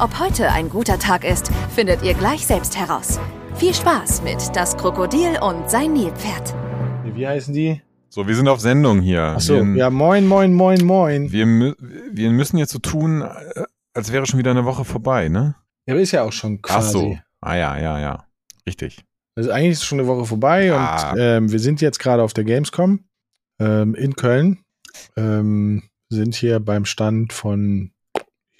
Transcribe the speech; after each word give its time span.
Ob 0.00 0.18
heute 0.18 0.50
ein 0.50 0.68
guter 0.70 0.98
Tag 0.98 1.24
ist, 1.24 1.50
findet 1.74 2.02
ihr 2.02 2.14
gleich 2.14 2.46
selbst 2.46 2.76
heraus. 2.78 3.18
Viel 3.56 3.74
Spaß 3.74 4.22
mit 4.22 4.38
Das 4.54 4.76
Krokodil 4.76 5.38
und 5.42 5.68
sein 5.68 5.92
Nilpferd. 5.92 6.54
Wie 7.14 7.26
heißen 7.26 7.52
die? 7.52 7.82
So, 8.08 8.26
wir 8.26 8.34
sind 8.34 8.48
auf 8.48 8.60
Sendung 8.60 9.00
hier. 9.00 9.22
Achso, 9.22 9.56
wir, 9.64 9.76
ja, 9.76 9.90
moin, 9.90 10.26
moin, 10.26 10.54
moin, 10.54 10.84
moin. 10.84 11.30
Wir, 11.32 11.46
wir 11.46 12.30
müssen 12.30 12.56
jetzt 12.58 12.72
so 12.72 12.78
tun, 12.78 13.22
äh, 13.22 13.62
als 13.94 14.10
wäre 14.12 14.26
schon 14.26 14.38
wieder 14.38 14.50
eine 14.50 14.64
Woche 14.64 14.84
vorbei, 14.84 15.28
ne? 15.28 15.54
Ja, 15.86 15.94
aber 15.94 16.00
ist 16.00 16.12
ja 16.12 16.22
auch 16.22 16.32
schon 16.32 16.58
Ach 16.62 16.68
quasi. 16.76 16.92
so. 16.92 17.18
Ah 17.40 17.54
ja, 17.56 17.78
ja, 17.78 18.00
ja. 18.00 18.24
Richtig. 18.66 19.04
Also 19.36 19.50
eigentlich 19.50 19.72
ist 19.72 19.84
schon 19.84 20.00
eine 20.00 20.08
Woche 20.08 20.24
vorbei 20.24 20.72
Ah. 20.72 21.12
und 21.12 21.18
ähm, 21.20 21.52
wir 21.52 21.58
sind 21.60 21.80
jetzt 21.80 21.98
gerade 21.98 22.22
auf 22.22 22.32
der 22.32 22.44
Gamescom 22.44 23.04
ähm, 23.60 23.94
in 23.94 24.16
Köln. 24.16 24.58
Ähm, 25.16 25.82
sind 26.08 26.34
hier 26.34 26.58
beim 26.58 26.84
Stand 26.84 27.32
von 27.32 27.92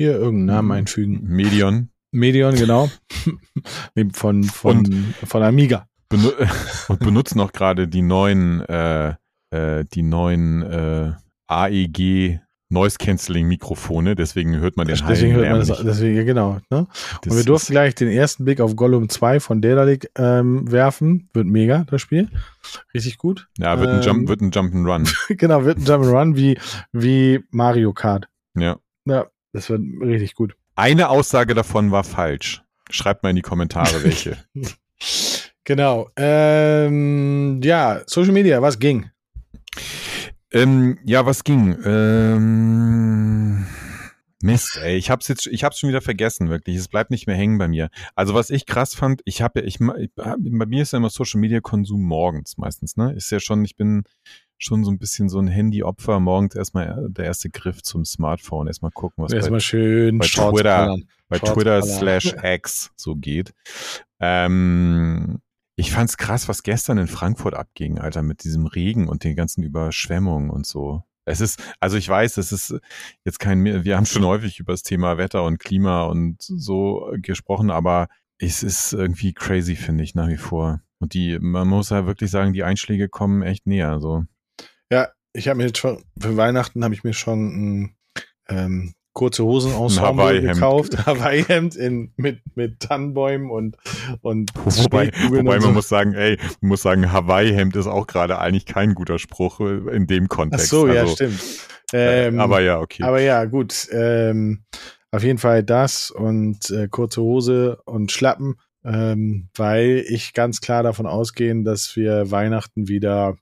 hier 0.00 0.12
irgendeinen 0.14 0.46
Namen 0.46 0.66
Mhm. 0.68 0.72
einfügen. 0.72 1.20
Medion. 1.24 1.88
Medion, 2.10 2.54
genau. 2.54 2.88
Von, 4.14 4.44
von, 4.44 5.14
von 5.24 5.42
Amiga. 5.42 5.86
Benu 6.08 6.30
und 6.88 7.00
benutzen 7.00 7.38
auch 7.40 7.52
gerade 7.52 7.86
die 7.86 8.02
neuen, 8.02 8.62
äh, 8.62 9.14
äh, 9.50 9.84
die 9.92 10.02
neuen 10.02 10.62
äh, 10.62 11.12
AEG 11.48 12.40
Noise 12.72 12.98
Cancelling 12.98 13.48
Mikrofone, 13.48 14.14
deswegen 14.14 14.56
hört 14.56 14.76
man 14.76 14.86
den 14.86 14.96
Deswegen 14.96 15.34
hört 15.34 15.50
man 15.50 15.58
das, 15.58 15.68
nicht. 15.68 15.84
deswegen, 15.84 16.24
genau. 16.24 16.60
Ne? 16.70 16.86
Und 17.26 17.36
wir 17.36 17.44
durften 17.44 17.72
gleich 17.72 17.96
den 17.96 18.08
ersten 18.08 18.44
Blick 18.44 18.60
auf 18.60 18.76
Gollum 18.76 19.08
2 19.08 19.40
von 19.40 19.60
Daedalic 19.60 20.08
ähm, 20.16 20.70
werfen. 20.70 21.28
Wird 21.34 21.46
mega, 21.48 21.84
das 21.90 22.00
Spiel. 22.00 22.28
Richtig 22.94 23.18
gut. 23.18 23.48
ja, 23.58 23.78
wird 23.80 23.88
ein, 23.90 23.96
ähm, 23.96 24.02
Jump, 24.02 24.28
wird 24.28 24.40
ein 24.40 24.52
Jump'n'Run. 24.52 25.12
genau, 25.36 25.64
wird 25.64 25.78
ein 25.78 25.84
Jump'n'Run 25.84 26.36
wie, 26.36 26.58
wie 26.92 27.40
Mario 27.50 27.92
Kart. 27.92 28.28
ja. 28.56 28.76
Ja, 29.06 29.26
das 29.52 29.70
wird 29.70 29.82
richtig 30.00 30.34
gut. 30.34 30.56
Eine 30.76 31.08
Aussage 31.08 31.54
davon 31.54 31.90
war 31.90 32.04
falsch. 32.04 32.62
Schreibt 32.90 33.22
mal 33.22 33.30
in 33.30 33.36
die 33.36 33.42
Kommentare, 33.42 34.02
welche. 34.04 34.36
Genau. 35.64 36.10
Ähm, 36.16 37.60
ja, 37.62 38.02
Social 38.06 38.32
Media, 38.32 38.60
was 38.60 38.78
ging? 38.78 39.08
ähm, 40.52 40.98
ja, 41.04 41.24
was 41.26 41.44
ging? 41.44 41.78
Ähm, 41.84 43.66
Mist, 44.42 44.78
ey, 44.82 44.96
ich 44.96 45.10
hab's 45.10 45.28
jetzt, 45.28 45.46
ich 45.46 45.62
hab's 45.64 45.78
schon 45.78 45.90
wieder 45.90 46.00
vergessen, 46.00 46.48
wirklich. 46.48 46.76
Es 46.76 46.88
bleibt 46.88 47.10
nicht 47.10 47.26
mehr 47.26 47.36
hängen 47.36 47.58
bei 47.58 47.68
mir. 47.68 47.90
Also 48.14 48.34
was 48.34 48.50
ich 48.50 48.66
krass 48.66 48.94
fand, 48.94 49.20
ich 49.26 49.42
habe 49.42 49.60
ja, 49.60 49.66
ich, 49.66 49.78
ich, 49.80 50.10
bei 50.14 50.66
mir 50.66 50.82
ist 50.82 50.92
ja 50.92 50.96
immer 50.96 51.10
Social 51.10 51.40
Media 51.40 51.60
Konsum 51.60 52.02
morgens 52.02 52.56
meistens, 52.56 52.96
ne? 52.96 53.12
Ist 53.12 53.30
ja 53.30 53.38
schon, 53.38 53.64
ich 53.64 53.76
bin 53.76 54.04
schon 54.62 54.84
so 54.84 54.90
ein 54.90 54.98
bisschen 54.98 55.28
so 55.28 55.40
ein 55.40 55.48
Handy-Opfer. 55.48 56.20
Morgens 56.20 56.54
erstmal 56.54 57.06
der 57.08 57.24
erste 57.24 57.50
Griff 57.50 57.82
zum 57.82 58.04
Smartphone, 58.04 58.66
erstmal 58.68 58.92
gucken, 58.92 59.24
was 59.24 59.32
bei 59.32 59.38
Erstmal 59.38 59.60
schön 59.60 60.18
bei 60.18 60.26
Shorts 60.26 60.54
Twitter- 60.54 60.76
ballern. 60.86 61.04
bei 61.28 61.38
Shorts 61.38 61.52
Twitter 61.54 61.80
ballern. 61.80 61.98
slash 61.98 62.34
X 62.42 62.92
so 62.96 63.16
geht. 63.16 63.54
Ähm, 64.20 65.40
ich 65.76 65.92
fand's 65.92 66.16
krass, 66.18 66.46
was 66.48 66.62
gestern 66.62 66.98
in 66.98 67.06
Frankfurt 67.06 67.54
abging, 67.54 67.98
Alter, 67.98 68.22
mit 68.22 68.44
diesem 68.44 68.66
Regen 68.66 69.08
und 69.08 69.24
den 69.24 69.34
ganzen 69.34 69.62
Überschwemmungen 69.62 70.50
und 70.50 70.66
so. 70.66 71.02
Es 71.24 71.40
ist, 71.40 71.62
also 71.80 71.96
ich 71.96 72.08
weiß, 72.08 72.36
es 72.36 72.52
ist 72.52 72.74
jetzt 73.24 73.38
kein, 73.40 73.64
wir 73.64 73.96
haben 73.96 74.06
schon 74.06 74.24
häufig 74.24 74.58
über 74.58 74.72
das 74.72 74.82
Thema 74.82 75.16
Wetter 75.16 75.44
und 75.44 75.58
Klima 75.58 76.04
und 76.04 76.36
so 76.42 77.10
gesprochen, 77.18 77.70
aber 77.70 78.08
es 78.38 78.62
ist 78.62 78.92
irgendwie 78.92 79.32
crazy, 79.32 79.76
finde 79.76 80.02
ich, 80.04 80.14
nach 80.14 80.28
wie 80.28 80.38
vor. 80.38 80.80
Und 80.98 81.14
die, 81.14 81.38
man 81.38 81.68
muss 81.68 81.90
ja 81.90 82.04
wirklich 82.06 82.30
sagen, 82.30 82.52
die 82.52 82.64
Einschläge 82.64 83.08
kommen 83.08 83.42
echt 83.42 83.66
näher, 83.66 84.00
so. 84.00 84.24
Ja, 84.92 85.08
ich 85.32 85.48
habe 85.48 85.58
mir 85.58 85.66
jetzt 85.66 85.78
schon, 85.78 86.02
für 86.20 86.36
Weihnachten 86.36 86.82
habe 86.84 86.94
ich 86.94 87.04
mir 87.04 87.12
schon 87.12 87.38
ein 87.84 87.96
ähm, 88.48 88.94
kurze 89.12 89.44
Hosen 89.44 89.72
Ensemble 89.72 90.08
Hawaii-Hemd. 90.24 90.54
gekauft. 90.54 90.98
Hawaii-Hemd 91.06 91.76
in, 91.76 92.12
mit, 92.16 92.40
mit 92.54 92.80
Tannenbäumen 92.80 93.50
und, 93.50 93.76
und 94.22 94.50
Wobei, 94.64 95.12
wobei 95.28 95.38
und 95.38 95.44
man 95.44 95.60
so. 95.60 95.72
muss 95.72 95.88
sagen, 95.88 96.14
ey, 96.14 96.38
man 96.60 96.68
muss 96.70 96.82
sagen, 96.82 97.12
Hawaii-Hemd 97.12 97.76
ist 97.76 97.86
auch 97.86 98.06
gerade 98.06 98.38
eigentlich 98.38 98.66
kein 98.66 98.94
guter 98.94 99.18
Spruch 99.18 99.60
äh, 99.60 99.94
in 99.94 100.06
dem 100.06 100.24
Ach 100.24 100.28
Kontext. 100.36 100.68
so, 100.68 100.86
ja, 100.88 101.02
also, 101.02 101.14
stimmt. 101.14 101.40
äh, 101.92 102.28
Ähm, 102.28 102.40
aber 102.40 102.60
ja, 102.60 102.78
okay. 102.80 103.02
Aber 103.02 103.20
ja, 103.20 103.44
gut. 103.44 103.88
Ähm, 103.92 104.64
auf 105.12 105.24
jeden 105.24 105.38
Fall 105.38 105.64
das 105.64 106.10
und 106.12 106.70
äh, 106.70 106.86
kurze 106.88 107.20
Hose 107.20 107.80
und 107.84 108.12
Schlappen, 108.12 108.60
ähm, 108.84 109.48
weil 109.56 110.04
ich 110.08 110.34
ganz 110.34 110.60
klar 110.60 110.84
davon 110.84 111.06
ausgehe, 111.06 111.62
dass 111.64 111.96
wir 111.96 112.30
Weihnachten 112.30 112.86
wieder 112.86 113.36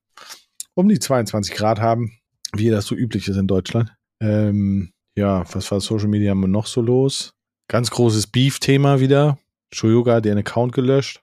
um 0.78 0.89
die 0.89 1.00
22 1.00 1.56
Grad 1.56 1.81
haben, 1.81 2.12
wie 2.55 2.71
das 2.71 2.87
so 2.87 2.94
üblich 2.94 3.27
ist 3.27 3.37
in 3.37 3.49
Deutschland. 3.49 3.93
Ähm, 4.21 4.93
ja, 5.16 5.44
was 5.53 5.69
war 5.72 5.81
Social 5.81 6.06
Media 6.06 6.37
noch 6.37 6.66
so 6.66 6.81
los? 6.81 7.34
Ganz 7.66 7.91
großes 7.91 8.28
Beef-Thema 8.28 9.00
wieder. 9.00 9.39
Shoyoga 9.72 10.15
hat 10.15 10.27
ihren 10.27 10.39
Account 10.39 10.72
gelöscht. 10.72 11.21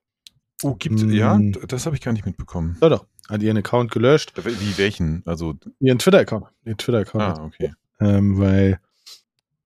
oh, 0.62 0.76
gibt 0.76 1.02
mm. 1.02 1.10
ja, 1.12 1.38
d- 1.38 1.58
das 1.70 1.86
habe 1.86 1.96
ich 1.96 2.02
gar 2.02 2.12
nicht 2.12 2.26
mitbekommen. 2.26 2.76
Ja 2.82 2.90
doch, 2.90 3.06
hat 3.30 3.42
ihren 3.42 3.56
Account 3.56 3.92
gelöscht. 3.92 4.34
Wie 4.36 4.78
welchen? 4.78 5.24
Also, 5.26 5.54
Ihren 5.80 6.00
Twitter-Account. 6.00 6.48
Ihren 6.66 6.78
Twitter-Account. 6.78 7.24
ah, 7.24 7.46
okay. 7.46 7.74
ähm, 8.02 8.38
weil 8.38 8.82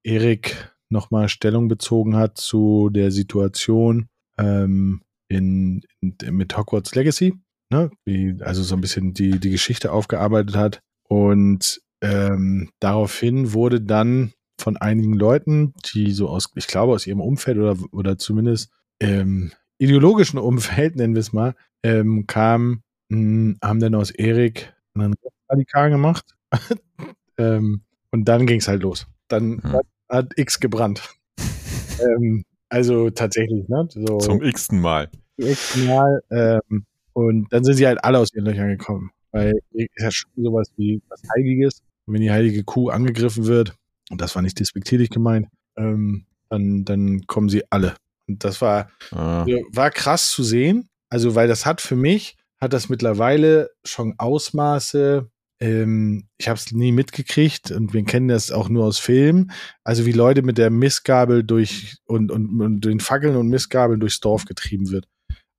Erik 0.03 0.71
nochmal 0.89 1.29
Stellung 1.29 1.67
bezogen 1.67 2.15
hat 2.15 2.37
zu 2.37 2.91
der 2.91 3.09
Situation 3.09 4.07
ähm, 4.37 5.01
in, 5.29 5.81
in, 5.99 6.15
mit 6.29 6.55
Hogwarts 6.55 6.93
Legacy, 6.93 7.33
ne? 7.69 7.89
Wie, 8.05 8.37
also 8.41 8.63
so 8.63 8.75
ein 8.75 8.81
bisschen 8.81 9.13
die, 9.13 9.39
die 9.39 9.49
Geschichte 9.49 9.91
aufgearbeitet 9.91 10.55
hat. 10.55 10.81
Und 11.07 11.81
ähm, 12.01 12.69
daraufhin 12.79 13.53
wurde 13.53 13.81
dann 13.81 14.33
von 14.59 14.77
einigen 14.77 15.13
Leuten, 15.13 15.73
die 15.93 16.11
so 16.11 16.29
aus, 16.29 16.51
ich 16.55 16.67
glaube, 16.67 16.93
aus 16.93 17.07
ihrem 17.07 17.21
Umfeld 17.21 17.57
oder, 17.57 17.77
oder 17.91 18.17
zumindest 18.17 18.71
ähm, 18.99 19.51
ideologischen 19.77 20.39
Umfeld, 20.39 20.95
nennen 20.97 21.15
wir 21.15 21.21
es 21.21 21.33
mal, 21.33 21.55
ähm, 21.83 22.25
kam, 22.27 22.83
mh, 23.09 23.55
haben 23.63 23.79
dann 23.79 23.95
aus 23.95 24.11
Erik 24.11 24.73
einen 24.93 25.15
Radikal 25.49 25.89
gemacht. 25.89 26.35
ähm, 27.37 27.81
und 28.11 28.25
dann 28.25 28.45
ging 28.45 28.59
es 28.59 28.67
halt 28.67 28.81
los. 28.83 29.07
Dann 29.27 29.61
Hm. 29.63 29.71
hat, 29.71 29.85
hat 30.09 30.33
X 30.37 30.59
gebrannt. 30.59 31.15
ähm, 32.01 32.43
also 32.69 33.09
tatsächlich, 33.09 33.67
ne? 33.67 33.87
So 33.89 34.17
Zum 34.17 34.41
x-ten 34.43 34.79
Mal. 34.79 35.09
zum 35.39 35.47
x 35.49 35.77
Mal. 35.77 36.21
Ähm, 36.31 36.85
und 37.27 37.47
dann 37.51 37.63
sind 37.63 37.75
sie 37.75 37.87
halt 37.87 38.03
alle 38.03 38.19
aus 38.19 38.33
ihren 38.33 38.45
Löchern 38.45 38.69
gekommen. 38.69 39.11
Weil 39.31 39.53
ist 39.73 39.89
ja 39.97 40.11
schon 40.11 40.31
sowas 40.37 40.71
wie 40.77 41.01
was 41.09 41.21
Heiliges. 41.35 41.81
Und 42.05 42.15
wenn 42.15 42.21
die 42.21 42.31
heilige 42.31 42.63
Kuh 42.63 42.89
angegriffen 42.89 43.45
wird, 43.45 43.75
und 44.09 44.19
das 44.21 44.35
war 44.35 44.41
nicht 44.41 44.59
despektierlich 44.59 45.09
gemeint, 45.09 45.47
ähm, 45.77 46.25
dann, 46.49 46.85
dann 46.85 47.27
kommen 47.27 47.49
sie 47.49 47.63
alle. 47.69 47.95
Und 48.27 48.43
das 48.43 48.61
war, 48.61 48.89
Ah, 49.11 49.43
also, 49.43 49.59
war 49.71 49.91
krass 49.91 50.31
zu 50.31 50.43
sehen. 50.43 50.89
Also, 51.09 51.35
weil 51.35 51.47
das 51.47 51.65
hat 51.65 51.81
für 51.81 51.95
mich, 51.95 52.37
hat 52.59 52.73
das 52.73 52.89
mittlerweile 52.89 53.69
schon 53.83 54.15
Ausmaße, 54.17 55.29
ähm, 55.59 56.27
ich 56.37 56.47
habe 56.47 56.57
es 56.57 56.71
nie 56.71 56.91
mitgekriegt 56.91 57.71
und 57.71 57.93
wir 57.93 58.03
kennen 58.03 58.29
das 58.29 58.51
auch 58.51 58.69
nur 58.69 58.85
aus 58.85 58.97
Filmen. 58.97 59.51
Also 59.83 60.05
wie 60.05 60.11
Leute 60.13 60.41
mit 60.41 60.57
der 60.57 60.69
Mistgabel 60.69 61.43
durch 61.43 61.97
und, 62.05 62.31
und, 62.31 62.61
und 62.61 62.85
den 62.85 62.99
Fackeln 62.99 63.35
und 63.35 63.49
Mistgabeln 63.49 63.99
durchs 63.99 64.21
Dorf 64.21 64.45
getrieben 64.45 64.89
wird. 64.89 65.05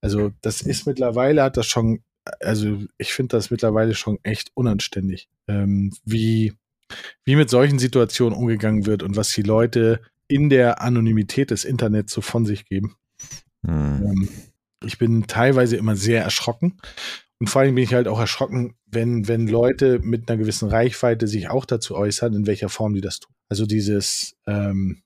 Also 0.01 0.33
das 0.41 0.63
ist 0.63 0.87
mittlerweile, 0.87 1.43
hat 1.43 1.57
das 1.57 1.67
schon, 1.67 2.03
also 2.41 2.85
ich 2.99 3.13
finde 3.13 3.37
das 3.37 3.51
mittlerweile 3.51 3.95
schon 3.95 4.19
echt 4.23 4.51
unanständig, 4.55 5.29
ähm, 5.49 5.93
wie, 6.05 6.55
wie 7.25 7.37
mit 7.37 7.51
solchen 7.51 7.79
Situationen 7.79 8.37
umgegangen 8.37 8.87
wird 8.87 9.03
und 9.03 9.17
was 9.17 9.31
die 9.31 9.43
Leute 9.43 10.01
in 10.29 10.49
der 10.49 10.81
Anonymität 10.81 11.51
des 11.51 11.65
Internets 11.65 12.13
so 12.13 12.21
von 12.21 12.47
sich 12.47 12.65
geben. 12.65 12.97
hm. 13.67 14.07
Ähm, 14.07 14.29
ich 14.85 14.99
bin 14.99 15.27
teilweise 15.27 15.77
immer 15.77 15.97
sehr 15.97 16.23
erschrocken. 16.23 16.79
Und 17.39 17.49
vor 17.49 17.63
allem 17.63 17.75
bin 17.75 17.85
ich 17.85 17.95
halt 17.95 18.09
auch 18.09 18.21
erschrocken, 18.21 18.75
wenn, 18.87 19.29
wenn 19.29 19.47
Leute 19.47 19.99
mit 19.99 20.29
einer 20.29 20.39
gewissen 20.39 20.69
Reichweite 20.69 21.27
sich 21.27 21.49
auch 21.49 21.65
dazu 21.65 21.97
äußern, 21.97 22.35
in 22.35 22.47
welcher 22.47 22.69
Form 22.69 22.95
die 22.95 23.01
das 23.01 23.21
tun. 23.21 23.35
Also 23.49 23.67
dieses, 23.67 24.37
ähm, 24.47 25.03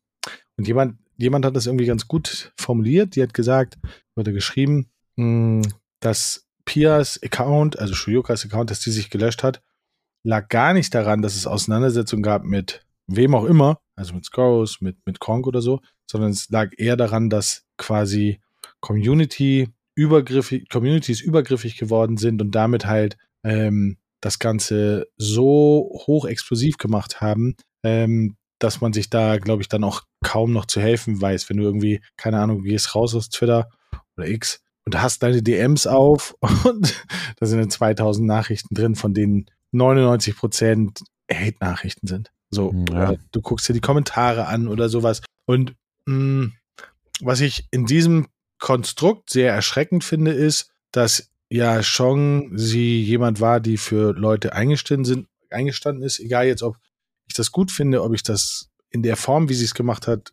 und 0.57 0.67
jemand, 0.67 0.99
jemand 1.17 1.45
hat 1.45 1.57
das 1.57 1.67
irgendwie 1.67 1.87
ganz 1.87 2.09
gut 2.09 2.53
formuliert, 2.57 3.17
die 3.17 3.23
hat 3.23 3.35
gesagt, 3.35 3.79
wurde 4.17 4.33
geschrieben, 4.33 4.91
mh, 5.17 5.63
dass 6.01 6.47
Pias 6.65 7.21
Account, 7.23 7.79
also 7.79 7.95
Shuyokas 7.95 8.45
Account, 8.45 8.71
dass 8.71 8.81
die 8.81 8.91
sich 8.91 9.11
gelöscht 9.11 9.43
hat, 9.43 9.63
lag 10.25 10.49
gar 10.49 10.73
nicht 10.73 10.95
daran, 10.95 11.23
dass 11.23 11.37
es 11.37 11.47
Auseinandersetzungen 11.47 12.23
gab 12.23 12.45
mit 12.45 12.87
wem 13.07 13.35
auch 13.35 13.45
immer, 13.45 13.81
also 13.97 14.15
mit 14.15 14.25
Scorus, 14.25 14.81
mit, 14.81 14.97
mit 15.05 15.21
Kronk 15.21 15.47
oder 15.47 15.61
so, 15.61 15.81
sondern 16.11 16.31
es 16.31 16.49
lag 16.51 16.71
eher 16.77 16.97
daran, 16.97 17.29
dass 17.29 17.65
quasi 17.77 18.41
Community 18.81 19.69
übergriffig, 19.95 20.69
Communities 20.69 21.21
übergriffig 21.21 21.77
geworden 21.77 22.17
sind 22.17 22.41
und 22.41 22.55
damit 22.55 22.87
halt 22.87 23.17
ähm, 23.45 23.99
das 24.21 24.39
Ganze 24.39 25.07
so 25.17 25.91
hoch 26.07 26.25
explosiv 26.25 26.79
gemacht 26.79 27.21
haben, 27.21 27.57
ähm, 27.83 28.37
dass 28.59 28.81
man 28.81 28.93
sich 28.93 29.11
da, 29.11 29.39
glaube 29.39 29.63
ich, 29.63 29.69
dann 29.69 29.85
auch 29.85 30.03
kaum 30.25 30.53
noch 30.53 30.65
zu 30.65 30.81
helfen 30.81 31.21
weiß. 31.21 31.49
Wenn 31.49 31.59
du 31.59 31.63
irgendwie, 31.63 32.01
keine 32.17 32.41
Ahnung, 32.41 32.63
gehst 32.63 32.95
raus 32.97 33.15
aus 33.15 33.29
Twitter 33.29 33.69
oder 34.17 34.27
X 34.27 34.61
und 34.85 35.01
hast 35.01 35.23
deine 35.23 35.43
DMs 35.43 35.87
auf 35.87 36.35
und 36.65 37.07
da 37.37 37.47
sind 37.47 37.61
dann 37.61 37.71
2000 37.71 38.27
Nachrichten 38.27 38.75
drin, 38.75 38.97
von 38.97 39.15
denen 39.15 39.47
99 39.73 40.37
Prozent 40.37 41.01
Hate-Nachrichten 41.33 42.07
sind. 42.07 42.31
So, 42.51 42.75
ja. 42.91 43.15
du 43.33 43.41
guckst 43.41 43.69
dir 43.69 43.73
die 43.73 43.81
Kommentare 43.81 44.47
an 44.47 44.69
oder 44.69 44.89
sowas. 44.89 45.23
Und 45.47 45.75
mh, 46.07 46.17
mm, 46.17 46.53
was 47.21 47.41
ich 47.41 47.67
in 47.71 47.87
diesem 47.87 48.27
Konstrukt 48.59 49.31
sehr 49.31 49.53
erschreckend 49.53 50.05
finde, 50.05 50.33
ist, 50.33 50.71
dass 50.93 51.31
ja 51.49 51.83
schon 51.83 52.57
sie 52.57 53.03
jemand 53.03 53.41
war, 53.41 53.61
die 53.61 53.77
für 53.77 54.13
Leute 54.13 54.53
eingestanden 54.55 55.05
sind, 55.05 55.29
eingestanden 55.51 56.03
ist, 56.03 56.19
egal 56.19 56.47
jetzt, 56.47 56.63
ob 56.63 56.77
ich 57.27 57.35
das 57.35 57.53
gut 57.53 57.71
finde, 57.71 58.03
ob 58.03 58.15
ich 58.15 58.23
das 58.23 58.71
in 58.95 59.03
der 59.03 59.17
Form, 59.17 59.49
wie 59.49 59.55
sie 59.55 59.65
es 59.65 59.75
gemacht 59.75 60.07
hat, 60.07 60.33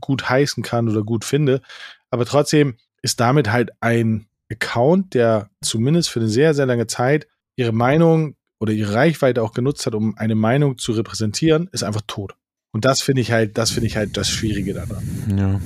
gut 0.00 0.28
heißen 0.28 0.62
kann 0.62 0.88
oder 0.88 1.02
gut 1.02 1.24
finde. 1.24 1.62
Aber 2.10 2.26
trotzdem 2.26 2.76
ist 3.00 3.18
damit 3.18 3.50
halt 3.50 3.70
ein 3.80 4.26
Account, 4.50 5.14
der 5.14 5.48
zumindest 5.62 6.10
für 6.10 6.20
eine 6.20 6.28
sehr, 6.28 6.52
sehr 6.52 6.66
lange 6.66 6.86
Zeit 6.86 7.26
ihre 7.56 7.72
Meinung 7.72 8.36
oder 8.60 8.72
ihre 8.72 8.92
Reichweite 8.92 9.42
auch 9.42 9.52
genutzt 9.52 9.86
hat, 9.86 9.94
um 9.94 10.18
eine 10.18 10.34
Meinung 10.34 10.76
zu 10.76 10.92
repräsentieren, 10.92 11.68
ist 11.72 11.82
einfach 11.82 12.02
tot. 12.06 12.34
Und 12.72 12.84
das 12.84 13.00
finde 13.00 13.22
ich 13.22 13.32
halt, 13.32 13.56
das 13.56 13.70
finde 13.70 13.86
ich 13.86 13.96
halt 13.96 14.16
das 14.18 14.28
Schwierige 14.28 14.74
daran. 14.74 15.02
Ja. 15.36 15.60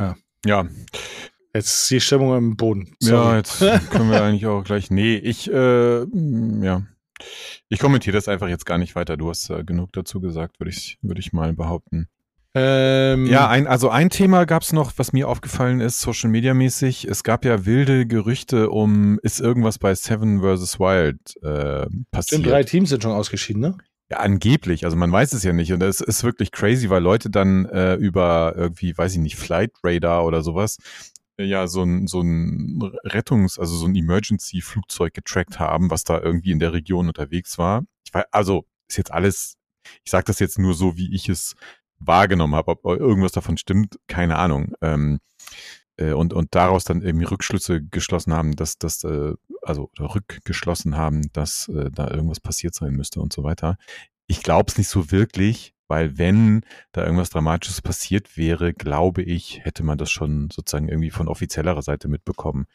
Ja. 0.00 0.16
Ja. 0.46 0.68
Jetzt 1.52 1.82
ist 1.82 1.90
die 1.90 2.00
Stimmung 2.00 2.36
im 2.36 2.56
Boden. 2.56 2.94
Sorry. 3.00 3.30
Ja, 3.30 3.36
jetzt 3.36 3.58
können 3.90 4.10
wir 4.10 4.22
eigentlich 4.22 4.46
auch 4.46 4.64
gleich. 4.64 4.90
Nee, 4.90 5.16
ich, 5.16 5.50
äh, 5.52 5.98
ja. 6.00 6.86
Ich 7.68 7.78
kommentiere 7.78 8.16
das 8.16 8.28
einfach 8.28 8.48
jetzt 8.48 8.66
gar 8.66 8.78
nicht 8.78 8.94
weiter. 8.94 9.16
Du 9.16 9.30
hast 9.30 9.50
äh, 9.50 9.64
genug 9.64 9.92
dazu 9.92 10.20
gesagt, 10.20 10.60
würde 10.60 10.70
ich, 10.70 10.98
würde 11.02 11.20
ich 11.20 11.32
mal 11.32 11.52
behaupten. 11.52 12.08
Ähm, 12.54 13.26
ja, 13.26 13.48
ein, 13.48 13.66
also 13.66 13.90
ein 13.90 14.10
Thema 14.10 14.46
gab 14.46 14.62
es 14.62 14.72
noch, 14.72 14.92
was 14.96 15.12
mir 15.12 15.28
aufgefallen 15.28 15.80
ist, 15.80 16.00
Social 16.00 16.30
Media 16.30 16.54
mäßig. 16.54 17.04
Es 17.04 17.22
gab 17.22 17.44
ja 17.44 17.66
wilde 17.66 18.06
Gerüchte 18.06 18.70
um, 18.70 19.18
ist 19.22 19.38
irgendwas 19.40 19.78
bei 19.78 19.94
Seven 19.94 20.40
vs. 20.40 20.80
Wild 20.80 21.36
äh, 21.42 21.86
passiert. 22.10 22.40
Stimmt, 22.40 22.46
drei 22.46 22.64
Teams 22.64 22.88
sind 22.88 23.02
schon 23.02 23.12
ausgeschieden, 23.12 23.60
ne? 23.60 23.78
Ja, 24.10 24.18
angeblich. 24.18 24.86
Also 24.86 24.96
man 24.96 25.12
weiß 25.12 25.34
es 25.34 25.42
ja 25.42 25.52
nicht. 25.52 25.72
Und 25.72 25.82
es 25.82 26.00
ist 26.00 26.24
wirklich 26.24 26.50
crazy, 26.50 26.88
weil 26.88 27.02
Leute 27.02 27.28
dann 27.28 27.66
äh, 27.66 27.94
über 27.94 28.54
irgendwie, 28.56 28.96
weiß 28.96 29.12
ich 29.12 29.18
nicht, 29.18 29.36
Flight 29.36 29.72
Radar 29.84 30.24
oder 30.24 30.42
sowas 30.42 30.78
ja 31.38 31.66
so 31.66 31.82
ein, 31.82 32.06
so 32.06 32.20
ein 32.20 32.80
Rettungs-, 33.04 33.58
also 33.58 33.76
so 33.76 33.86
ein 33.86 33.94
Emergency-Flugzeug 33.94 35.14
getrackt 35.14 35.58
haben, 35.58 35.90
was 35.90 36.04
da 36.04 36.20
irgendwie 36.20 36.50
in 36.50 36.58
der 36.58 36.72
Region 36.72 37.08
unterwegs 37.08 37.58
war. 37.58 37.84
Ich 38.04 38.12
weiß, 38.12 38.24
also 38.32 38.66
ist 38.88 38.96
jetzt 38.96 39.12
alles, 39.12 39.56
ich 40.04 40.10
sage 40.10 40.24
das 40.24 40.38
jetzt 40.38 40.58
nur 40.58 40.74
so, 40.74 40.96
wie 40.96 41.14
ich 41.14 41.28
es 41.28 41.54
wahrgenommen 41.98 42.54
habe. 42.54 42.70
Ob 42.70 42.84
irgendwas 42.84 43.32
davon 43.32 43.56
stimmt, 43.56 43.98
keine 44.06 44.36
Ahnung. 44.36 44.72
Ähm, 44.80 45.20
äh, 45.96 46.12
und, 46.12 46.32
und 46.32 46.54
daraus 46.54 46.84
dann 46.84 47.02
irgendwie 47.02 47.26
Rückschlüsse 47.26 47.82
geschlossen 47.82 48.32
haben, 48.32 48.56
dass 48.56 48.78
das, 48.78 49.04
äh, 49.04 49.34
also 49.62 49.90
rückgeschlossen 49.98 50.96
haben, 50.96 51.30
dass 51.32 51.68
äh, 51.68 51.90
da 51.92 52.10
irgendwas 52.10 52.40
passiert 52.40 52.74
sein 52.74 52.94
müsste 52.94 53.20
und 53.20 53.32
so 53.32 53.44
weiter. 53.44 53.76
Ich 54.26 54.42
glaube 54.42 54.70
es 54.70 54.78
nicht 54.78 54.88
so 54.88 55.10
wirklich, 55.10 55.74
weil 55.88 56.18
wenn 56.18 56.62
da 56.92 57.02
irgendwas 57.02 57.30
Dramatisches 57.30 57.82
passiert 57.82 58.36
wäre, 58.36 58.72
glaube 58.72 59.22
ich, 59.22 59.64
hätte 59.64 59.82
man 59.82 59.98
das 59.98 60.10
schon 60.10 60.50
sozusagen 60.50 60.88
irgendwie 60.88 61.10
von 61.10 61.28
offizieller 61.28 61.80
Seite 61.82 62.08
mitbekommen. 62.08 62.66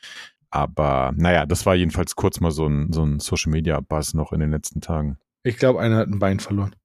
Aber 0.49 1.13
naja, 1.15 1.45
das 1.45 1.65
war 1.65 1.75
jedenfalls 1.75 2.15
kurz 2.15 2.39
mal 2.39 2.51
so 2.51 2.67
ein, 2.67 2.91
so 2.91 3.03
ein 3.03 3.19
Social 3.19 3.51
Media 3.51 3.79
Buzz 3.79 4.13
noch 4.13 4.33
in 4.33 4.39
den 4.39 4.51
letzten 4.51 4.81
Tagen. 4.81 5.17
Ich 5.43 5.57
glaube, 5.57 5.79
einer 5.79 5.97
hat 5.97 6.07
ein 6.07 6.19
Bein 6.19 6.39
verloren. 6.39 6.75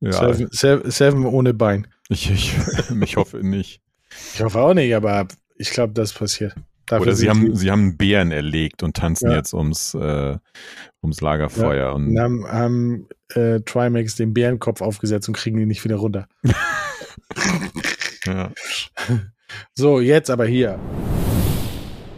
Ja. 0.00 0.32
Seven, 0.32 0.90
Seven 0.90 1.26
ohne 1.26 1.54
Bein. 1.54 1.86
Ich, 2.08 2.30
ich, 2.30 2.54
ich 3.02 3.16
hoffe 3.16 3.38
nicht. 3.38 3.80
Ich 4.34 4.42
hoffe 4.42 4.58
auch 4.58 4.74
nicht, 4.74 4.94
aber 4.94 5.28
ich 5.56 5.70
glaube, 5.70 5.92
das 5.92 6.12
passiert. 6.12 6.54
Dafür 6.86 7.02
Oder 7.02 7.14
sie 7.14 7.28
haben, 7.28 7.54
sie 7.54 7.70
haben 7.70 7.98
Bären 7.98 8.32
erlegt 8.32 8.82
und 8.82 8.96
tanzen 8.96 9.30
ja. 9.30 9.36
jetzt 9.36 9.52
ums, 9.52 9.92
äh, 9.92 10.38
ums 11.02 11.20
Lagerfeuer. 11.20 11.88
Ja, 11.88 11.92
und, 11.92 12.08
und 12.08 12.18
haben, 12.18 12.48
haben 12.48 13.08
äh, 13.34 13.60
Trimax 13.60 14.16
den 14.16 14.34
Bärenkopf 14.34 14.80
aufgesetzt 14.80 15.28
und 15.28 15.34
kriegen 15.34 15.58
ihn 15.58 15.68
nicht 15.68 15.84
wieder 15.84 15.96
runter. 15.96 16.28
ja. 18.24 18.52
So, 19.74 19.98
jetzt 20.00 20.28
aber 20.28 20.44
hier. 20.44 20.78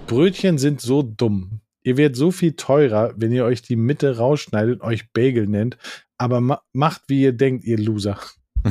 Brötchen 0.09 0.59
sind 0.59 0.81
so 0.81 1.03
dumm. 1.03 1.61
Ihr 1.83 1.97
werdet 1.97 2.17
so 2.17 2.31
viel 2.31 2.55
teurer, 2.55 3.15
wenn 3.17 3.33
ihr 3.33 3.45
euch 3.45 3.63
die 3.63 3.77
Mitte 3.77 4.17
rausschneidet 4.17 4.81
und 4.81 4.87
euch 4.87 5.13
Bagel 5.13 5.47
nennt, 5.47 5.79
aber 6.19 6.41
ma 6.41 6.61
macht, 6.73 7.03
wie 7.07 7.23
ihr 7.23 7.33
denkt, 7.33 7.65
ihr 7.65 7.79
Loser. 7.79 8.19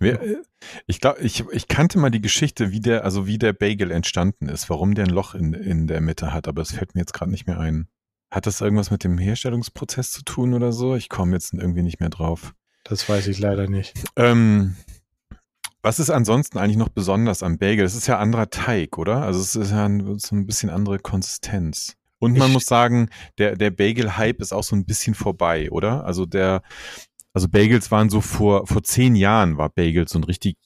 Äh, 0.00 0.18
ich 0.86 1.00
glaube, 1.00 1.20
ich, 1.20 1.42
ich 1.52 1.68
kannte 1.68 1.98
mal 1.98 2.10
die 2.10 2.20
Geschichte, 2.20 2.70
wie 2.70 2.80
der, 2.80 3.04
also 3.04 3.26
wie 3.26 3.38
der 3.38 3.54
Bagel 3.54 3.90
entstanden 3.90 4.46
ist, 4.46 4.68
warum 4.68 4.94
der 4.94 5.06
ein 5.06 5.10
Loch 5.10 5.34
in, 5.34 5.54
in 5.54 5.86
der 5.86 6.02
Mitte 6.02 6.34
hat, 6.34 6.48
aber 6.48 6.60
es 6.60 6.72
fällt 6.72 6.94
mir 6.94 7.00
jetzt 7.00 7.14
gerade 7.14 7.30
nicht 7.30 7.46
mehr 7.46 7.58
ein. 7.58 7.88
Hat 8.34 8.46
das 8.46 8.60
irgendwas 8.60 8.90
mit 8.90 9.04
dem 9.04 9.16
Herstellungsprozess 9.16 10.10
zu 10.10 10.24
tun 10.24 10.54
oder 10.54 10.72
so? 10.72 10.96
Ich 10.96 11.08
komme 11.08 11.34
jetzt 11.34 11.54
irgendwie 11.54 11.84
nicht 11.84 12.00
mehr 12.00 12.08
drauf. 12.08 12.52
Das 12.82 13.08
weiß 13.08 13.28
ich 13.28 13.38
leider 13.38 13.68
nicht. 13.68 13.94
Ähm, 14.16 14.74
was 15.82 16.00
ist 16.00 16.10
ansonsten 16.10 16.58
eigentlich 16.58 16.76
noch 16.76 16.88
besonders 16.88 17.44
am 17.44 17.58
Bagel? 17.58 17.84
Es 17.84 17.94
ist 17.94 18.08
ja 18.08 18.18
anderer 18.18 18.50
Teig, 18.50 18.98
oder? 18.98 19.22
Also 19.22 19.40
es 19.40 19.54
ist 19.54 19.70
ja 19.70 19.84
ein, 19.84 20.18
so 20.18 20.34
ein 20.34 20.48
bisschen 20.48 20.68
andere 20.68 20.98
Konsistenz. 20.98 21.96
Und 22.18 22.36
man 22.36 22.48
ich, 22.48 22.54
muss 22.54 22.66
sagen, 22.66 23.08
der, 23.38 23.54
der 23.54 23.70
Bagel-Hype 23.70 24.40
ist 24.40 24.52
auch 24.52 24.64
so 24.64 24.74
ein 24.74 24.84
bisschen 24.84 25.14
vorbei, 25.14 25.70
oder? 25.70 26.04
Also 26.04 26.26
der, 26.26 26.62
also 27.34 27.48
Bagels 27.48 27.92
waren 27.92 28.10
so 28.10 28.20
vor, 28.20 28.66
vor 28.66 28.82
zehn 28.82 29.14
Jahren 29.14 29.58
war 29.58 29.68
Bagels 29.68 30.10
so 30.10 30.18
ein 30.18 30.24
richtig, 30.24 30.56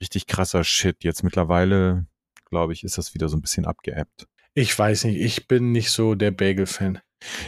richtig 0.00 0.26
krasser 0.28 0.64
Shit. 0.64 1.04
Jetzt 1.04 1.24
mittlerweile, 1.24 2.06
glaube 2.46 2.72
ich, 2.72 2.84
ist 2.84 2.96
das 2.96 3.12
wieder 3.12 3.28
so 3.28 3.36
ein 3.36 3.42
bisschen 3.42 3.66
abgeappt. 3.66 4.26
Ich 4.54 4.76
weiß 4.76 5.04
nicht, 5.04 5.20
ich 5.20 5.46
bin 5.46 5.72
nicht 5.72 5.90
so 5.90 6.14
der 6.14 6.30
Bagel-Fan. 6.30 7.00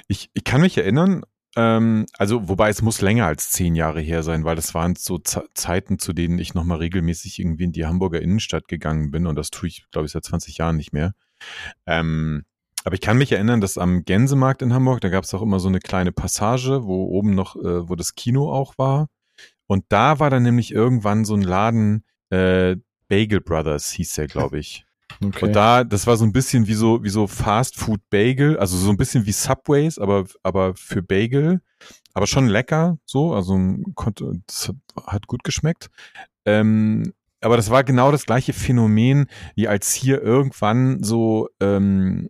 Ich, 0.09 0.31
ich 0.33 0.45
kann 0.45 0.61
mich 0.61 0.77
erinnern, 0.77 1.23
ähm, 1.57 2.07
also 2.17 2.49
wobei 2.49 2.69
es 2.69 2.83
muss 2.83 3.01
länger 3.01 3.27
als 3.27 3.51
zehn 3.51 3.75
Jahre 3.75 4.01
her 4.01 4.23
sein, 4.23 4.45
weil 4.45 4.57
das 4.57 4.75
waren 4.75 4.95
so 4.97 5.19
Z 5.19 5.45
Zeiten, 5.55 5.99
zu 5.99 6.13
denen 6.13 6.39
ich 6.39 6.55
nochmal 6.55 6.79
regelmäßig 6.79 7.39
irgendwie 7.39 7.65
in 7.65 7.73
die 7.73 7.87
Hamburger 7.87 8.21
Innenstadt 8.21 8.69
gegangen 8.69 9.11
bin 9.11 9.27
und 9.27 9.37
das 9.37 9.51
tue 9.51 9.69
ich, 9.69 9.85
glaube 9.91 10.07
ich, 10.07 10.13
seit 10.13 10.25
20 10.25 10.59
Jahren 10.59 10.77
nicht 10.77 10.93
mehr. 10.93 11.12
Ähm, 11.87 12.45
aber 12.85 12.95
ich 12.95 13.00
kann 13.00 13.19
mich 13.19 13.33
erinnern, 13.33 13.61
dass 13.61 13.79
am 13.79 14.05
Gänsemarkt 14.05 14.62
in 14.62 14.73
Hamburg, 14.73 15.00
da 15.00 15.09
gab 15.09 15.25
es 15.25 15.35
auch 15.35 15.43
immer 15.43 15.61
so 15.61 15.69
eine 15.69 15.81
kleine 15.81 16.12
Passage, 16.12 16.85
wo 16.85 17.05
oben 17.07 17.35
noch, 17.35 17.57
äh, 17.57 17.89
wo 17.89 17.95
das 17.95 18.15
Kino 18.15 18.50
auch 18.53 18.79
war. 18.79 19.09
Und 19.67 19.85
da 19.89 20.19
war 20.19 20.31
dann 20.31 20.43
nämlich 20.43 20.73
irgendwann 20.73 21.25
so 21.25 21.35
ein 21.35 21.43
Laden, 21.43 22.05
äh, 22.31 22.77
Bagel 23.09 23.41
Brothers 23.41 23.91
hieß 23.91 24.15
der, 24.15 24.29
glaube 24.29 24.59
ich. 24.59 24.87
Okay. 25.23 25.47
Und 25.47 25.52
da, 25.52 25.85
das 25.85 26.07
war 26.07 26.17
so 26.17 26.25
ein 26.25 26.33
bisschen 26.33 26.67
wie 26.67 26.75
so, 26.75 27.02
wie 27.02 27.11
so 27.11 27.26
Fast 27.26 27.76
Food 27.76 28.00
Bagel, 28.11 28.59
also 28.59 28.76
so 28.76 28.90
ein 28.90 28.97
bisschen 28.97 29.26
wie 29.26 29.33
Subways, 29.33 29.99
aber, 29.99 30.26
aber 30.43 30.75
für 30.75 31.02
Bagel. 31.02 31.61
Aber 32.12 32.26
schon 32.26 32.49
lecker, 32.49 32.99
so, 33.05 33.35
also 33.35 33.59
konnte, 33.95 34.33
das 34.47 34.73
hat 35.07 35.26
gut 35.26 35.45
geschmeckt. 35.45 35.88
Ähm, 36.45 37.12
aber 37.40 37.57
das 37.57 37.71
war 37.71 37.85
genau 37.85 38.11
das 38.11 38.26
gleiche 38.26 38.52
Phänomen, 38.52 39.26
wie 39.55 39.69
als 39.69 39.95
hier 39.95 40.21
irgendwann 40.21 41.02
so 41.02 41.49
ähm, 41.61 42.29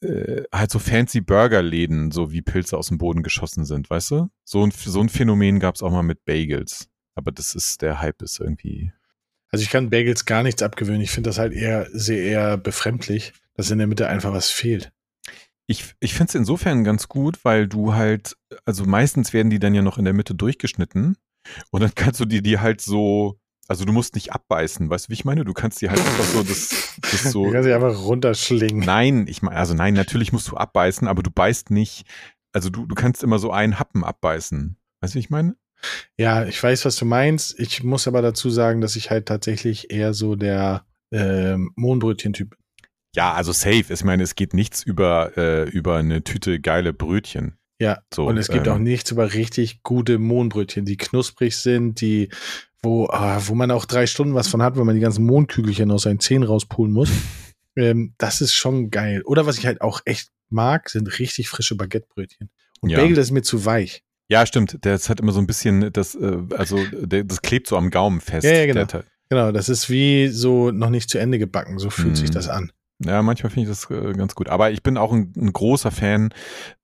äh, 0.00 0.42
halt 0.52 0.70
so 0.70 0.78
fancy 0.78 1.20
Burgerläden, 1.20 2.10
so 2.10 2.32
wie 2.32 2.42
Pilze 2.42 2.76
aus 2.76 2.88
dem 2.88 2.98
Boden 2.98 3.22
geschossen 3.22 3.64
sind, 3.64 3.88
weißt 3.88 4.10
du? 4.10 4.28
So 4.44 4.64
ein, 4.64 4.70
so 4.70 5.00
ein 5.00 5.08
Phänomen 5.08 5.60
gab 5.60 5.74
es 5.74 5.82
auch 5.82 5.90
mal 5.90 6.02
mit 6.02 6.24
Bagels. 6.24 6.88
Aber 7.14 7.32
das 7.32 7.54
ist, 7.54 7.80
der 7.80 8.00
Hype 8.00 8.20
ist 8.22 8.40
irgendwie. 8.40 8.92
Also 9.50 9.62
ich 9.62 9.70
kann 9.70 9.90
Bagels 9.90 10.24
gar 10.24 10.42
nichts 10.42 10.62
abgewöhnen. 10.62 11.00
Ich 11.00 11.10
finde 11.10 11.30
das 11.30 11.38
halt 11.38 11.52
eher 11.52 11.88
sehr 11.92 12.22
eher 12.22 12.56
befremdlich, 12.56 13.32
dass 13.54 13.70
in 13.70 13.78
der 13.78 13.86
Mitte 13.86 14.08
einfach 14.08 14.32
was 14.32 14.50
fehlt. 14.50 14.92
Ich, 15.68 15.94
ich 16.00 16.14
finde 16.14 16.30
es 16.30 16.34
insofern 16.34 16.84
ganz 16.84 17.08
gut, 17.08 17.44
weil 17.44 17.66
du 17.66 17.94
halt, 17.94 18.36
also 18.64 18.84
meistens 18.84 19.32
werden 19.32 19.50
die 19.50 19.58
dann 19.58 19.74
ja 19.74 19.82
noch 19.82 19.98
in 19.98 20.04
der 20.04 20.14
Mitte 20.14 20.34
durchgeschnitten 20.34 21.16
und 21.70 21.80
dann 21.80 21.94
kannst 21.94 22.20
du 22.20 22.24
die, 22.24 22.42
die 22.42 22.60
halt 22.60 22.80
so 22.80 23.40
also 23.68 23.84
du 23.84 23.92
musst 23.92 24.14
nicht 24.14 24.32
abbeißen, 24.32 24.88
weißt 24.88 25.06
du, 25.06 25.08
wie 25.10 25.14
ich 25.14 25.24
meine? 25.24 25.44
Du 25.44 25.52
kannst 25.52 25.80
die 25.80 25.88
halt 25.88 25.98
einfach 25.98 26.24
so 26.24 26.42
das, 26.42 26.98
das 27.00 27.22
so. 27.32 27.44
Du 27.46 27.52
kannst 27.52 27.66
sie 27.66 27.74
einfach 27.74 28.04
runterschlingen. 28.04 28.84
Nein, 28.84 29.26
ich 29.28 29.42
meine, 29.42 29.56
also 29.56 29.74
nein, 29.74 29.94
natürlich 29.94 30.32
musst 30.32 30.48
du 30.48 30.56
abbeißen, 30.56 31.08
aber 31.08 31.22
du 31.22 31.30
beißt 31.30 31.70
nicht. 31.70 32.06
Also 32.52 32.70
du, 32.70 32.86
du 32.86 32.94
kannst 32.94 33.22
immer 33.22 33.38
so 33.38 33.50
einen 33.50 33.78
Happen 33.78 34.04
abbeißen. 34.04 34.76
Weißt 35.00 35.14
du, 35.14 35.16
wie 35.16 35.20
ich 35.20 35.30
meine? 35.30 35.56
Ja, 36.18 36.44
ich 36.46 36.62
weiß, 36.62 36.84
was 36.84 36.96
du 36.96 37.04
meinst. 37.04 37.58
Ich 37.58 37.82
muss 37.82 38.08
aber 38.08 38.22
dazu 38.22 38.50
sagen, 38.50 38.80
dass 38.80 38.96
ich 38.96 39.10
halt 39.10 39.26
tatsächlich 39.26 39.90
eher 39.90 40.14
so 40.14 40.34
der 40.36 40.84
äh, 41.10 41.56
Mohnbrötchen-Typ 41.76 42.50
bin. 42.50 42.58
Ja, 43.14 43.32
also 43.32 43.52
safe. 43.52 43.86
Ich 43.88 44.04
meine, 44.04 44.22
es 44.22 44.34
geht 44.34 44.52
nichts 44.52 44.82
über, 44.82 45.36
äh, 45.36 45.68
über 45.70 45.96
eine 45.96 46.22
Tüte 46.22 46.60
geile 46.60 46.92
Brötchen. 46.92 47.56
Ja, 47.80 47.98
So, 48.12 48.26
und 48.26 48.38
es 48.38 48.48
gibt 48.48 48.66
ähm, 48.66 48.72
auch 48.74 48.78
nichts 48.78 49.10
über 49.10 49.34
richtig 49.34 49.82
gute 49.82 50.18
Mohnbrötchen, 50.18 50.86
die 50.86 50.96
knusprig 50.96 51.56
sind, 51.56 52.00
die, 52.00 52.30
wo, 52.82 53.06
ah, 53.06 53.40
wo 53.46 53.54
man 53.54 53.70
auch 53.70 53.84
drei 53.84 54.06
Stunden 54.06 54.34
was 54.34 54.48
von 54.48 54.62
hat, 54.62 54.76
wenn 54.76 54.86
man 54.86 54.94
die 54.94 55.00
ganzen 55.00 55.26
Mohnkügelchen 55.26 55.90
aus 55.90 56.02
seinen 56.02 56.20
Zähnen 56.20 56.44
rauspulen 56.44 56.92
muss. 56.92 57.10
ähm, 57.76 58.14
das 58.18 58.40
ist 58.40 58.54
schon 58.54 58.90
geil. 58.90 59.22
Oder 59.24 59.46
was 59.46 59.58
ich 59.58 59.66
halt 59.66 59.82
auch 59.82 60.00
echt 60.04 60.30
mag, 60.48 60.88
sind 60.88 61.18
richtig 61.18 61.48
frische 61.48 61.76
Baguettebrötchen. 61.76 62.50
Und 62.80 62.90
Ja. 62.90 62.98
Bagel 62.98 63.16
das 63.16 63.26
ist 63.26 63.32
mir 63.32 63.42
zu 63.42 63.64
weich. 63.64 64.04
Ja, 64.28 64.44
stimmt. 64.46 64.78
Das 64.80 65.08
hat 65.08 65.20
immer 65.20 65.32
so 65.32 65.40
ein 65.40 65.46
bisschen, 65.46 65.92
das, 65.92 66.14
äh, 66.14 66.38
also 66.56 66.78
das 67.06 67.42
klebt 67.42 67.68
so 67.68 67.76
am 67.76 67.90
Gaumen 67.90 68.20
fest. 68.20 68.44
Ja, 68.44 68.52
ja, 68.54 68.66
genau. 68.66 68.86
Genau, 69.28 69.50
das 69.52 69.68
ist 69.68 69.90
wie 69.90 70.28
so 70.28 70.70
noch 70.70 70.90
nicht 70.90 71.10
zu 71.10 71.18
Ende 71.18 71.38
gebacken. 71.38 71.78
So 71.78 71.90
fühlt 71.90 72.10
Mhm. 72.10 72.16
sich 72.16 72.30
das 72.30 72.48
an. 72.48 72.70
Ja, 73.04 73.22
manchmal 73.22 73.50
finde 73.50 73.70
ich 73.70 73.76
das 73.76 73.90
äh, 73.90 74.12
ganz 74.14 74.34
gut. 74.34 74.48
Aber 74.48 74.70
ich 74.70 74.82
bin 74.82 74.96
auch 74.96 75.12
ein, 75.12 75.32
ein 75.36 75.52
großer 75.52 75.90
Fan 75.90 76.30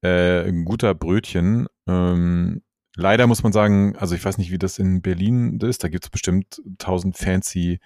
äh, 0.02 0.50
guter 0.64 0.94
Brötchen. 0.94 1.66
Ähm, 1.88 2.62
leider 2.96 3.26
muss 3.26 3.42
man 3.42 3.52
sagen, 3.52 3.96
also 3.96 4.14
ich 4.14 4.24
weiß 4.24 4.38
nicht, 4.38 4.50
wie 4.50 4.58
das 4.58 4.78
in 4.78 5.02
Berlin 5.02 5.58
ist. 5.60 5.82
Da 5.84 5.88
gibt 5.88 6.04
es 6.04 6.10
bestimmt 6.10 6.60
tausend 6.78 7.16
fancy 7.16 7.78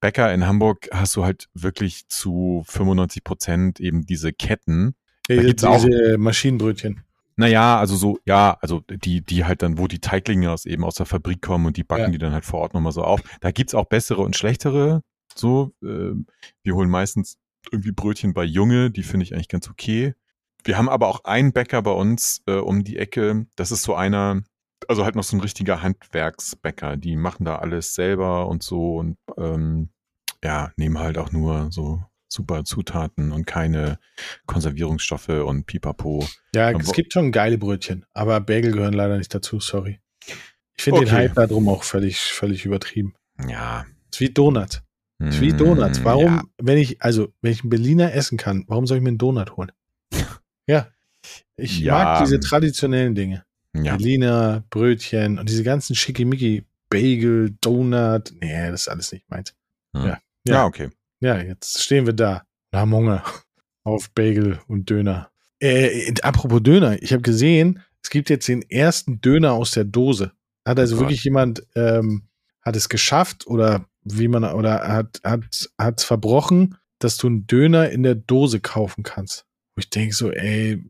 Bäcker. 0.00 0.32
In 0.32 0.46
Hamburg 0.46 0.88
hast 0.92 1.14
du 1.16 1.24
halt 1.24 1.48
wirklich 1.54 2.08
zu 2.08 2.62
95 2.66 3.24
Prozent 3.24 3.80
eben 3.80 4.06
diese 4.06 4.32
Ketten. 4.32 4.94
Ja, 5.28 5.36
Da 5.36 5.42
diese, 5.42 5.88
diese 5.90 6.18
Maschinenbrötchen. 6.18 7.02
Naja, 7.38 7.78
also 7.78 7.94
so, 7.94 8.18
ja, 8.26 8.58
also 8.60 8.82
die, 8.90 9.20
die 9.20 9.44
halt 9.44 9.62
dann, 9.62 9.78
wo 9.78 9.86
die 9.86 10.00
Teiglinge 10.00 10.50
aus 10.50 10.66
eben 10.66 10.82
aus 10.84 10.96
der 10.96 11.06
Fabrik 11.06 11.40
kommen 11.40 11.66
und 11.66 11.76
die 11.76 11.84
backen 11.84 12.02
Ja. 12.06 12.08
die 12.10 12.18
dann 12.18 12.32
halt 12.32 12.44
vor 12.44 12.58
Ort 12.60 12.74
nochmal 12.74 12.90
so 12.92 13.04
auf. 13.04 13.20
Da 13.40 13.52
gibt's 13.52 13.76
auch 13.76 13.84
bessere 13.86 14.22
und 14.22 14.36
schlechtere. 14.36 15.02
So, 15.36 15.72
äh, 15.82 16.14
wir 16.64 16.74
holen 16.74 16.90
meistens 16.90 17.38
irgendwie 17.70 17.92
Brötchen 17.92 18.34
bei 18.34 18.42
Junge, 18.42 18.90
die 18.90 19.04
finde 19.04 19.22
ich 19.22 19.34
eigentlich 19.34 19.48
ganz 19.48 19.68
okay. 19.68 20.14
Wir 20.64 20.76
haben 20.76 20.88
aber 20.88 21.06
auch 21.06 21.22
einen 21.24 21.52
Bäcker 21.52 21.80
bei 21.80 21.92
uns 21.92 22.42
äh, 22.46 22.54
um 22.54 22.82
die 22.82 22.96
Ecke. 22.98 23.46
Das 23.54 23.70
ist 23.70 23.84
so 23.84 23.94
einer, 23.94 24.42
also 24.88 25.04
halt 25.04 25.14
noch 25.14 25.22
so 25.22 25.36
ein 25.36 25.40
richtiger 25.40 25.80
Handwerksbäcker. 25.80 26.96
Die 26.96 27.14
machen 27.14 27.44
da 27.44 27.56
alles 27.56 27.94
selber 27.94 28.48
und 28.48 28.64
so 28.64 28.96
und 28.96 29.16
ähm, 29.36 29.90
ja, 30.42 30.72
nehmen 30.76 30.98
halt 30.98 31.18
auch 31.18 31.30
nur 31.30 31.70
so 31.70 32.02
super 32.28 32.64
Zutaten 32.64 33.32
und 33.32 33.46
keine 33.46 33.98
Konservierungsstoffe 34.46 35.28
und 35.28 35.66
Pipapo. 35.66 36.26
Ja, 36.54 36.68
Aber- 36.68 36.80
es 36.80 36.92
gibt 36.92 37.12
schon 37.12 37.32
geile 37.32 37.58
Brötchen, 37.58 38.04
aber 38.12 38.40
Bagel 38.40 38.72
gehören 38.72 38.94
leider 38.94 39.16
nicht 39.18 39.34
dazu, 39.34 39.60
sorry. 39.60 40.00
Ich 40.76 40.84
finde 40.84 41.00
den 41.00 41.08
Okay. 41.08 41.16
Hype 41.16 41.34
da 41.34 41.46
drum 41.46 41.68
auch 41.68 41.82
völlig, 41.82 42.18
völlig 42.20 42.64
übertrieben. 42.64 43.14
Ja. 43.48 43.86
ist 44.10 44.20
wie 44.20 44.30
Donuts. 44.30 44.82
ist 45.20 45.40
wie 45.40 45.52
Mm, 45.52 45.58
Donuts. 45.58 46.02
Warum, 46.04 46.24
Ja. 46.36 46.42
wenn 46.58 46.78
ich, 46.78 47.02
also, 47.02 47.32
wenn 47.42 47.52
ich 47.52 47.60
einen 47.62 47.70
Berliner 47.70 48.12
essen 48.14 48.38
kann, 48.38 48.64
warum 48.68 48.86
soll 48.86 48.96
ich 48.98 49.02
mir 49.02 49.08
einen 49.10 49.18
Donut 49.18 49.56
holen? 49.56 49.72
Ja. 50.68 50.88
Ich 51.56 51.78
Ja. 51.80 51.92
mag 51.94 52.24
diese 52.24 52.40
traditionellen 52.40 53.14
Dinge. 53.14 53.44
Ja. 53.74 53.96
Berliner, 53.96 54.64
Brötchen 54.70 55.38
und 55.38 55.48
diese 55.48 55.62
ganzen 55.64 55.94
Schickimicki, 55.96 56.64
Bagel, 56.90 57.56
Donut. 57.60 58.32
Nee, 58.40 58.70
das 58.70 58.82
ist 58.82 58.88
alles 58.88 59.12
nicht 59.12 59.28
meins. 59.30 59.54
Hm. 59.96 60.06
Ja. 60.06 60.18
ja, 60.46 60.64
okay. 60.66 60.90
Ja, 61.20 61.38
jetzt 61.40 61.82
stehen 61.82 62.06
wir 62.06 62.12
da 62.12 62.42
und 62.72 62.78
haben 62.78 62.94
Hunger 62.94 63.24
auf 63.84 64.10
Bagel 64.10 64.60
und 64.68 64.90
Döner. 64.90 65.30
Äh, 65.60 66.14
apropos 66.22 66.62
Döner, 66.62 67.02
ich 67.02 67.12
habe 67.12 67.22
gesehen, 67.22 67.82
es 68.02 68.10
gibt 68.10 68.30
jetzt 68.30 68.46
den 68.48 68.62
ersten 68.62 69.20
Döner 69.20 69.52
aus 69.52 69.72
der 69.72 69.84
Dose. 69.84 70.32
Hat 70.66 70.78
also 70.78 70.96
Oh 70.96 71.00
wirklich 71.00 71.24
jemand 71.24 71.66
ähm, 71.74 72.28
hat 72.62 72.76
es 72.76 72.88
geschafft 72.88 73.46
oder 73.46 73.86
wie 74.04 74.28
man 74.28 74.44
oder 74.44 74.86
hat 74.86 75.20
hat 75.24 75.70
hat's 75.78 76.04
verbrochen, 76.04 76.76
dass 76.98 77.16
du 77.16 77.26
einen 77.26 77.46
Döner 77.46 77.90
in 77.90 78.02
der 78.02 78.14
Dose 78.14 78.60
kaufen 78.60 79.02
kannst. 79.02 79.46
Wo 79.74 79.80
ich 79.80 79.90
denke 79.90 80.14
so, 80.14 80.30
ey, 80.30 80.84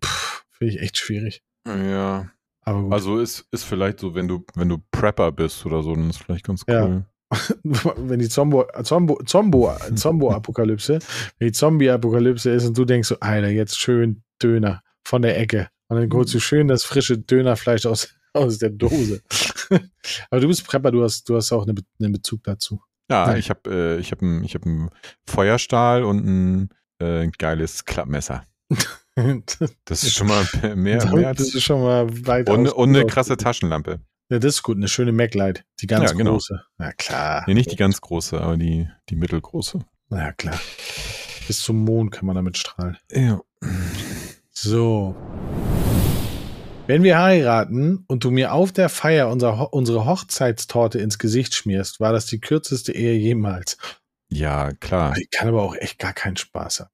finde 0.50 0.75
ich 0.75 0.80
echt 0.80 0.97
schwierig. 0.97 1.42
Ja. 1.66 2.30
Aber 2.62 2.82
gut. 2.82 2.92
Also 2.92 3.18
ist, 3.18 3.47
ist 3.50 3.64
vielleicht 3.64 4.00
so, 4.00 4.14
wenn 4.14 4.28
du, 4.28 4.44
wenn 4.54 4.68
du 4.68 4.78
Prepper 4.90 5.32
bist 5.32 5.64
oder 5.64 5.82
so, 5.82 5.94
dann 5.94 6.11
ist 6.11 6.18
vielleicht 6.18 6.44
ganz 6.44 6.64
Ja. 6.68 7.04
wenn 7.62 8.18
die 8.18 8.28
Zombo, 8.28 8.66
Zombo, 8.82 9.20
Zombo, 9.25 9.75
Zombo-Apokalypse, 9.94 10.99
wenn 11.38 11.49
die 11.49 11.52
Zombie-Apokalypse 11.52 12.50
ist 12.50 12.66
und 12.66 12.78
du 12.78 12.85
denkst 12.85 13.08
so, 13.08 13.20
Alter, 13.20 13.49
jetzt 13.49 13.78
schön 13.78 14.23
Döner 14.42 14.82
von 15.04 15.23
der 15.23 15.38
Ecke. 15.38 15.68
Und 15.88 15.99
dann 15.99 16.12
holst 16.12 16.35
du 16.35 16.40
schön 16.40 16.68
das 16.68 16.85
frische 16.85 17.18
Dönerfleisch 17.18 17.87
aus, 17.87 18.08
aus 18.32 18.58
der 18.58 18.70
Dose. 18.70 19.23
Aber 20.30 20.40
du 20.40 20.49
bist 20.49 20.66
Prepper, 20.66 20.90
du 20.90 21.02
hast, 21.02 21.28
du 21.28 21.37
hast 21.37 21.52
auch 21.52 21.66
eine 21.66 21.75
einen 22.00 22.12
Bezug 22.12 22.44
dazu. 22.44 22.80
Ja, 23.11 23.26
Nein. 23.26 23.38
ich 23.38 23.50
habe 23.50 23.70
äh, 23.70 23.99
ich 23.99 24.12
hab 24.12 24.20
ein, 24.20 24.44
ich 24.44 24.54
hab 24.54 24.66
ein 24.66 24.90
Feuerstahl 25.26 26.04
und 26.04 26.26
ein 26.26 26.68
äh, 26.99 27.28
geiles 27.38 27.85
Klappmesser. 27.85 28.44
Das 29.85 30.04
ist 30.04 30.14
schon 30.14 30.28
mal 30.28 30.47
mehr, 30.76 31.04
mehr 31.12 31.35
das 31.35 31.47
als. 31.47 31.54
ist 31.54 31.62
schon 31.64 31.82
mal 31.82 32.06
weit 32.26 32.49
Und, 32.49 32.68
und 32.68 32.88
eine 32.90 33.04
krasse 33.06 33.37
Taschenlampe. 33.37 34.00
Ja, 34.30 34.38
das 34.38 34.56
ist 34.56 34.62
gut, 34.62 34.76
eine 34.76 34.88
schöne 34.88 35.12
Maglite. 35.12 35.62
Die 35.80 35.87
ganz 35.87 36.11
Ja, 36.11 36.16
genau. 36.16 36.32
große. 36.32 36.62
Na 36.76 36.92
klar. 36.92 37.44
Nee, 37.47 37.54
nicht 37.54 37.73
die 37.73 37.76
ganz 37.76 38.00
große, 38.00 38.38
aber 38.38 38.58
die, 38.58 38.87
die 39.08 39.16
mittelgroße. 39.16 39.80
Na 40.11 40.18
ja, 40.18 40.32
klar. 40.32 40.61
Bis 41.47 41.61
zum 41.62 41.82
Mond 41.85 42.12
kann 42.12 42.26
man 42.26 42.37
damit 42.37 42.58
strahlen. 42.58 42.99
Ja. 43.11 43.40
So. 44.50 45.16
Wenn 46.87 47.02
wir 47.02 47.18
heiraten 47.18 48.04
und 48.06 48.25
du 48.25 48.30
mir 48.30 48.52
auf 48.52 48.70
der 48.73 48.90
Feier 48.90 49.28
unser, 49.30 49.73
unsere 49.73 50.04
Hochzeitstorte 50.04 50.99
ins 50.99 51.18
Gesicht 51.18 51.54
schmierst, 51.54 52.00
war 52.00 52.12
das 52.12 52.26
die 52.26 52.40
kürzeste 52.40 52.92
Ehe 52.92 53.14
jemals. 53.14 53.78
Ja, 54.28 54.73
klar. 54.73 55.14
Die 55.14 55.26
kann 55.26 55.49
aber 55.49 55.62
auch 55.62 55.75
echt 55.75 55.99
gar 55.99 56.12
keinen 56.12 56.37
Spaß 56.37 56.80
haben. 56.80 56.90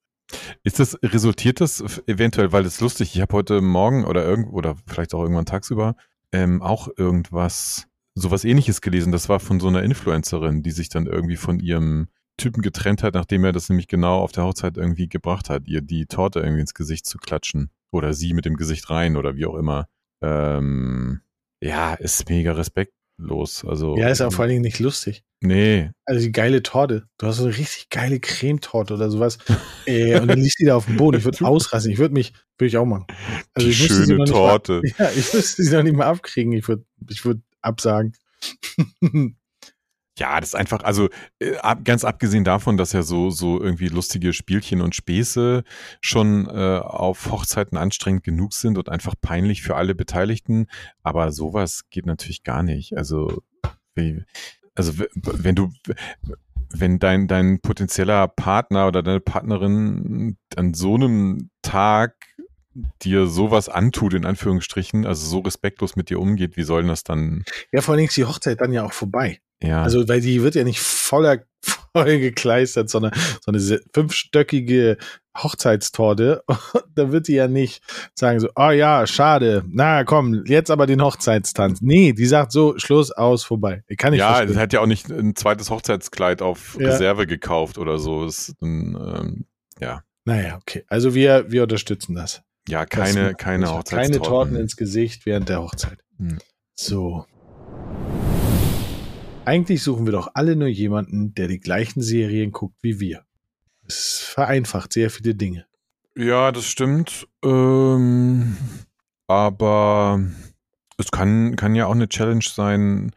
Ist 0.63 0.79
das, 0.79 0.99
resultiert 1.03 1.61
das 1.61 1.83
eventuell, 2.07 2.53
weil 2.53 2.63
das 2.63 2.75
ist 2.75 2.81
lustig, 2.81 3.15
ich 3.15 3.21
habe 3.21 3.33
heute 3.35 3.61
Morgen 3.61 4.05
oder 4.05 4.25
irgend 4.25 4.53
oder 4.53 4.77
vielleicht 4.87 5.15
auch 5.15 5.23
irgendwann 5.23 5.47
tagsüber 5.47 5.97
ähm, 6.35 6.63
auch 6.63 6.89
irgendwas, 6.97 7.87
sowas 8.17 8.45
ähnliches 8.45 8.81
gelesen. 8.81 9.13
Das 9.13 9.29
war 9.29 9.39
von 9.39 9.61
so 9.61 9.69
einer 9.69 9.85
Influencerin, 9.85 10.65
die 10.65 10.73
sich 10.73 10.89
dann 10.89 11.07
irgendwie 11.07 11.37
von 11.37 11.61
ihrem 11.61 12.09
Typen 12.37 12.61
getrennt 12.61 13.05
hat, 13.05 13.15
nachdem 13.15 13.45
er 13.45 13.53
das 13.53 13.69
nämlich 13.69 13.87
genau 13.87 14.19
auf 14.19 14.33
der 14.33 14.43
Hochzeit 14.45 14.77
irgendwie 14.77 15.09
gebracht 15.09 15.49
hat, 15.49 15.69
ihr 15.69 15.81
die 15.81 16.07
Torte 16.07 16.41
irgendwie 16.41 16.63
ins 16.63 16.75
Gesicht 16.75 17.07
zu 17.07 17.19
klatschen. 17.19 17.71
Oder 17.93 18.13
sie 18.13 18.35
mit 18.35 18.45
dem 18.45 18.57
Gesicht 18.57 18.91
rein 18.91 19.17
oder 19.17 19.37
wie 19.37 19.47
auch 19.47 19.55
immer. 19.55 19.87
Ähm, 20.21 21.21
ja, 21.63 21.95
ist 21.95 22.29
mega 22.29 22.51
respektlos. 23.19 23.65
Also. 23.65 23.97
Ja, 23.97 24.09
ist 24.09 24.21
auch 24.21 24.33
vor 24.33 24.43
allen 24.43 24.51
Dingen 24.51 24.63
nicht 24.63 24.79
lustig. 24.79 25.25
Nee. 25.41 25.91
Also 26.05 26.25
die 26.25 26.33
geile 26.33 26.63
Torte. 26.63 27.07
Du 27.19 27.27
hast 27.27 27.37
so 27.37 27.45
eine 27.45 27.57
richtig 27.57 27.91
geile 27.91 28.19
Cremetorte 28.19 28.95
oder 28.95 29.11
sowas. 29.11 29.39
äh, 29.87 30.19
und 30.21 30.29
dann 30.29 30.41
liegt 30.41 30.59
die 30.59 30.65
da 30.65 30.77
auf 30.77 30.87
dem 30.87 30.97
Boden. 30.97 31.19
Ich 31.19 31.25
würde 31.25 31.45
ausrasten. 31.45 31.93
Ich 31.93 31.99
würde 31.99 32.15
mich, 32.15 32.33
würde 32.59 32.69
ich 32.69 32.77
auch 32.77 32.87
machen. 32.87 33.07
Also 33.53 33.67
die 33.67 33.73
ich 33.73 33.79
sie 33.79 33.89
schöne 33.89 34.17
noch 34.17 34.25
nicht 34.25 34.33
Torte. 34.33 34.81
Mal, 34.83 34.95
ja, 34.99 35.11
ich 35.11 35.33
müsste 35.33 35.63
sie 35.63 35.75
noch 35.75 35.83
nicht 35.83 35.97
mal 35.97 36.07
abkriegen. 36.07 36.53
Ich 36.53 36.67
würde, 36.69 36.85
ich 37.11 37.25
würde 37.25 37.43
absagen. 37.61 38.15
Ja, 40.17 40.39
das 40.39 40.51
ist 40.51 40.55
einfach, 40.55 40.85
also 40.85 41.09
äh, 41.41 41.57
ab, 41.57 41.85
ganz 41.85 42.05
abgesehen 42.05 42.45
davon, 42.45 42.77
dass 42.77 42.93
ja 42.93 43.03
so, 43.03 43.31
so 43.31 43.61
irgendwie 43.61 43.89
lustige 43.89 44.33
Spielchen 44.33 44.81
und 44.81 44.95
Späße 44.95 45.65
schon 46.01 46.47
äh, 46.47 46.79
auf 46.79 47.31
Hochzeiten 47.33 47.77
anstrengend 47.77 48.23
genug 48.23 48.53
sind 48.53 48.79
und 48.79 48.89
einfach 48.89 49.15
peinlich 49.21 49.63
für 49.63 49.75
alle 49.75 49.95
Beteiligten, 49.95 50.67
aber 51.03 51.33
sowas 51.33 51.89
geht 51.91 52.07
natürlich 52.07 52.45
gar 52.45 52.63
nicht. 52.63 52.97
Also, 52.97 53.43
wie, 53.97 54.23
also 54.77 54.93
wenn 55.15 55.57
du, 55.57 55.73
wenn 56.71 57.01
dein, 57.01 57.27
dein 57.27 57.61
potenzieller 57.61 58.29
Partner 58.29 58.87
oder 58.87 59.03
deine 59.03 59.21
Partnerin 59.21 60.37
an 60.55 60.75
so 60.75 60.95
einem 60.95 61.51
Tag 61.63 62.15
dir 63.03 63.27
sowas 63.27 63.69
antut, 63.69 64.15
in 64.15 64.25
Anführungsstrichen, 64.25 65.07
also 65.07 65.27
so 65.27 65.39
respektlos 65.41 65.97
mit 65.97 66.11
dir 66.11 66.21
umgeht, 66.21 66.57
wie 66.57 66.65
soll 66.65 66.83
denn 66.83 66.89
das 66.89 67.05
dann, 67.05 67.45
ja, 67.73 67.81
vor 67.81 67.93
allen 67.93 67.99
Dingen 67.99 68.09
ist 68.09 68.17
die 68.17 68.25
Hochzeit 68.25 68.61
dann 68.61 68.73
ja 68.73 68.85
auch 68.85 68.93
vorbei. 68.93 69.41
Ja. 69.63 69.83
Also, 69.83 70.07
weil 70.09 70.21
die 70.21 70.43
wird 70.43 70.55
ja 70.55 70.65
nicht 70.65 70.81
voller 70.81 71.43
voll 71.97 72.19
gekleistert, 72.19 72.91
sondern 72.91 73.13
so 73.45 73.53
eine 73.53 73.81
fünfstöckige 73.95 74.97
Hochzeitstorte. 75.37 76.43
Und 76.49 76.85
da 76.95 77.11
wird 77.13 77.29
die 77.29 77.35
ja 77.35 77.49
nicht 77.49 77.83
sagen 78.15 78.41
so, 78.41 78.49
oh 78.57 78.71
ja, 78.71 79.07
schade, 79.07 79.65
na 79.69 80.05
komm, 80.05 80.45
jetzt 80.47 80.71
aber 80.71 80.87
den 80.87 81.03
Hochzeitstanz. 81.03 81.81
Nee, 81.81 82.13
die 82.13 82.27
sagt 82.27 82.53
so, 82.53 82.75
Schluss, 82.79 83.11
aus, 83.13 83.45
vorbei. 83.45 83.83
Ich 83.89 83.97
kann 83.97 84.11
nicht 84.11 84.21
ja, 84.21 84.35
verstehen. 84.35 84.59
hat 84.59 84.73
ja 84.73 84.81
auch 84.81 84.87
nicht 84.87 85.09
ein 85.11 85.35
zweites 85.37 85.71
Hochzeitskleid 85.71 86.43
auf 86.43 86.77
Ja. 86.81 86.89
Reserve 86.91 87.27
gekauft 87.27 87.79
oder 87.79 87.99
so. 87.99 88.25
Das 88.25 88.49
ist 88.49 88.57
ähm, 88.63 89.47
ja, 89.81 90.03
Naja, 90.25 90.57
okay. 90.61 90.85
Also 90.89 91.15
wir, 91.15 91.51
wir 91.51 91.63
unterstützen 91.63 92.15
das. 92.15 92.43
ja, 92.69 92.85
Das 92.87 92.91
keine, 92.91 93.23
machen 93.23 93.37
keine. 93.37 93.71
Hochzeitstorten. 93.71 94.13
Keine 94.13 94.23
Torten 94.23 94.57
ins 94.57 94.77
Gesicht 94.77 95.27
während 95.27 95.49
der 95.49 95.63
Hochzeit. 95.63 95.99
Hm. 96.19 96.39
So. 96.75 97.25
Eigentlich 99.47 99.83
suchen 99.83 100.07
wir 100.07 100.13
doch 100.13 100.31
alle 100.33 100.57
nur 100.57 100.69
jemanden, 100.69 101.35
der 101.35 101.49
die 101.49 101.61
gleichen 101.61 102.01
Serien 102.01 102.51
guckt 102.51 102.79
wie 102.81 102.99
wir. 102.99 103.27
Es 103.87 104.21
vereinfacht 104.21 104.95
sehr 104.95 105.11
viele 105.11 105.35
Dinge. 105.35 105.67
Ja, 106.17 106.51
das 106.51 106.65
stimmt. 106.65 107.29
Ähm, 107.45 108.57
aber 109.27 110.23
es 110.97 111.11
kann, 111.11 111.57
kann 111.57 111.75
ja 111.75 111.87
auch 111.87 111.95
eine 111.95 112.09
Challenge 112.09 112.45
sein, 112.45 113.13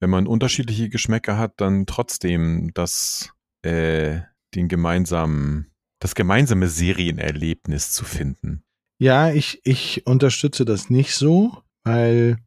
wenn 0.00 0.08
man 0.08 0.26
unterschiedliche 0.26 0.88
Geschmäcker 0.88 1.36
hat, 1.36 1.60
dann 1.60 1.84
trotzdem 1.84 2.70
das, 2.72 3.34
äh, 3.60 4.20
den 4.54 4.68
gemeinsamen, 4.68 5.70
das 5.98 6.14
gemeinsame 6.14 6.68
Serienerlebnis 6.68 7.92
zu 7.92 8.06
finden. 8.06 8.62
Ja, 8.98 9.30
ich, 9.30 9.60
ich 9.64 10.06
unterstütze 10.06 10.64
das 10.64 10.88
nicht 10.88 11.14
so, 11.14 11.62
weil 11.86 12.38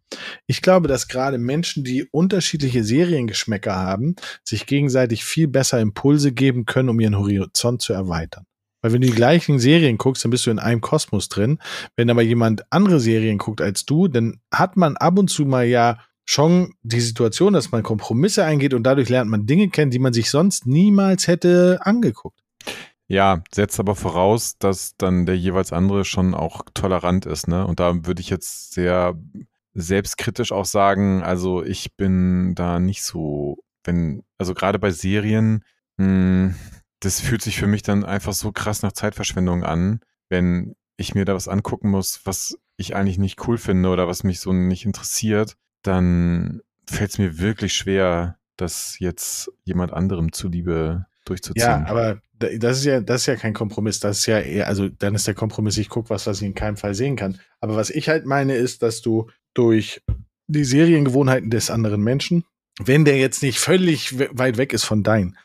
ich 0.47 0.61
glaube, 0.61 0.89
dass 0.89 1.07
gerade 1.07 1.37
Menschen, 1.37 1.85
die 1.85 2.05
unterschiedliche 2.11 2.83
Seriengeschmäcker 2.83 3.73
haben, 3.73 4.15
sich 4.43 4.65
gegenseitig 4.65 5.23
viel 5.23 5.47
besser 5.47 5.79
Impulse 5.79 6.33
geben 6.33 6.65
können, 6.65 6.89
um 6.89 6.99
ihren 6.99 7.17
Horizont 7.17 7.81
zu 7.81 7.93
erweitern. 7.93 8.43
Weil 8.81 8.91
wenn 8.91 9.01
du 9.01 9.07
die 9.07 9.15
gleichen 9.15 9.57
Serien 9.59 9.97
guckst, 9.97 10.23
dann 10.25 10.31
bist 10.31 10.45
du 10.45 10.51
in 10.51 10.59
einem 10.59 10.81
Kosmos 10.81 11.29
drin. 11.29 11.59
Wenn 11.95 12.09
aber 12.09 12.21
jemand 12.21 12.63
andere 12.69 12.99
Serien 12.99 13.37
guckt 13.37 13.61
als 13.61 13.85
du, 13.85 14.09
dann 14.09 14.41
hat 14.53 14.75
man 14.75 14.97
ab 14.97 15.17
und 15.17 15.29
zu 15.29 15.45
mal 15.45 15.65
ja 15.65 15.99
schon 16.25 16.73
die 16.83 16.99
Situation, 16.99 17.53
dass 17.53 17.71
man 17.71 17.81
Kompromisse 17.81 18.43
eingeht 18.43 18.73
und 18.73 18.83
dadurch 18.83 19.07
lernt 19.07 19.31
man 19.31 19.45
Dinge 19.45 19.69
kennen, 19.69 19.91
die 19.91 19.99
man 19.99 20.13
sich 20.13 20.29
sonst 20.29 20.67
niemals 20.67 21.27
hätte 21.27 21.79
angeguckt. 21.81 22.38
Ja, 23.09 23.43
setzt 23.51 23.79
aber 23.79 23.95
voraus, 23.95 24.59
dass 24.59 24.95
dann 24.97 25.25
der 25.25 25.35
jeweils 25.35 25.73
andere 25.73 26.05
schon 26.05 26.35
auch 26.35 26.61
tolerant 26.75 27.25
ist, 27.25 27.47
ne? 27.47 27.65
Und 27.65 27.79
da 27.79 28.05
würde 28.05 28.21
ich 28.21 28.29
jetzt 28.29 28.71
sehr 28.71 29.15
selbstkritisch 29.73 30.51
auch 30.51 30.65
sagen, 30.65 31.23
also 31.23 31.63
ich 31.63 31.95
bin 31.95 32.53
da 32.53 32.79
nicht 32.79 33.01
so, 33.01 33.63
wenn, 33.83 34.23
also 34.37 34.53
gerade 34.53 34.77
bei 34.77 34.91
Serien, 34.91 35.63
mh, 35.97 36.05
hm, 36.05 36.55
das 36.99 37.19
fühlt 37.19 37.41
sich 37.41 37.57
für 37.57 37.65
mich 37.65 37.81
dann 37.81 38.05
einfach 38.05 38.33
so 38.33 38.51
krass 38.51 38.83
nach 38.83 38.91
Zeitverschwendung 38.91 39.63
an, 39.63 40.01
wenn 40.27 40.75
ich 40.97 41.15
mir 41.15 41.25
da 41.25 41.33
was 41.33 41.47
angucken 41.47 41.89
muss, 41.89 42.21
was 42.25 42.59
ich 42.77 42.95
eigentlich 42.95 43.17
nicht 43.17 43.47
cool 43.47 43.57
finde 43.57 43.89
oder 43.89 44.07
was 44.07 44.23
mich 44.23 44.39
so 44.39 44.53
nicht 44.53 44.85
interessiert, 44.85 45.55
dann 45.81 46.61
fällt 46.85 47.11
es 47.11 47.17
mir 47.17 47.39
wirklich 47.39 47.73
schwer, 47.73 48.37
das 48.57 48.99
jetzt 48.99 49.51
jemand 49.63 49.93
anderem 49.93 50.31
zuliebe 50.31 51.07
durchzuziehen. 51.25 51.65
Ja, 51.65 51.85
aber 51.87 52.21
das 52.39 52.79
ist 52.79 52.85
ja, 52.85 53.01
das 53.01 53.21
ist 53.21 53.27
ja 53.27 53.35
kein 53.35 53.53
Kompromiss. 53.53 53.99
Das 53.99 54.19
ist 54.19 54.25
ja 54.25 54.39
eher, 54.39 54.67
also 54.67 54.87
dann 54.87 55.15
ist 55.15 55.27
der 55.27 55.33
Kompromiss, 55.35 55.77
ich 55.77 55.89
gucke 55.89 56.09
was, 56.09 56.25
was 56.27 56.41
ich 56.41 56.47
in 56.47 56.55
keinem 56.55 56.77
Fall 56.77 56.95
sehen 56.95 57.15
kann. 57.15 57.39
Aber 57.59 57.75
was 57.75 57.89
ich 57.89 58.09
halt 58.09 58.25
meine, 58.25 58.55
ist, 58.55 58.81
dass 58.81 59.01
du 59.01 59.29
durch 59.53 60.01
die 60.47 60.63
Seriengewohnheiten 60.63 61.49
des 61.49 61.69
anderen 61.69 62.01
Menschen, 62.01 62.45
wenn 62.79 63.05
der 63.05 63.17
jetzt 63.17 63.43
nicht 63.43 63.59
völlig 63.59 64.17
weit 64.17 64.57
weg 64.57 64.73
ist 64.73 64.85
von 64.85 65.03
dein, 65.03 65.37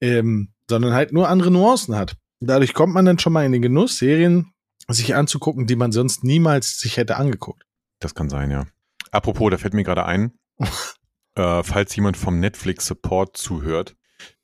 ähm, 0.00 0.52
sondern 0.68 0.92
halt 0.92 1.12
nur 1.12 1.28
andere 1.28 1.50
Nuancen 1.50 1.96
hat. 1.96 2.16
Dadurch 2.40 2.74
kommt 2.74 2.92
man 2.92 3.04
dann 3.04 3.18
schon 3.18 3.32
mal 3.32 3.46
in 3.46 3.52
den 3.52 3.62
Genuss, 3.62 3.98
Serien 3.98 4.52
sich 4.88 5.14
anzugucken, 5.14 5.66
die 5.66 5.76
man 5.76 5.92
sonst 5.92 6.24
niemals 6.24 6.78
sich 6.78 6.96
hätte 6.96 7.16
angeguckt. 7.16 7.64
Das 8.00 8.14
kann 8.14 8.28
sein, 8.28 8.50
ja. 8.50 8.66
Apropos, 9.12 9.50
da 9.50 9.58
fällt 9.58 9.74
mir 9.74 9.84
gerade 9.84 10.04
ein, 10.04 10.32
äh, 11.36 11.62
falls 11.62 11.94
jemand 11.94 12.16
vom 12.16 12.40
Netflix 12.40 12.86
Support 12.86 13.36
zuhört, 13.36 13.94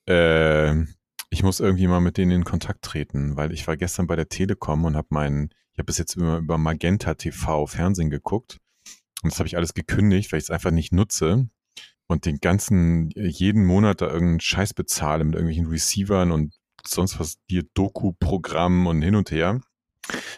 äh, 0.05 0.75
ich 1.29 1.43
muss 1.43 1.59
irgendwie 1.59 1.87
mal 1.87 2.01
mit 2.01 2.17
denen 2.17 2.31
in 2.31 2.43
Kontakt 2.43 2.83
treten, 2.83 3.37
weil 3.37 3.51
ich 3.51 3.67
war 3.67 3.77
gestern 3.77 4.07
bei 4.07 4.15
der 4.15 4.29
Telekom 4.29 4.85
und 4.85 4.95
habe 4.95 5.07
meinen, 5.11 5.49
ich 5.73 5.79
habe 5.79 5.85
bis 5.85 5.97
jetzt 5.97 6.15
immer 6.15 6.37
über 6.37 6.57
Magenta 6.57 7.13
TV 7.13 7.67
Fernsehen 7.67 8.09
geguckt 8.09 8.59
und 9.21 9.31
das 9.31 9.39
habe 9.39 9.47
ich 9.47 9.57
alles 9.57 9.73
gekündigt, 9.73 10.31
weil 10.31 10.39
ich 10.39 10.45
es 10.45 10.51
einfach 10.51 10.71
nicht 10.71 10.91
nutze 10.91 11.49
und 12.07 12.25
den 12.25 12.39
ganzen, 12.39 13.09
jeden 13.11 13.65
Monat 13.65 14.01
da 14.01 14.07
irgendeinen 14.07 14.39
Scheiß 14.39 14.73
bezahle 14.73 15.23
mit 15.23 15.35
irgendwelchen 15.35 15.67
Receivern 15.67 16.31
und 16.31 16.55
sonst 16.85 17.19
was, 17.19 17.37
dir 17.49 17.63
Doku-Programmen 17.73 18.87
und 18.87 19.01
hin 19.01 19.15
und 19.15 19.31
her. 19.31 19.61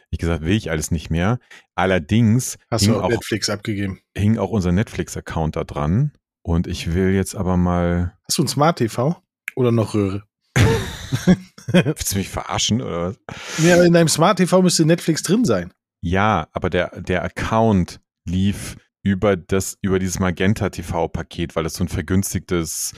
Ich 0.09 0.19
gesagt, 0.19 0.43
will 0.43 0.55
ich 0.55 0.69
alles 0.69 0.91
nicht 0.91 1.09
mehr. 1.09 1.39
Allerdings 1.75 2.57
hast 2.69 2.87
du 2.87 2.99
auch, 2.99 3.09
Netflix 3.09 3.49
abgegeben. 3.49 4.01
Hing 4.17 4.37
auch 4.37 4.49
unser 4.49 4.73
Netflix-Account 4.73 5.55
da 5.55 5.63
dran. 5.63 6.11
Und 6.41 6.67
ich 6.67 6.93
will 6.93 7.11
jetzt 7.11 7.35
aber 7.35 7.55
mal. 7.55 8.17
Hast 8.25 8.37
du 8.37 8.43
ein 8.43 8.47
Smart 8.47 8.79
TV 8.79 9.21
oder 9.55 9.71
noch 9.71 9.93
Röhre? 9.93 10.23
Willst 11.71 12.13
du 12.13 12.17
mich 12.17 12.29
verarschen 12.29 12.81
oder 12.81 13.09
was? 13.09 13.17
Ja, 13.59 13.83
in 13.83 13.93
deinem 13.93 14.07
Smart 14.07 14.37
TV 14.37 14.61
müsste 14.61 14.85
Netflix 14.85 15.23
drin 15.23 15.45
sein. 15.45 15.73
Ja, 16.01 16.47
aber 16.53 16.69
der, 16.69 16.99
der 17.01 17.23
Account 17.23 17.99
lief 18.25 18.75
über 19.03 19.35
das, 19.35 19.77
über 19.81 19.99
dieses 19.99 20.19
Magenta 20.19 20.69
TV-Paket, 20.69 21.55
weil 21.55 21.63
das 21.63 21.73
so 21.73 21.83
ein 21.83 21.87
vergünstigtes 21.87 22.93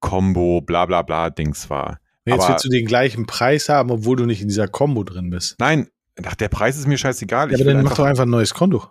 Combo, 0.00 0.60
bla 0.60 0.86
bla 0.86 1.02
bla 1.02 1.30
Dings 1.30 1.70
war. 1.70 1.98
Jetzt 2.24 2.40
aber, 2.40 2.48
willst 2.50 2.64
du 2.64 2.68
den 2.70 2.86
gleichen 2.86 3.26
Preis 3.26 3.68
haben, 3.68 3.90
obwohl 3.90 4.16
du 4.16 4.26
nicht 4.26 4.40
in 4.40 4.48
dieser 4.48 4.68
Combo 4.68 5.04
drin 5.04 5.30
bist. 5.30 5.56
Nein, 5.58 5.88
ach, 6.24 6.34
der 6.34 6.48
Preis 6.48 6.76
ist 6.76 6.86
mir 6.86 6.98
scheißegal. 6.98 7.50
Ja, 7.50 7.58
aber 7.58 7.72
dann 7.72 7.84
mach 7.84 7.96
doch 7.96 8.04
einfach 8.04 8.24
ein 8.24 8.30
neues 8.30 8.54
Konto. 8.54 8.84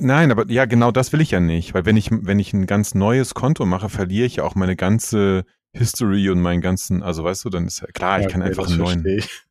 Nein, 0.00 0.32
aber 0.32 0.50
ja, 0.50 0.64
genau 0.64 0.90
das 0.90 1.12
will 1.12 1.20
ich 1.20 1.30
ja 1.30 1.38
nicht, 1.38 1.72
weil 1.72 1.86
wenn 1.86 1.96
ich, 1.96 2.10
wenn 2.10 2.40
ich 2.40 2.52
ein 2.52 2.66
ganz 2.66 2.96
neues 2.96 3.34
Konto 3.34 3.64
mache, 3.64 3.88
verliere 3.88 4.26
ich 4.26 4.36
ja 4.36 4.44
auch 4.44 4.56
meine 4.56 4.74
ganze 4.74 5.44
History 5.72 6.30
und 6.30 6.40
meinen 6.40 6.60
ganzen, 6.60 7.02
also 7.02 7.24
weißt 7.24 7.44
du, 7.44 7.50
dann 7.50 7.66
ist 7.66 7.80
ja 7.80 7.86
klar, 7.88 8.20
ja, 8.20 8.26
ich 8.26 8.32
kann 8.32 8.42
okay, 8.42 8.50
einfach 8.50 8.68
einen 8.68 8.78
neuen. 8.78 9.06
Ich. 9.06 9.28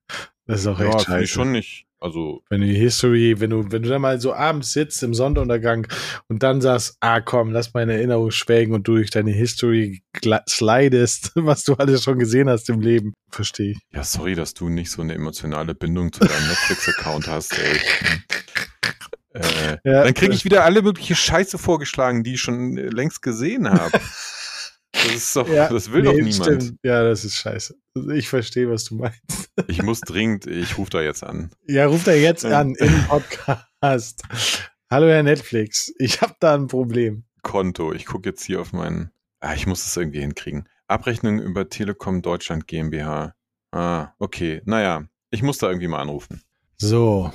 Das 0.49 0.61
ist 0.61 0.67
auch 0.67 0.79
echt 0.79 0.93
ja, 0.93 0.99
scheiße. 1.01 1.23
Ich 1.25 1.31
schon 1.31 1.51
nicht. 1.51 1.87
Also 1.99 2.43
wenn 2.49 2.61
du 2.61 2.67
die 2.67 2.75
History, 2.75 3.39
wenn 3.39 3.49
du, 3.49 3.71
wenn 3.71 3.81
du 3.81 3.89
da 3.89 3.97
mal 3.97 4.21
so 4.21 4.33
abends 4.33 4.71
sitzt 4.71 5.01
im 5.01 5.13
Sonnenuntergang 5.13 5.87
und 6.27 6.43
dann 6.43 6.61
sagst, 6.61 6.95
ah 6.99 7.21
komm, 7.21 7.51
lass 7.51 7.73
meine 7.73 7.93
Erinnerung 7.93 8.29
schwelgen 8.29 8.73
und 8.73 8.87
du 8.87 8.95
durch 8.95 9.09
deine 9.09 9.31
History 9.31 10.03
slidest, 10.47 11.31
was 11.35 11.63
du 11.63 11.73
alles 11.73 12.03
schon 12.03 12.19
gesehen 12.19 12.49
hast 12.49 12.69
im 12.69 12.81
Leben, 12.81 13.13
verstehe 13.29 13.71
ich. 13.71 13.79
Ja, 13.91 14.03
sorry, 14.03 14.35
dass 14.35 14.53
du 14.53 14.69
nicht 14.69 14.91
so 14.91 15.01
eine 15.01 15.15
emotionale 15.15 15.73
Bindung 15.73 16.13
zu 16.13 16.19
deinem 16.19 16.47
Netflix-Account 16.47 17.27
hast, 17.27 17.57
ey. 17.57 17.79
Äh, 19.33 19.77
ja, 19.83 20.03
dann 20.03 20.13
kriege 20.13 20.33
ich 20.33 20.45
wieder 20.45 20.63
alle 20.63 20.81
mögliche 20.83 21.15
Scheiße 21.15 21.57
vorgeschlagen, 21.57 22.23
die 22.23 22.35
ich 22.35 22.41
schon 22.41 22.75
längst 22.75 23.21
gesehen 23.21 23.69
habe. 23.69 23.99
Das 25.05 25.15
ist 25.15 25.35
doch, 25.35 25.47
ja, 25.47 25.69
das 25.69 25.91
will 25.91 26.01
nee, 26.01 26.07
doch 26.07 26.13
niemand. 26.15 26.63
Stimmt. 26.63 26.79
Ja, 26.83 27.03
das 27.03 27.23
ist 27.23 27.35
scheiße. 27.35 27.75
Ich 28.13 28.29
verstehe, 28.29 28.69
was 28.69 28.85
du 28.85 28.95
meinst. 28.95 29.49
Ich 29.67 29.81
muss 29.81 30.01
dringend, 30.01 30.45
ich 30.45 30.77
rufe 30.77 30.91
da 30.91 31.01
jetzt 31.01 31.23
an. 31.23 31.49
Ja, 31.67 31.87
ruft 31.87 32.05
da 32.05 32.13
jetzt 32.13 32.45
an 32.45 32.75
im 32.75 33.07
Podcast. 33.07 34.21
Hallo 34.89 35.07
Herr 35.07 35.23
Netflix, 35.23 35.91
ich 35.97 36.21
habe 36.21 36.35
da 36.39 36.53
ein 36.53 36.67
Problem. 36.67 37.23
Konto, 37.41 37.91
ich 37.91 38.05
gucke 38.05 38.29
jetzt 38.29 38.43
hier 38.43 38.61
auf 38.61 38.71
meinen. 38.71 39.11
Ah, 39.39 39.55
ich 39.55 39.65
muss 39.65 39.83
das 39.83 39.97
irgendwie 39.97 40.19
hinkriegen. 40.19 40.69
Abrechnung 40.87 41.39
über 41.39 41.69
Telekom 41.69 42.21
Deutschland 42.21 42.67
GmbH. 42.67 43.33
Ah, 43.71 44.09
okay. 44.19 44.61
Naja, 44.65 45.05
ich 45.31 45.43
muss 45.43 45.57
da 45.57 45.67
irgendwie 45.67 45.87
mal 45.87 46.01
anrufen. 46.01 46.41
So. 46.77 47.31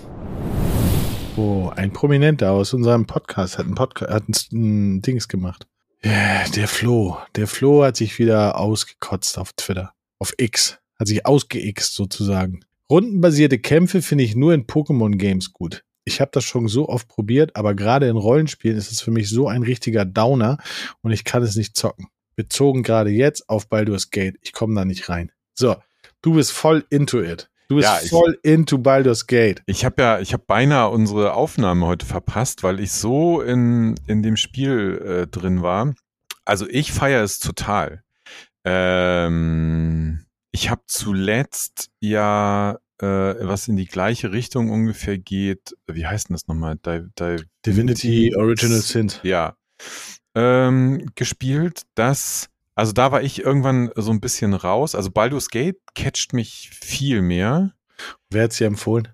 Oh, 1.37 1.71
ein 1.75 1.93
Prominenter 1.93 2.53
aus 2.53 2.73
unserem 2.73 3.07
Podcast 3.07 3.59
hat 3.59 3.67
ein, 3.67 3.75
Podcast, 3.75 4.13
hat 4.13 4.29
ein 4.53 5.03
Dings 5.03 5.29
gemacht. 5.29 5.67
Der 6.05 6.69
Flo. 6.69 7.17
Der 7.35 7.47
Flo 7.47 7.83
hat 7.83 7.97
sich 7.97 8.19
wieder 8.19 8.59
ausgekotzt 8.59 9.39
auf 9.39 9.53
Twitter. 9.55 9.95
Auf 10.19 10.35
X. 10.37 10.79
Hat 10.99 11.09
sich 11.09 11.25
ausgeixt 11.25 11.95
sozusagen. 11.95 12.61
Rundenbasierte 12.91 13.59
Kämpfe 13.59 14.03
finde 14.03 14.25
ich 14.25 14.37
nur 14.37 14.53
in 14.53 14.67
Pokémon-Games 14.67 15.53
gut. 15.53 15.85
Ich 16.05 16.21
habe 16.21 16.31
das 16.35 16.45
schon 16.45 16.69
so 16.69 16.89
oft 16.89 17.09
probiert, 17.09 17.57
aber 17.57 17.75
gerade 17.75 18.09
in 18.09 18.17
Rollenspielen 18.17 18.77
ist 18.77 18.93
es 18.93 19.01
für 19.01 19.11
mich 19.13 19.31
so 19.31 19.49
ein 19.49 19.63
richtiger 19.63 20.05
Downer 20.05 20.59
und 21.01 21.13
ich 21.13 21.25
kann 21.25 21.43
es 21.43 21.57
nicht 21.57 21.77
zocken. 21.77 22.09
Bezogen 22.37 22.83
gerade 22.83 23.11
jetzt 23.11 23.49
auf 23.49 23.69
Baldur's 23.69 24.11
Gate. 24.11 24.37
Ich 24.43 24.53
komme 24.53 24.75
da 24.75 24.85
nicht 24.85 25.09
rein. 25.09 25.33
So, 25.55 25.77
du 26.21 26.35
bist 26.35 26.53
voll 26.53 26.85
into 26.91 27.23
it. 27.23 27.49
Du 27.73 27.77
bist 27.77 27.89
ja, 27.89 28.01
ich, 28.03 28.11
voll 28.11 28.39
into 28.43 28.77
Baldur's 28.77 29.27
Gate. 29.27 29.63
Ich 29.65 29.87
habe 29.87 30.03
ja, 30.03 30.21
ich 30.21 30.35
habe 30.35 30.45
beinahe 30.47 30.91
unsere 30.91 31.33
Aufnahme 31.33 31.87
heute 31.87 32.05
verpasst, 32.05 32.63
weil 32.63 32.81
ich 32.81 32.93
so 32.93 33.41
in, 33.41 33.95
in 34.07 34.23
dem 34.23 34.37
Spiel 34.37 35.01
äh, 35.03 35.27
drin 35.27 35.63
war. 35.63 35.95
Also 36.45 36.69
ich 36.69 36.93
feiere 36.93 37.23
es 37.23 37.39
total. 37.39 38.03
Ähm, 38.65 40.27
ich 40.51 40.69
habe 40.69 40.83
zuletzt 40.87 41.89
ja 42.01 42.79
äh, 43.01 43.07
was 43.07 43.69
in 43.69 43.77
die 43.77 43.87
gleiche 43.87 44.33
Richtung 44.33 44.69
ungefähr 44.69 45.17
geht. 45.17 45.75
Wie 45.87 46.07
heißt 46.07 46.29
denn 46.29 46.35
das 46.35 46.49
nochmal? 46.49 46.77
Di 46.77 47.07
Di 47.19 47.43
Divinity 47.65 48.37
Original 48.37 48.83
Sin. 48.83 49.11
Ja. 49.23 49.57
Ähm, 50.35 51.11
gespielt, 51.15 51.85
das 51.95 52.51
also 52.75 52.93
da 52.93 53.13
war 53.13 53.23
ich 53.23 53.43
irgendwann 53.43 53.91
so 53.97 54.11
ein 54.11 54.21
bisschen 54.21 54.55
raus. 54.55 54.95
Also 54.95 55.11
Baldur's 55.11 55.49
Gate 55.49 55.77
catcht 55.95 56.33
mich 56.33 56.71
viel 56.73 57.23
mehr. 57.23 57.73
Wer 58.31 58.45
hat 58.45 58.53
sie 58.53 58.65
empfohlen? 58.65 59.09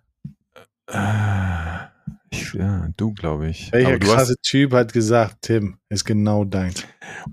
Äh, 0.87 1.89
ich, 2.31 2.55
ja, 2.55 2.89
du, 2.97 3.13
glaube 3.13 3.49
ich. 3.49 3.73
Welcher 3.73 3.99
krasse 3.99 4.33
hast... 4.33 4.43
Typ 4.43 4.73
hat 4.73 4.93
gesagt, 4.93 5.43
Tim, 5.43 5.79
ist 5.89 6.05
genau 6.05 6.45
dein. 6.45 6.73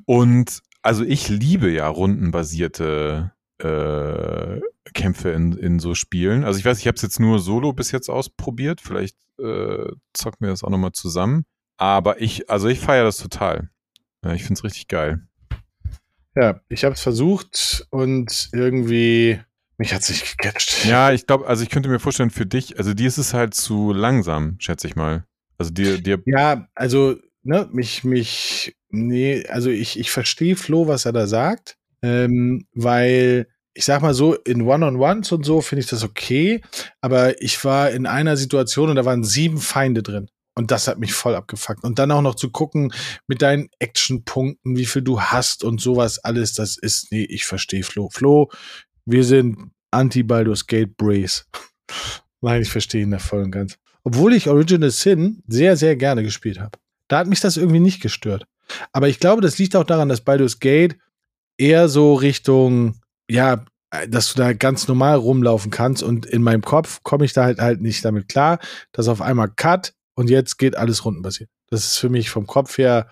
Und 0.05 0.61
also 0.81 1.03
ich 1.03 1.29
liebe 1.29 1.69
ja 1.69 1.87
rundenbasierte 1.87 3.31
äh, 3.59 4.59
Kämpfe 4.93 5.31
in, 5.31 5.53
in 5.53 5.79
so 5.79 5.95
Spielen. 5.95 6.43
Also 6.43 6.59
ich 6.59 6.65
weiß, 6.65 6.79
ich 6.79 6.87
habe 6.87 6.95
es 6.95 7.01
jetzt 7.01 7.19
nur 7.19 7.39
solo 7.39 7.73
bis 7.73 7.91
jetzt 7.91 8.09
ausprobiert. 8.09 8.81
Vielleicht 8.81 9.17
äh, 9.39 9.91
zocken 10.13 10.41
wir 10.41 10.49
das 10.49 10.63
auch 10.63 10.69
nochmal 10.69 10.91
zusammen. 10.91 11.45
Aber 11.77 12.21
ich, 12.21 12.49
also 12.49 12.67
ich 12.67 12.79
feiere 12.79 13.03
das 13.03 13.17
total. 13.17 13.69
Ja, 14.23 14.33
ich 14.33 14.43
finde 14.43 14.59
es 14.59 14.63
richtig 14.63 14.87
geil. 14.87 15.27
Ja, 16.35 16.59
ich 16.69 16.83
habe 16.83 16.95
es 16.95 17.01
versucht 17.01 17.87
und 17.91 18.49
irgendwie 18.51 19.39
mich 19.77 19.93
hat 19.93 20.03
sich 20.03 20.37
gecatcht. 20.37 20.85
Ja, 20.85 21.11
ich 21.11 21.27
glaube, 21.27 21.47
also 21.47 21.63
ich 21.63 21.69
könnte 21.69 21.89
mir 21.89 21.99
vorstellen, 21.99 22.29
für 22.29 22.45
dich, 22.45 22.77
also 22.77 22.93
dir 22.93 23.07
ist 23.07 23.17
es 23.17 23.33
halt 23.33 23.53
zu 23.53 23.91
langsam, 23.93 24.55
schätze 24.59 24.87
ich 24.87 24.95
mal. 24.95 25.25
Also 25.57 25.71
dir, 25.71 26.01
dir. 26.01 26.21
Ja, 26.25 26.67
also, 26.75 27.15
ne, 27.43 27.69
mich, 27.71 28.03
mich, 28.03 28.75
nee, 28.89 29.45
also 29.47 29.69
ich, 29.69 29.99
ich 29.99 30.11
verstehe 30.11 30.55
Flo, 30.55 30.87
was 30.87 31.05
er 31.05 31.13
da 31.13 31.27
sagt, 31.27 31.77
ähm, 32.01 32.67
weil 32.73 33.47
ich 33.73 33.83
sag 33.83 34.01
mal 34.01 34.13
so, 34.13 34.35
in 34.35 34.61
One-on-Ones 34.61 35.33
und 35.33 35.45
so 35.45 35.59
finde 35.59 35.81
ich 35.81 35.89
das 35.89 36.03
okay, 36.03 36.61
aber 37.01 37.41
ich 37.41 37.63
war 37.65 37.91
in 37.91 38.05
einer 38.05 38.37
Situation 38.37 38.89
und 38.89 38.95
da 38.95 39.03
waren 39.03 39.25
sieben 39.25 39.57
Feinde 39.57 40.01
drin. 40.01 40.29
Und 40.55 40.71
das 40.71 40.87
hat 40.87 40.99
mich 40.99 41.13
voll 41.13 41.35
abgefuckt. 41.35 41.83
Und 41.83 41.99
dann 41.99 42.11
auch 42.11 42.21
noch 42.21 42.35
zu 42.35 42.49
gucken 42.49 42.93
mit 43.27 43.41
deinen 43.41 43.69
Actionpunkten, 43.79 44.77
wie 44.77 44.85
viel 44.85 45.01
du 45.01 45.21
hast 45.21 45.63
und 45.63 45.81
sowas 45.81 46.19
alles, 46.19 46.53
das 46.53 46.77
ist, 46.77 47.11
nee, 47.11 47.25
ich 47.25 47.45
verstehe 47.45 47.83
Flo. 47.83 48.09
Flo, 48.09 48.49
wir 49.05 49.23
sind 49.23 49.71
Anti-Baldur's 49.91 50.65
Gate 50.65 50.95
Brace. 50.95 51.45
Nein, 52.41 52.61
ich 52.61 52.71
verstehe 52.71 53.03
ihn 53.03 53.11
da 53.11 53.19
voll 53.19 53.43
und 53.43 53.51
ganz. 53.51 53.77
Obwohl 54.03 54.33
ich 54.33 54.47
Original 54.47 54.91
Sin 54.91 55.43
sehr, 55.47 55.75
sehr 55.75 55.95
gerne 55.95 56.23
gespielt 56.23 56.59
habe. 56.59 56.77
Da 57.07 57.17
hat 57.17 57.27
mich 57.27 57.39
das 57.39 57.57
irgendwie 57.57 57.79
nicht 57.79 58.01
gestört. 58.01 58.45
Aber 58.93 59.09
ich 59.09 59.19
glaube, 59.19 59.41
das 59.41 59.57
liegt 59.57 59.75
auch 59.75 59.83
daran, 59.83 60.09
dass 60.09 60.21
Baldur's 60.21 60.59
Gate 60.59 60.97
eher 61.57 61.89
so 61.89 62.13
Richtung, 62.13 62.99
ja, 63.29 63.65
dass 64.07 64.33
du 64.33 64.39
da 64.39 64.53
ganz 64.53 64.87
normal 64.87 65.17
rumlaufen 65.17 65.71
kannst 65.71 66.03
und 66.03 66.25
in 66.25 66.43
meinem 66.43 66.61
Kopf 66.61 67.01
komme 67.03 67.25
ich 67.25 67.33
da 67.33 67.43
halt 67.43 67.59
halt 67.59 67.81
nicht 67.81 68.03
damit 68.03 68.27
klar, 68.27 68.59
dass 68.91 69.07
auf 69.07 69.21
einmal 69.21 69.49
Cut 69.49 69.93
und 70.15 70.29
jetzt 70.29 70.57
geht 70.57 70.75
alles 70.75 71.05
rundenbasiert. 71.05 71.49
Das 71.69 71.85
ist 71.85 71.97
für 71.97 72.09
mich 72.09 72.29
vom 72.29 72.47
Kopf 72.47 72.77
her, 72.77 73.09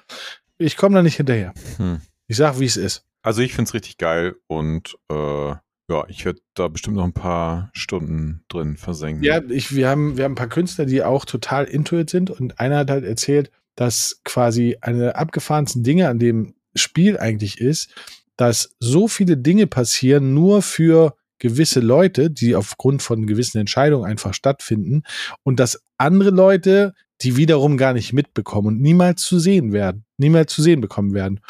ich 0.58 0.78
komme 0.78 0.96
da 0.96 1.04
nicht 1.04 1.18
hinterher. 1.18 1.54
Hm. 1.78 2.02
Ich 2.28 2.38
sag, 2.38 2.60
wie 2.60 2.66
es 2.66 2.78
ist. 2.78 3.06
Also 3.22 3.42
ich 3.42 3.54
finde 3.54 3.70
es 3.70 3.74
richtig 3.74 3.98
geil 3.98 4.36
und 4.48 4.98
äh, 5.10 5.54
ja, 5.90 6.06
ich 6.08 6.26
werde 6.26 6.40
da 6.54 6.68
bestimmt 6.68 6.96
noch 6.96 7.04
ein 7.04 7.14
paar 7.14 7.70
Stunden 7.74 8.44
drin 8.48 8.78
versenken. 8.78 9.24
Ja, 9.24 9.42
ich, 9.50 9.76
wir, 9.76 9.90
haben, 9.90 10.18
wir 10.18 10.24
haben 10.24 10.34
ein 10.34 10.36
paar 10.36 10.48
Künstler, 10.48 10.86
die 10.86 11.04
auch 11.04 11.26
total 11.26 11.66
intuit 11.66 12.10
sind 12.10 12.30
und 12.30 12.60
einer 12.60 12.80
hat 12.80 12.90
halt 12.90 13.04
erzählt, 13.04 13.52
dass 13.76 14.22
quasi 14.24 14.78
eine 14.82 15.00
der 15.00 15.18
abgefahrensten 15.18 15.84
Dinge 15.84 16.10
an 16.10 16.20
dem 16.20 16.56
Spiel 16.76 17.18
eigentlich 17.18 17.60
ist, 17.60 17.94
dass 18.38 18.76
so 18.80 19.08
viele 19.08 19.38
Dinge 19.38 19.68
passieren 19.68 20.34
nur 20.34 20.62
für 20.62 21.16
gewisse 21.44 21.82
Leute, 21.82 22.32
die 22.32 22.56
aufgrund 22.56 23.02
von 23.02 23.28
gewissen 23.28 23.58
Entscheidungen 23.58 24.06
einfach 24.06 24.34
stattfinden 24.34 25.04
und 25.44 25.60
dass 25.60 25.84
andere 25.98 26.30
Leute, 26.30 26.94
die 27.20 27.36
wiederum 27.36 27.76
gar 27.76 27.92
nicht 27.92 28.14
mitbekommen 28.14 28.68
und 28.70 28.82
niemals 28.82 29.24
zu 29.24 29.40
sehen 29.40 29.74
werden, 29.74 30.06
niemals 30.18 30.54
zu 30.54 30.62
sehen 30.62 30.80
bekommen 30.80 31.14
werden. 31.14 31.42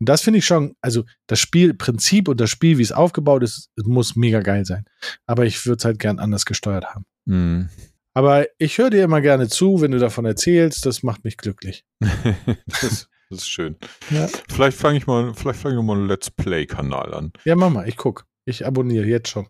Und 0.00 0.08
das 0.08 0.22
finde 0.22 0.38
ich 0.38 0.46
schon, 0.46 0.74
also 0.80 1.04
das 1.26 1.40
Spielprinzip 1.40 2.28
und 2.28 2.40
das 2.40 2.48
Spiel, 2.48 2.78
wie 2.78 2.82
es 2.82 2.90
aufgebaut 2.90 3.42
ist, 3.42 3.70
muss 3.84 4.16
mega 4.16 4.40
geil 4.40 4.64
sein. 4.64 4.86
Aber 5.26 5.44
ich 5.44 5.66
würde 5.66 5.76
es 5.76 5.84
halt 5.84 5.98
gern 5.98 6.18
anders 6.18 6.46
gesteuert 6.46 6.86
haben. 6.86 7.04
Mhm. 7.26 7.68
Aber 8.14 8.46
ich 8.56 8.78
höre 8.78 8.90
dir 8.90 9.04
immer 9.04 9.20
gerne 9.20 9.48
zu, 9.48 9.82
wenn 9.82 9.90
du 9.90 9.98
davon 9.98 10.24
erzählst. 10.24 10.86
Das 10.86 11.02
macht 11.02 11.22
mich 11.22 11.36
glücklich. 11.36 11.84
das, 12.00 13.10
das, 13.28 13.40
ist 13.40 13.48
schön. 13.48 13.76
Ja. 14.08 14.26
Vielleicht 14.48 14.78
fange 14.78 14.96
ich 14.96 15.06
mal, 15.06 15.34
vielleicht 15.34 15.60
fange 15.60 15.78
ich 15.78 15.82
mal 15.82 15.98
einen 15.98 16.08
Let's 16.08 16.30
Play-Kanal 16.30 17.12
an. 17.12 17.32
Ja, 17.44 17.56
mach 17.56 17.68
mal, 17.68 17.86
ich 17.86 17.98
guck. 17.98 18.24
Ich 18.46 18.66
abonniere 18.66 19.06
jetzt 19.06 19.28
schon. 19.28 19.46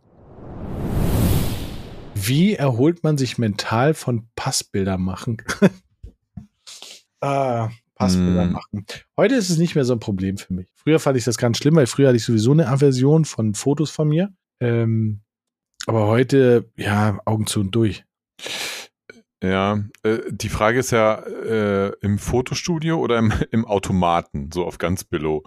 Wie 2.14 2.54
erholt 2.54 3.02
man 3.02 3.18
sich 3.18 3.38
mental 3.38 3.92
von 3.92 4.28
Passbilder 4.36 4.98
machen? 4.98 5.38
ah, 7.20 7.70
Passbilder 7.96 8.46
mm. 8.46 8.52
machen. 8.52 8.86
Heute 9.16 9.34
ist 9.34 9.50
es 9.50 9.58
nicht 9.58 9.74
mehr 9.74 9.84
so 9.84 9.94
ein 9.94 10.00
Problem 10.00 10.38
für 10.38 10.54
mich. 10.54 10.68
Früher 10.74 11.00
fand 11.00 11.16
ich 11.16 11.24
das 11.24 11.38
ganz 11.38 11.58
schlimm, 11.58 11.74
weil 11.74 11.88
früher 11.88 12.08
hatte 12.08 12.16
ich 12.16 12.24
sowieso 12.24 12.52
eine 12.52 12.68
Aversion 12.68 13.24
von 13.24 13.54
Fotos 13.54 13.90
von 13.90 14.08
mir. 14.08 14.32
Ähm, 14.60 15.22
aber 15.86 16.06
heute, 16.06 16.70
ja, 16.76 17.18
Augen 17.24 17.48
zu 17.48 17.60
und 17.60 17.74
durch. 17.74 18.04
Ja, 19.42 19.84
äh, 20.04 20.20
die 20.30 20.48
Frage 20.48 20.78
ist 20.78 20.92
ja, 20.92 21.16
äh, 21.16 21.92
im 22.00 22.18
Fotostudio 22.18 22.98
oder 23.00 23.18
im, 23.18 23.32
im 23.50 23.64
Automaten, 23.64 24.50
so 24.52 24.64
auf 24.64 24.78
ganz 24.78 25.02
Billow? 25.02 25.42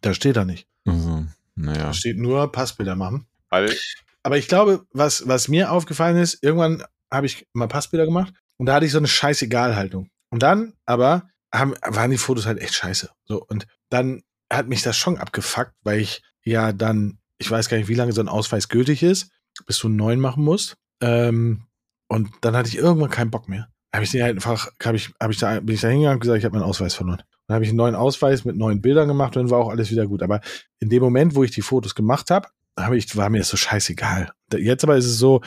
Da 0.00 0.14
steht 0.14 0.36
er 0.36 0.44
nicht. 0.44 0.68
Also, 0.86 1.26
naja. 1.54 1.86
Da 1.86 1.92
steht 1.92 2.18
nur 2.18 2.50
Passbilder 2.50 2.96
machen. 2.96 3.26
Weil, 3.50 3.74
Aber 4.22 4.38
ich 4.38 4.48
glaube, 4.48 4.86
was, 4.92 5.26
was 5.26 5.48
mir 5.48 5.70
aufgefallen 5.70 6.16
ist, 6.16 6.42
irgendwann 6.42 6.84
habe 7.10 7.26
ich 7.26 7.46
mal 7.52 7.68
Passbilder 7.68 8.06
gemacht 8.06 8.32
und 8.56 8.66
da 8.66 8.74
hatte 8.74 8.86
ich 8.86 8.92
so 8.92 8.98
eine 8.98 9.08
Scheißegal-Haltung. 9.08 10.08
Und 10.30 10.42
dann 10.42 10.72
aber 10.86 11.28
haben, 11.54 11.74
waren 11.82 12.10
die 12.10 12.18
Fotos 12.18 12.46
halt 12.46 12.58
echt 12.58 12.74
scheiße. 12.74 13.10
So, 13.24 13.44
und 13.44 13.66
dann 13.90 14.22
hat 14.50 14.68
mich 14.68 14.82
das 14.82 14.96
schon 14.96 15.18
abgefuckt, 15.18 15.74
weil 15.82 16.00
ich 16.00 16.22
ja 16.44 16.72
dann, 16.72 17.18
ich 17.38 17.50
weiß 17.50 17.68
gar 17.68 17.76
nicht, 17.76 17.88
wie 17.88 17.94
lange 17.94 18.12
so 18.12 18.20
ein 18.20 18.28
Ausweis 18.28 18.68
gültig 18.68 19.02
ist, 19.02 19.30
bis 19.66 19.78
du 19.78 19.88
einen 19.88 19.96
neuen 19.96 20.20
machen 20.20 20.44
musst. 20.44 20.76
Ähm, 21.02 21.66
und 22.08 22.30
dann 22.40 22.56
hatte 22.56 22.68
ich 22.68 22.76
irgendwann 22.76 23.10
keinen 23.10 23.30
Bock 23.30 23.48
mehr. 23.48 23.68
Habe 23.94 24.04
ich 24.04 24.10
den 24.10 24.22
halt 24.22 24.36
einfach, 24.36 24.70
habe 24.82 24.96
ich, 24.96 25.12
habe 25.20 25.32
ich 25.32 25.38
da, 25.38 25.60
bin 25.60 25.74
ich 25.74 25.82
da 25.82 25.88
hingegangen 25.88 26.16
und 26.16 26.20
gesagt, 26.20 26.38
ich 26.38 26.44
habe 26.44 26.56
meinen 26.56 26.68
Ausweis 26.68 26.94
verloren. 26.94 27.22
Dann 27.46 27.56
habe 27.56 27.64
ich 27.64 27.70
einen 27.70 27.78
neuen 27.78 27.94
Ausweis 27.94 28.44
mit 28.44 28.56
neuen 28.56 28.80
Bildern 28.80 29.08
gemacht 29.08 29.36
und 29.36 29.44
dann 29.44 29.50
war 29.50 29.58
auch 29.58 29.68
alles 29.68 29.90
wieder 29.90 30.06
gut. 30.06 30.22
Aber 30.22 30.40
in 30.78 30.88
dem 30.88 31.02
Moment, 31.02 31.34
wo 31.34 31.44
ich 31.44 31.50
die 31.50 31.62
Fotos 31.62 31.94
gemacht 31.94 32.30
habe, 32.30 32.48
habe 32.78 32.96
ich, 32.96 33.16
war 33.16 33.28
mir 33.30 33.38
das 33.38 33.48
so 33.48 33.56
scheißegal. 33.56 34.32
Jetzt 34.56 34.84
aber 34.84 34.96
ist 34.96 35.06
es 35.06 35.18
so, 35.18 35.42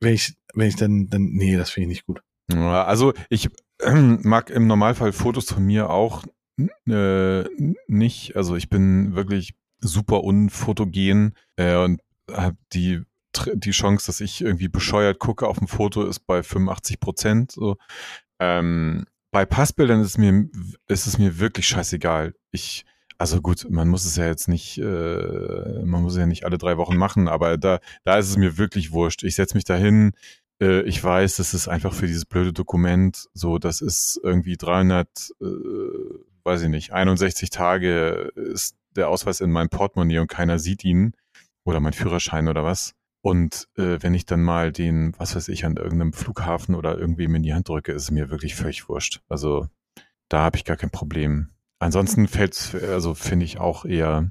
wenn 0.00 0.14
ich, 0.14 0.34
wenn 0.54 0.68
ich 0.68 0.76
dann, 0.76 1.08
dann, 1.08 1.22
nee, 1.22 1.56
das 1.56 1.70
finde 1.70 1.84
ich 1.84 1.96
nicht 1.96 2.06
gut. 2.06 2.20
Also 2.52 3.12
ich 3.28 3.48
mag 3.84 4.50
im 4.50 4.66
Normalfall 4.66 5.12
Fotos 5.12 5.46
von 5.46 5.64
mir 5.64 5.90
auch 5.90 6.24
äh, 6.88 7.44
nicht. 7.86 8.36
Also 8.36 8.56
ich 8.56 8.68
bin 8.68 9.14
wirklich 9.14 9.54
super 9.80 10.24
unfotogen 10.24 11.34
äh, 11.56 11.76
und 11.76 12.00
habe 12.30 12.56
die 12.72 13.02
die 13.54 13.72
Chance, 13.72 14.06
dass 14.06 14.20
ich 14.20 14.40
irgendwie 14.40 14.68
bescheuert 14.68 15.18
gucke 15.18 15.46
auf 15.46 15.58
dem 15.58 15.68
Foto, 15.68 16.04
ist 16.04 16.20
bei 16.20 16.42
85 16.42 17.00
Prozent. 17.00 17.52
So. 17.52 17.76
Ähm, 18.40 19.04
bei 19.36 19.44
Passbildern 19.44 20.00
ist 20.00 20.12
es 20.12 20.16
mir, 20.16 20.48
ist 20.88 21.06
es 21.06 21.18
mir 21.18 21.38
wirklich 21.38 21.68
scheißegal. 21.68 22.34
Ich, 22.52 22.86
also 23.18 23.42
gut, 23.42 23.66
man 23.68 23.86
muss 23.86 24.06
es 24.06 24.16
ja 24.16 24.24
jetzt 24.24 24.48
nicht, 24.48 24.78
äh, 24.78 25.82
man 25.84 26.00
muss 26.00 26.14
es 26.14 26.18
ja 26.18 26.24
nicht 26.24 26.46
alle 26.46 26.56
drei 26.56 26.78
Wochen 26.78 26.96
machen, 26.96 27.28
aber 27.28 27.58
da, 27.58 27.80
da 28.02 28.16
ist 28.16 28.30
es 28.30 28.38
mir 28.38 28.56
wirklich 28.56 28.92
wurscht. 28.92 29.24
Ich 29.24 29.34
setze 29.34 29.54
mich 29.54 29.64
dahin, 29.64 30.12
äh, 30.58 30.80
ich 30.84 31.04
weiß, 31.04 31.36
das 31.36 31.52
ist 31.52 31.68
einfach 31.68 31.92
für 31.92 32.06
dieses 32.06 32.24
blöde 32.24 32.54
Dokument 32.54 33.26
so, 33.34 33.58
das 33.58 33.82
ist 33.82 34.18
irgendwie 34.22 34.56
300, 34.56 35.06
äh, 35.42 35.44
weiß 36.44 36.62
ich 36.62 36.70
nicht, 36.70 36.94
61 36.94 37.50
Tage 37.50 38.32
ist 38.36 38.74
der 38.96 39.10
Ausweis 39.10 39.42
in 39.42 39.52
meinem 39.52 39.68
Portemonnaie 39.68 40.20
und 40.20 40.28
keiner 40.28 40.58
sieht 40.58 40.82
ihn 40.82 41.12
oder 41.62 41.80
mein 41.80 41.92
Führerschein 41.92 42.48
oder 42.48 42.64
was. 42.64 42.94
Und 43.26 43.66
äh, 43.76 44.00
wenn 44.02 44.14
ich 44.14 44.24
dann 44.24 44.40
mal 44.40 44.70
den, 44.70 45.12
was 45.18 45.34
weiß 45.34 45.48
ich, 45.48 45.64
an 45.64 45.78
irgendeinem 45.78 46.12
Flughafen 46.12 46.76
oder 46.76 46.96
irgendwem 46.96 47.34
in 47.34 47.42
die 47.42 47.54
Hand 47.54 47.68
drücke, 47.68 47.90
ist 47.90 48.04
es 48.04 48.10
mir 48.12 48.30
wirklich 48.30 48.54
völlig 48.54 48.88
wurscht. 48.88 49.20
Also 49.28 49.66
da 50.28 50.42
habe 50.42 50.56
ich 50.56 50.64
gar 50.64 50.76
kein 50.76 50.90
Problem. 50.90 51.50
Ansonsten 51.80 52.28
fällt 52.28 52.76
also 52.88 53.14
finde 53.14 53.44
ich 53.44 53.58
auch 53.58 53.84
eher 53.84 54.30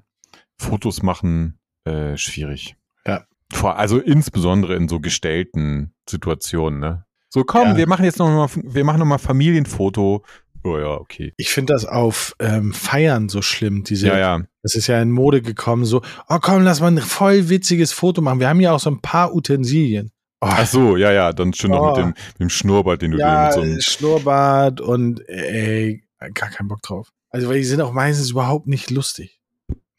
Fotos 0.57 1.03
machen 1.03 1.59
äh, 1.83 2.15
schwierig. 2.15 2.77
Ja. 3.05 3.25
Vor, 3.51 3.75
also 3.75 3.99
insbesondere 3.99 4.77
in 4.77 4.87
so 4.87 5.01
gestellten 5.01 5.93
Situationen, 6.07 6.79
ne? 6.79 7.05
So, 7.27 7.43
komm, 7.43 7.71
ja. 7.71 7.75
wir 7.75 7.87
machen 7.89 8.05
jetzt 8.05 8.19
noch 8.19 8.29
mal, 8.29 8.63
wir 8.63 8.85
machen 8.85 8.99
noch 8.99 9.05
mal 9.05 9.17
Familienfoto 9.17 10.23
Oh 10.65 10.79
ja, 10.79 10.93
okay. 10.95 11.33
Ich 11.37 11.51
finde 11.51 11.73
das 11.73 11.85
auf 11.85 12.35
ähm, 12.39 12.73
Feiern 12.73 13.29
so 13.29 13.43
schlimm. 13.43 13.83
Diese, 13.83 14.07
ja, 14.07 14.17
ja. 14.17 14.41
Das 14.65 14.73
ist 14.73 14.87
ja 14.87 14.99
in 14.99 15.11
Mode 15.11 15.43
gekommen, 15.43 15.85
so, 15.85 16.01
oh 16.27 16.39
komm, 16.41 16.63
lass 16.63 16.81
mal 16.81 16.87
ein 16.87 16.97
voll 16.97 17.49
witziges 17.49 17.91
Foto 17.91 18.23
machen. 18.23 18.39
Wir 18.39 18.49
haben 18.49 18.59
ja 18.59 18.71
auch 18.71 18.79
so 18.79 18.89
ein 18.89 18.99
paar 18.99 19.35
Utensilien. 19.35 20.11
Oh. 20.41 20.47
Ach 20.49 20.65
so, 20.65 20.97
ja, 20.97 21.11
ja, 21.11 21.33
dann 21.33 21.53
schön 21.53 21.71
oh. 21.71 21.75
noch 21.75 21.95
mit 21.95 22.03
dem, 22.03 22.07
mit 22.07 22.39
dem 22.39 22.49
Schnurrbart, 22.49 23.03
den 23.03 23.11
du 23.11 23.19
ja, 23.19 23.27
dir 23.27 23.45
mit 23.45 23.53
so 23.53 23.61
einem 23.61 23.79
Schnurrbart 23.79 24.81
und 24.81 25.21
ey, 25.29 26.03
gar 26.33 26.49
keinen 26.49 26.67
Bock 26.67 26.81
drauf. 26.81 27.11
Also, 27.29 27.47
weil 27.47 27.57
die 27.57 27.63
sind 27.63 27.79
auch 27.79 27.93
meistens 27.93 28.31
überhaupt 28.31 28.65
nicht 28.65 28.89
lustig. 28.89 29.39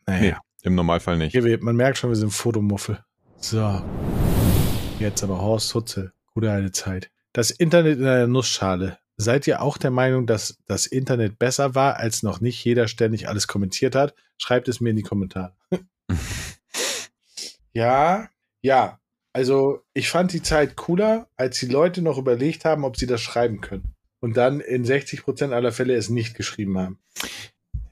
Naja. 0.05 0.21
Nee, 0.21 0.35
im 0.65 0.75
Normalfall 0.75 1.17
nicht. 1.17 1.31
Hier, 1.31 1.63
man 1.63 1.77
merkt 1.77 1.99
schon, 1.99 2.11
wir 2.11 2.17
sind 2.17 2.33
Fotomuffel. 2.33 2.99
So. 3.39 3.81
Jetzt 4.99 5.23
aber 5.23 5.41
Horst 5.41 5.73
Hutzel. 5.77 6.13
Gute 6.35 6.51
alte 6.51 6.73
Zeit. 6.73 7.09
Das 7.33 7.53
Internet 7.53 8.01
in 8.01 8.05
einer 8.05 8.27
Nussschale. 8.27 8.99
Seid 9.19 9.47
ihr 9.47 9.63
auch 9.63 9.79
der 9.79 9.91
Meinung, 9.91 10.27
dass 10.27 10.59
das 10.67 10.87
Internet 10.87 11.39
besser 11.39 11.75
war, 11.75 11.97
als 11.97 12.23
noch 12.23 12.41
nicht 12.41 12.63
jeder 12.63 12.87
ständig 12.87 13.29
alles 13.29 13.49
kommentiert 13.49 13.95
hat? 13.95 14.15
Schreibt 14.37 14.69
es 14.69 14.81
mir 14.81 14.91
in 14.91 14.97
die 14.97 15.03
Kommentare. 15.03 15.55
ja, 17.73 18.29
ja. 18.61 19.01
Also 19.33 19.81
ich 19.95 20.11
fand 20.11 20.33
die 20.33 20.43
Zeit 20.43 20.77
cooler, 20.77 21.29
als 21.37 21.59
die 21.59 21.67
Leute 21.67 22.03
noch 22.03 22.19
überlegt 22.19 22.65
haben, 22.65 22.85
ob 22.85 22.97
sie 22.97 23.07
das 23.07 23.23
schreiben 23.23 23.61
können. 23.61 23.95
Und 24.21 24.37
dann 24.37 24.61
in 24.61 24.85
60 24.85 25.23
Prozent 25.23 25.53
aller 25.53 25.73
Fälle 25.73 25.95
es 25.95 26.11
nicht 26.11 26.35
geschrieben 26.35 26.79
haben. 26.79 26.99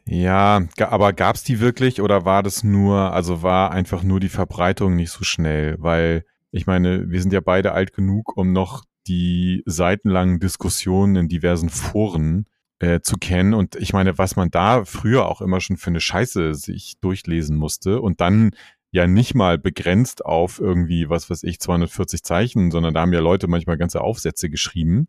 Ja, 0.06 0.66
aber 0.78 1.12
gab 1.14 1.36
es 1.36 1.44
die 1.44 1.60
wirklich 1.60 2.02
oder 2.02 2.26
war 2.26 2.42
das 2.42 2.62
nur, 2.64 3.12
also 3.12 3.42
war 3.42 3.72
einfach 3.72 4.02
nur 4.02 4.20
die 4.20 4.28
Verbreitung 4.28 4.96
nicht 4.96 5.10
so 5.10 5.24
schnell? 5.24 5.76
Weil 5.78 6.24
ich 6.50 6.66
meine, 6.66 7.10
wir 7.10 7.20
sind 7.22 7.32
ja 7.32 7.40
beide 7.40 7.72
alt 7.72 7.94
genug, 7.94 8.36
um 8.36 8.52
noch 8.52 8.84
die 9.06 9.62
seitenlangen 9.66 10.40
Diskussionen 10.40 11.16
in 11.16 11.28
diversen 11.28 11.68
Foren 11.68 12.46
äh, 12.78 13.00
zu 13.00 13.16
kennen. 13.16 13.54
Und 13.54 13.76
ich 13.76 13.92
meine, 13.92 14.18
was 14.18 14.36
man 14.36 14.50
da 14.50 14.84
früher 14.84 15.26
auch 15.26 15.40
immer 15.40 15.60
schon 15.60 15.76
für 15.76 15.90
eine 15.90 16.00
Scheiße 16.00 16.54
sich 16.54 16.98
durchlesen 17.00 17.56
musste 17.56 18.00
und 18.00 18.20
dann 18.20 18.50
ja 18.90 19.06
nicht 19.06 19.34
mal 19.34 19.58
begrenzt 19.58 20.24
auf 20.24 20.60
irgendwie, 20.60 21.08
was 21.10 21.28
weiß 21.28 21.42
ich, 21.42 21.60
240 21.60 22.22
Zeichen, 22.22 22.70
sondern 22.70 22.94
da 22.94 23.00
haben 23.00 23.12
ja 23.12 23.20
Leute 23.20 23.48
manchmal 23.48 23.76
ganze 23.76 24.00
Aufsätze 24.00 24.48
geschrieben 24.50 25.08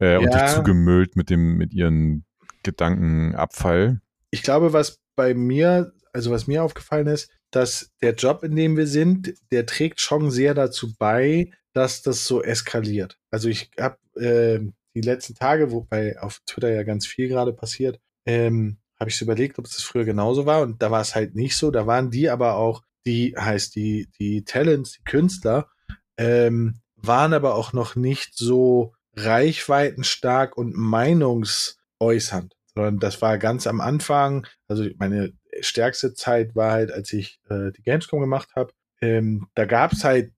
äh, 0.00 0.12
ja. 0.12 0.18
und 0.18 0.34
dich 0.34 0.54
zugemüllt 0.54 1.16
mit 1.16 1.30
dem, 1.30 1.56
mit 1.56 1.72
ihren 1.72 2.24
Gedankenabfall. 2.62 4.00
Ich 4.30 4.42
glaube, 4.42 4.72
was 4.72 5.00
bei 5.16 5.34
mir, 5.34 5.92
also 6.12 6.30
was 6.30 6.46
mir 6.46 6.62
aufgefallen 6.62 7.06
ist, 7.06 7.30
dass 7.50 7.90
der 8.02 8.14
Job, 8.14 8.42
in 8.42 8.56
dem 8.56 8.76
wir 8.76 8.86
sind, 8.86 9.34
der 9.50 9.66
trägt 9.66 10.00
schon 10.00 10.30
sehr 10.30 10.54
dazu 10.54 10.94
bei, 10.98 11.50
dass 11.72 12.02
das 12.02 12.26
so 12.26 12.42
eskaliert. 12.42 13.18
Also 13.32 13.48
ich 13.48 13.70
habe 13.80 13.96
äh, 14.16 14.60
die 14.94 15.00
letzten 15.00 15.34
Tage, 15.34 15.72
wobei 15.72 16.20
auf 16.20 16.40
Twitter 16.46 16.70
ja 16.70 16.82
ganz 16.84 17.06
viel 17.06 17.28
gerade 17.28 17.52
passiert, 17.52 17.98
ähm, 18.26 18.78
habe 19.00 19.10
ich 19.10 19.16
so 19.16 19.24
überlegt, 19.24 19.58
ob 19.58 19.64
es 19.64 19.72
das 19.72 19.82
früher 19.82 20.04
genauso 20.04 20.46
war. 20.46 20.62
Und 20.62 20.80
da 20.82 20.90
war 20.90 21.00
es 21.00 21.16
halt 21.16 21.34
nicht 21.34 21.56
so. 21.56 21.70
Da 21.70 21.86
waren 21.86 22.10
die 22.10 22.30
aber 22.30 22.54
auch, 22.56 22.82
die 23.04 23.34
heißt 23.36 23.74
die, 23.74 24.08
die 24.20 24.44
Talents, 24.44 24.92
die 24.92 25.04
Künstler, 25.04 25.68
ähm, 26.16 26.80
waren 26.94 27.32
aber 27.32 27.56
auch 27.56 27.72
noch 27.72 27.96
nicht 27.96 28.36
so 28.36 28.94
reichweitenstark 29.16 30.56
und 30.56 30.76
meinungsäußernd, 30.76 32.54
sondern 32.74 32.98
das 33.00 33.20
war 33.20 33.38
ganz 33.38 33.66
am 33.66 33.80
Anfang. 33.80 34.46
Also 34.68 34.86
meine 34.98 35.32
stärkste 35.60 36.14
Zeit 36.14 36.54
war 36.54 36.72
halt, 36.72 36.92
als 36.92 37.12
ich 37.12 37.40
äh, 37.48 37.72
die 37.72 37.82
Gamescom 37.82 38.20
gemacht 38.20 38.50
habe. 38.54 38.72
Ähm, 39.00 39.48
da 39.54 39.64
gab 39.64 39.92
es 39.92 40.04
halt 40.04 40.32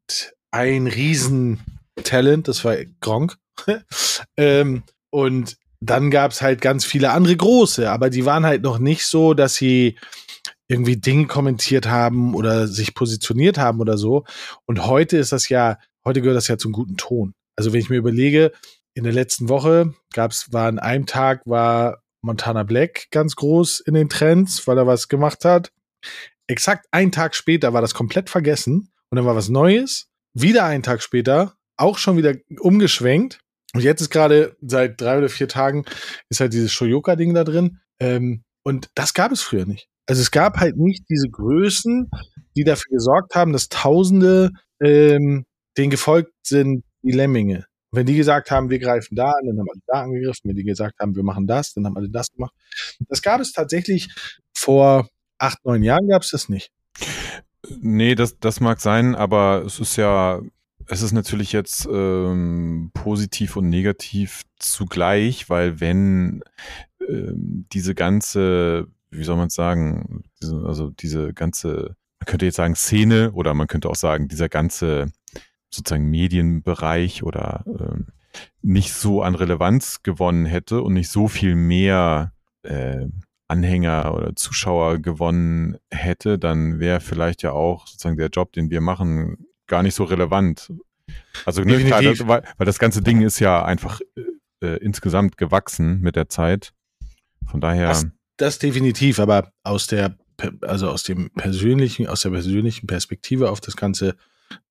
ein 0.50 0.86
Riesentalent, 1.96 2.48
das 2.48 2.64
war 2.64 2.76
Gronk. 3.00 3.36
ähm, 4.36 4.82
und 5.10 5.56
dann 5.80 6.10
gab 6.10 6.32
es 6.32 6.42
halt 6.42 6.60
ganz 6.60 6.84
viele 6.84 7.10
andere 7.10 7.36
große, 7.36 7.90
aber 7.90 8.10
die 8.10 8.24
waren 8.24 8.46
halt 8.46 8.62
noch 8.62 8.78
nicht 8.78 9.06
so, 9.06 9.34
dass 9.34 9.54
sie 9.54 9.98
irgendwie 10.66 10.96
Dinge 10.96 11.26
kommentiert 11.26 11.86
haben 11.86 12.34
oder 12.34 12.66
sich 12.66 12.94
positioniert 12.94 13.58
haben 13.58 13.80
oder 13.80 13.98
so. 13.98 14.24
Und 14.66 14.86
heute 14.86 15.18
ist 15.18 15.32
das 15.32 15.48
ja, 15.48 15.78
heute 16.04 16.22
gehört 16.22 16.38
das 16.38 16.48
ja 16.48 16.56
zum 16.56 16.72
guten 16.72 16.96
Ton. 16.96 17.34
Also 17.56 17.72
wenn 17.72 17.80
ich 17.80 17.90
mir 17.90 17.96
überlege, 17.96 18.52
in 18.94 19.04
der 19.04 19.12
letzten 19.12 19.48
Woche 19.48 19.92
gab 20.12 20.30
es, 20.30 20.52
war 20.52 20.68
an 20.68 20.78
einem 20.78 21.06
Tag 21.06 21.42
war 21.44 22.02
Montana 22.22 22.62
Black 22.62 23.08
ganz 23.10 23.36
groß 23.36 23.80
in 23.80 23.94
den 23.94 24.08
Trends, 24.08 24.66
weil 24.66 24.78
er 24.78 24.86
was 24.86 25.08
gemacht 25.08 25.44
hat. 25.44 25.70
Exakt 26.46 26.86
einen 26.90 27.12
Tag 27.12 27.34
später 27.34 27.72
war 27.72 27.82
das 27.82 27.94
komplett 27.94 28.30
vergessen 28.30 28.92
und 29.10 29.16
dann 29.16 29.26
war 29.26 29.36
was 29.36 29.50
Neues. 29.50 30.06
Wieder 30.32 30.64
einen 30.64 30.82
Tag 30.82 31.02
später 31.02 31.54
auch 31.76 31.98
schon 31.98 32.16
wieder 32.16 32.34
umgeschwenkt. 32.58 33.40
Und 33.74 33.82
jetzt 33.82 34.00
ist 34.00 34.10
gerade 34.10 34.56
seit 34.60 35.00
drei 35.00 35.18
oder 35.18 35.28
vier 35.28 35.48
Tagen 35.48 35.84
ist 36.28 36.40
halt 36.40 36.52
dieses 36.52 36.72
Shoyoka-Ding 36.72 37.34
da 37.34 37.44
drin. 37.44 37.80
Ähm, 37.98 38.44
und 38.62 38.88
das 38.94 39.14
gab 39.14 39.32
es 39.32 39.42
früher 39.42 39.66
nicht. 39.66 39.88
Also 40.06 40.22
es 40.22 40.30
gab 40.30 40.58
halt 40.58 40.76
nicht 40.76 41.04
diese 41.08 41.28
Größen, 41.28 42.10
die 42.56 42.64
dafür 42.64 42.90
gesorgt 42.90 43.34
haben, 43.34 43.52
dass 43.52 43.68
Tausende 43.68 44.50
ähm, 44.80 45.44
den 45.76 45.90
gefolgt 45.90 46.32
sind 46.42 46.84
wie 47.02 47.12
Lemminge. 47.12 47.66
wenn 47.90 48.06
die 48.06 48.16
gesagt 48.16 48.50
haben, 48.50 48.70
wir 48.70 48.78
greifen 48.78 49.14
da 49.16 49.26
an, 49.26 49.46
dann 49.46 49.58
haben 49.58 49.68
alle 49.70 49.82
da 49.86 50.02
angegriffen. 50.02 50.48
Wenn 50.48 50.56
die 50.56 50.64
gesagt 50.64 50.98
haben, 51.00 51.14
wir 51.16 51.22
machen 51.22 51.46
das, 51.46 51.74
dann 51.74 51.86
haben 51.86 51.96
alle 51.96 52.10
das 52.10 52.30
gemacht. 52.32 52.54
Das 53.08 53.22
gab 53.22 53.40
es 53.40 53.52
tatsächlich 53.52 54.08
vor 54.54 55.08
acht, 55.38 55.64
neun 55.64 55.82
Jahren 55.82 56.08
gab 56.08 56.22
es 56.22 56.30
das 56.30 56.48
nicht. 56.48 56.70
Nee, 57.80 58.14
das, 58.14 58.38
das 58.38 58.60
mag 58.60 58.80
sein, 58.80 59.14
aber 59.14 59.62
es 59.66 59.80
ist 59.80 59.96
ja, 59.96 60.42
es 60.88 61.02
ist 61.02 61.12
natürlich 61.12 61.52
jetzt 61.52 61.88
ähm, 61.90 62.90
positiv 62.94 63.56
und 63.56 63.68
negativ 63.68 64.42
zugleich, 64.58 65.48
weil 65.48 65.80
wenn 65.80 66.42
ähm, 67.08 67.66
diese 67.72 67.94
ganze 67.94 68.88
wie 69.16 69.24
soll 69.24 69.36
man 69.36 69.48
es 69.48 69.54
sagen, 69.54 70.24
diese, 70.40 70.64
also 70.66 70.90
diese 70.90 71.32
ganze, 71.32 71.96
man 72.18 72.26
könnte 72.26 72.46
jetzt 72.46 72.56
sagen 72.56 72.74
Szene 72.74 73.32
oder 73.32 73.54
man 73.54 73.66
könnte 73.66 73.88
auch 73.88 73.96
sagen, 73.96 74.28
dieser 74.28 74.48
ganze 74.48 75.10
sozusagen 75.70 76.10
Medienbereich 76.10 77.22
oder 77.22 77.64
ähm, 77.66 78.08
nicht 78.62 78.92
so 78.92 79.22
an 79.22 79.34
Relevanz 79.34 80.02
gewonnen 80.02 80.46
hätte 80.46 80.82
und 80.82 80.94
nicht 80.94 81.10
so 81.10 81.28
viel 81.28 81.54
mehr 81.54 82.32
äh, 82.62 83.06
Anhänger 83.48 84.14
oder 84.14 84.34
Zuschauer 84.34 84.98
gewonnen 84.98 85.76
hätte, 85.90 86.38
dann 86.38 86.78
wäre 86.80 87.00
vielleicht 87.00 87.42
ja 87.42 87.52
auch 87.52 87.86
sozusagen 87.86 88.16
der 88.16 88.28
Job, 88.28 88.52
den 88.52 88.70
wir 88.70 88.80
machen, 88.80 89.46
gar 89.66 89.82
nicht 89.82 89.94
so 89.94 90.04
relevant. 90.04 90.72
Also 91.44 91.62
ne, 91.64 91.82
klar, 91.84 92.02
das, 92.02 92.26
weil, 92.26 92.42
weil, 92.56 92.66
das 92.66 92.78
ganze 92.78 93.02
Ding 93.02 93.22
ist 93.22 93.38
ja 93.38 93.64
einfach 93.64 94.00
äh, 94.16 94.66
äh 94.66 94.76
insgesamt 94.78 95.36
gewachsen 95.36 96.00
mit 96.00 96.16
der 96.16 96.28
Zeit. 96.28 96.72
Von 97.46 97.60
daher. 97.60 97.88
Das, 97.88 98.06
das 98.36 98.58
definitiv, 98.58 99.18
aber 99.18 99.52
aus 99.62 99.86
der, 99.86 100.16
also 100.62 100.90
aus 100.90 101.02
dem 101.02 101.30
persönlichen, 101.30 102.06
aus 102.06 102.22
der 102.22 102.30
persönlichen 102.30 102.86
Perspektive 102.86 103.50
auf 103.50 103.60
das 103.60 103.76
ganze 103.76 104.16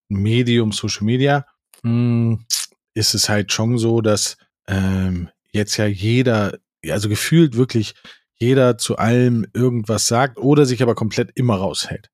Medium 0.10 0.72
Social 0.72 1.06
Media, 1.06 1.46
mh, 1.84 1.90
hm, 1.90 2.46
ist 2.94 3.16
es 3.16 3.30
halt 3.30 3.52
schon 3.52 3.78
so, 3.78 4.02
dass 4.02 4.38
ähm, 4.68 5.30
jetzt 5.52 5.78
ja 5.78 5.86
jeder, 5.86 6.58
also 6.88 7.10
gefühlt 7.10 7.56
wirklich 7.56 7.96
jeder 8.36 8.78
zu 8.78 8.98
allem 8.98 9.46
irgendwas 9.54 10.08
sagt 10.08 10.38
oder 10.38 10.66
sich 10.66 10.84
aber 10.84 10.96
komplett 10.96 11.32
immer 11.36 11.56
raushält. 11.56 12.10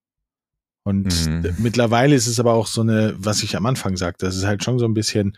Und 0.90 1.28
mhm. 1.28 1.56
mittlerweile 1.60 2.16
ist 2.16 2.28
es 2.28 2.40
aber 2.40 2.54
auch 2.54 2.68
so 2.68 2.82
eine, 2.82 3.16
was 3.18 3.44
ich 3.44 3.56
am 3.56 3.66
Anfang 3.66 3.96
sagte, 3.96 4.26
das 4.26 4.36
ist 4.36 4.46
halt 4.46 4.64
schon 4.64 4.80
so 4.80 4.86
ein 4.86 4.94
bisschen 4.94 5.38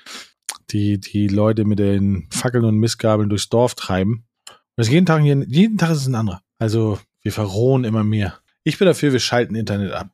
die, 0.72 1.00
die 1.00 1.28
Leute 1.28 1.66
mit 1.66 1.80
den 1.80 2.28
Fackeln 2.32 2.66
und 2.66 2.78
Missgabeln 2.78 3.30
durchs 3.30 3.50
Dorf 3.50 3.76
treiben 3.76 4.26
und 4.78 4.90
jeden 4.90 5.06
Tag, 5.06 5.24
jeden 5.24 5.78
Tag 5.78 5.92
ist 5.92 6.00
es 6.00 6.08
ein 6.08 6.16
anderer. 6.16 6.42
Also 6.58 7.00
wir 7.22 7.32
verrohen 7.32 7.84
immer 7.84 8.04
mehr. 8.04 8.40
Ich 8.64 8.78
bin 8.78 8.88
dafür, 8.88 9.12
wir 9.12 9.20
schalten 9.20 9.56
Internet 9.56 9.92
ab. 9.92 10.10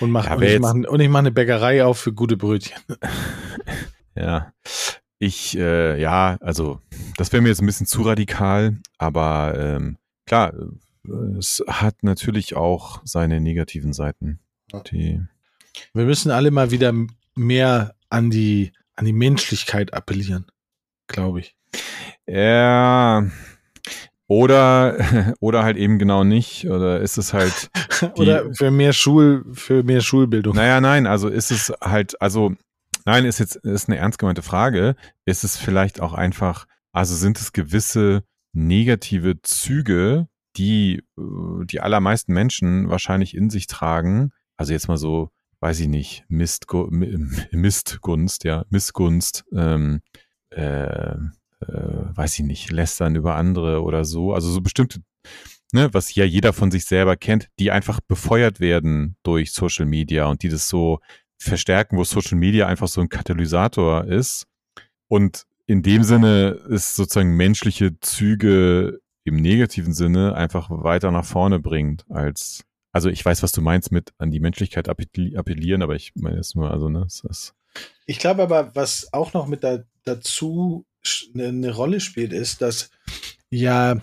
Und, 0.00 0.10
mach, 0.10 0.26
ja, 0.26 0.34
und, 0.34 0.42
ich 0.42 0.60
mache, 0.60 0.90
und 0.90 1.00
ich 1.00 1.08
mache 1.08 1.20
eine 1.20 1.30
Bäckerei 1.30 1.84
auf 1.84 1.98
für 1.98 2.12
gute 2.12 2.36
Brötchen. 2.36 2.76
ja. 4.16 4.52
Ich, 5.18 5.56
äh, 5.56 6.00
ja, 6.00 6.36
also 6.40 6.80
das 7.16 7.32
wäre 7.32 7.42
mir 7.42 7.48
jetzt 7.48 7.62
ein 7.62 7.66
bisschen 7.66 7.86
zu 7.86 8.02
radikal, 8.02 8.76
aber 8.98 9.54
ähm, 9.56 9.96
klar, 10.26 10.52
es 11.38 11.62
hat 11.66 12.02
natürlich 12.02 12.56
auch 12.56 13.00
seine 13.04 13.40
negativen 13.40 13.92
Seiten. 13.92 14.40
Die 14.90 15.20
wir 15.92 16.04
müssen 16.04 16.30
alle 16.30 16.50
mal 16.50 16.70
wieder 16.70 16.92
mehr 17.34 17.94
an 18.08 18.30
die, 18.30 18.72
an 18.96 19.04
die 19.04 19.12
Menschlichkeit 19.12 19.92
appellieren, 19.92 20.46
glaube 21.08 21.40
ich. 21.40 21.56
Ja, 22.26 23.28
oder, 24.26 25.34
oder 25.40 25.64
halt 25.64 25.76
eben 25.76 25.98
genau 25.98 26.24
nicht. 26.24 26.68
Oder 26.68 27.00
ist 27.00 27.18
es 27.18 27.32
halt. 27.32 27.70
Die, 28.00 28.20
oder 28.20 28.52
für 28.52 28.70
mehr 28.70 28.92
Schul, 28.92 29.44
für 29.52 29.82
mehr 29.84 30.00
Schulbildung. 30.00 30.56
Naja, 30.56 30.80
nein, 30.80 31.06
also 31.06 31.28
ist 31.28 31.50
es 31.52 31.72
halt, 31.80 32.20
also, 32.20 32.54
nein, 33.04 33.24
ist 33.24 33.38
jetzt, 33.38 33.56
ist 33.56 33.88
eine 33.88 33.98
ernst 33.98 34.18
gemeinte 34.18 34.42
Frage. 34.42 34.96
Ist 35.24 35.44
es 35.44 35.56
vielleicht 35.56 36.00
auch 36.00 36.12
einfach, 36.12 36.66
also 36.92 37.14
sind 37.14 37.38
es 37.38 37.52
gewisse 37.52 38.24
negative 38.52 39.40
Züge, 39.42 40.26
die 40.56 41.02
äh, 41.18 41.64
die 41.64 41.80
allermeisten 41.80 42.32
Menschen 42.32 42.88
wahrscheinlich 42.88 43.34
in 43.34 43.50
sich 43.50 43.66
tragen? 43.66 44.32
Also 44.56 44.72
jetzt 44.72 44.88
mal 44.88 44.96
so, 44.96 45.30
weiß 45.60 45.80
ich 45.80 45.88
nicht, 45.88 46.24
Mistgu 46.28 46.88
Mistgunst, 47.50 48.44
ja, 48.44 48.64
Missgunst, 48.70 49.44
ähm, 49.52 50.02
äh, 50.50 51.14
äh, 51.14 51.16
weiß 51.60 52.38
ich 52.38 52.44
nicht, 52.44 52.70
lästern 52.70 53.16
über 53.16 53.36
andere 53.36 53.82
oder 53.82 54.04
so. 54.04 54.32
Also 54.32 54.50
so 54.50 54.60
bestimmte, 54.60 55.02
ne, 55.72 55.92
was 55.92 56.14
ja 56.14 56.24
jeder 56.24 56.52
von 56.52 56.70
sich 56.70 56.84
selber 56.84 57.16
kennt, 57.16 57.48
die 57.58 57.70
einfach 57.70 58.00
befeuert 58.00 58.60
werden 58.60 59.16
durch 59.22 59.52
Social 59.52 59.86
Media 59.86 60.26
und 60.26 60.42
die 60.42 60.48
das 60.48 60.68
so 60.68 61.00
verstärken, 61.38 61.96
wo 61.96 62.04
Social 62.04 62.38
Media 62.38 62.66
einfach 62.66 62.88
so 62.88 63.00
ein 63.00 63.08
Katalysator 63.08 64.04
ist. 64.04 64.46
Und 65.08 65.46
in 65.66 65.82
dem 65.82 66.02
Sinne 66.02 66.60
ist 66.68 66.96
sozusagen 66.96 67.36
menschliche 67.36 67.98
Züge 68.00 69.00
im 69.24 69.36
negativen 69.36 69.92
Sinne 69.92 70.34
einfach 70.34 70.68
weiter 70.70 71.10
nach 71.10 71.24
vorne 71.24 71.58
bringt 71.58 72.04
als 72.10 72.64
also 72.92 73.08
ich 73.08 73.24
weiß, 73.24 73.42
was 73.42 73.50
du 73.50 73.60
meinst 73.60 73.90
mit 73.90 74.12
an 74.18 74.30
die 74.30 74.38
Menschlichkeit 74.38 74.88
appellieren, 74.88 75.82
aber 75.82 75.96
ich 75.96 76.12
meine 76.14 76.36
jetzt 76.36 76.54
nur, 76.54 76.70
also 76.70 76.88
ne, 76.88 77.02
es 77.06 77.24
ist 77.28 77.54
ich 78.06 78.18
glaube 78.18 78.42
aber, 78.42 78.74
was 78.74 79.12
auch 79.12 79.32
noch 79.32 79.46
mit 79.46 79.64
da, 79.64 79.80
dazu 80.04 80.86
eine, 81.34 81.48
eine 81.48 81.74
Rolle 81.74 82.00
spielt, 82.00 82.32
ist, 82.32 82.62
dass 82.62 82.90
ja 83.50 83.96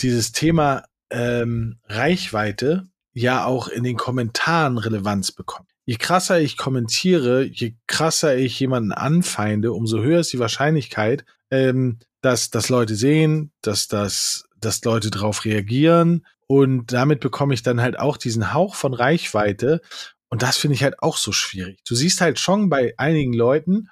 dieses 0.00 0.32
Thema 0.32 0.84
ähm, 1.10 1.78
Reichweite 1.86 2.88
ja 3.12 3.44
auch 3.44 3.68
in 3.68 3.84
den 3.84 3.96
Kommentaren 3.96 4.78
Relevanz 4.78 5.32
bekommt. 5.32 5.70
Je 5.84 5.96
krasser 5.96 6.40
ich 6.40 6.56
kommentiere, 6.56 7.44
je 7.44 7.74
krasser 7.86 8.36
ich 8.36 8.58
jemanden 8.58 8.92
anfeinde, 8.92 9.72
umso 9.72 10.02
höher 10.02 10.20
ist 10.20 10.32
die 10.32 10.38
Wahrscheinlichkeit, 10.38 11.24
ähm, 11.50 11.98
dass 12.22 12.50
das 12.50 12.70
Leute 12.70 12.96
sehen, 12.96 13.52
dass 13.60 13.86
das, 13.86 14.43
dass 14.64 14.84
Leute 14.84 15.10
darauf 15.10 15.44
reagieren 15.44 16.26
und 16.46 16.92
damit 16.92 17.20
bekomme 17.20 17.54
ich 17.54 17.62
dann 17.62 17.80
halt 17.80 17.98
auch 17.98 18.16
diesen 18.16 18.52
Hauch 18.52 18.74
von 18.74 18.94
Reichweite 18.94 19.80
und 20.28 20.42
das 20.42 20.56
finde 20.56 20.74
ich 20.74 20.82
halt 20.82 21.00
auch 21.02 21.16
so 21.16 21.32
schwierig. 21.32 21.80
Du 21.84 21.94
siehst 21.94 22.20
halt 22.20 22.40
schon 22.40 22.68
bei 22.68 22.94
einigen 22.96 23.32
Leuten, 23.32 23.88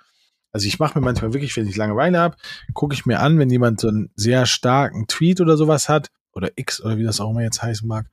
also 0.53 0.67
ich 0.67 0.79
mache 0.79 0.99
mir 0.99 1.05
manchmal 1.05 1.33
wirklich, 1.33 1.57
wenn 1.57 1.69
ich 1.69 1.77
Langeweile 1.77 2.19
habe, 2.19 2.37
gucke 2.75 2.95
ich 2.95 3.07
mir 3.07 3.21
an, 3.21 3.39
wenn 3.39 3.51
jemand 3.51 3.81
so 3.81 3.89
einen 3.89 4.11
sehr 4.17 4.47
starken 4.47 5.07
Tweet 5.07 5.41
oder 5.41 5.57
sowas 5.57 5.89
hat, 5.89 6.11
oder 6.35 6.51
X 6.57 6.83
oder 6.83 6.97
wie 6.99 7.05
das 7.05 7.21
auch 7.21 7.31
immer 7.31 7.43
jetzt 7.43 7.63
heißen 7.63 7.87
mag. 7.87 8.07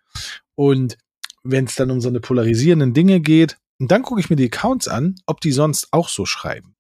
Und 0.56 0.98
wenn 1.43 1.65
es 1.65 1.76
dann 1.76 1.91
um 1.91 2.02
so 2.02 2.10
eine 2.10 2.19
polarisierenden 2.19 2.93
Dinge 2.93 3.19
geht, 3.19 3.58
und 3.80 3.91
dann 3.91 4.04
gucke 4.04 4.19
ich 4.19 4.30
mir 4.30 4.36
die 4.36 4.52
Accounts 4.52 4.89
an, 4.89 5.15
ob 5.26 5.39
die 5.39 5.54
sonst 5.54 5.88
auch 5.91 6.10
so 6.10 6.26
schreiben. 6.26 6.76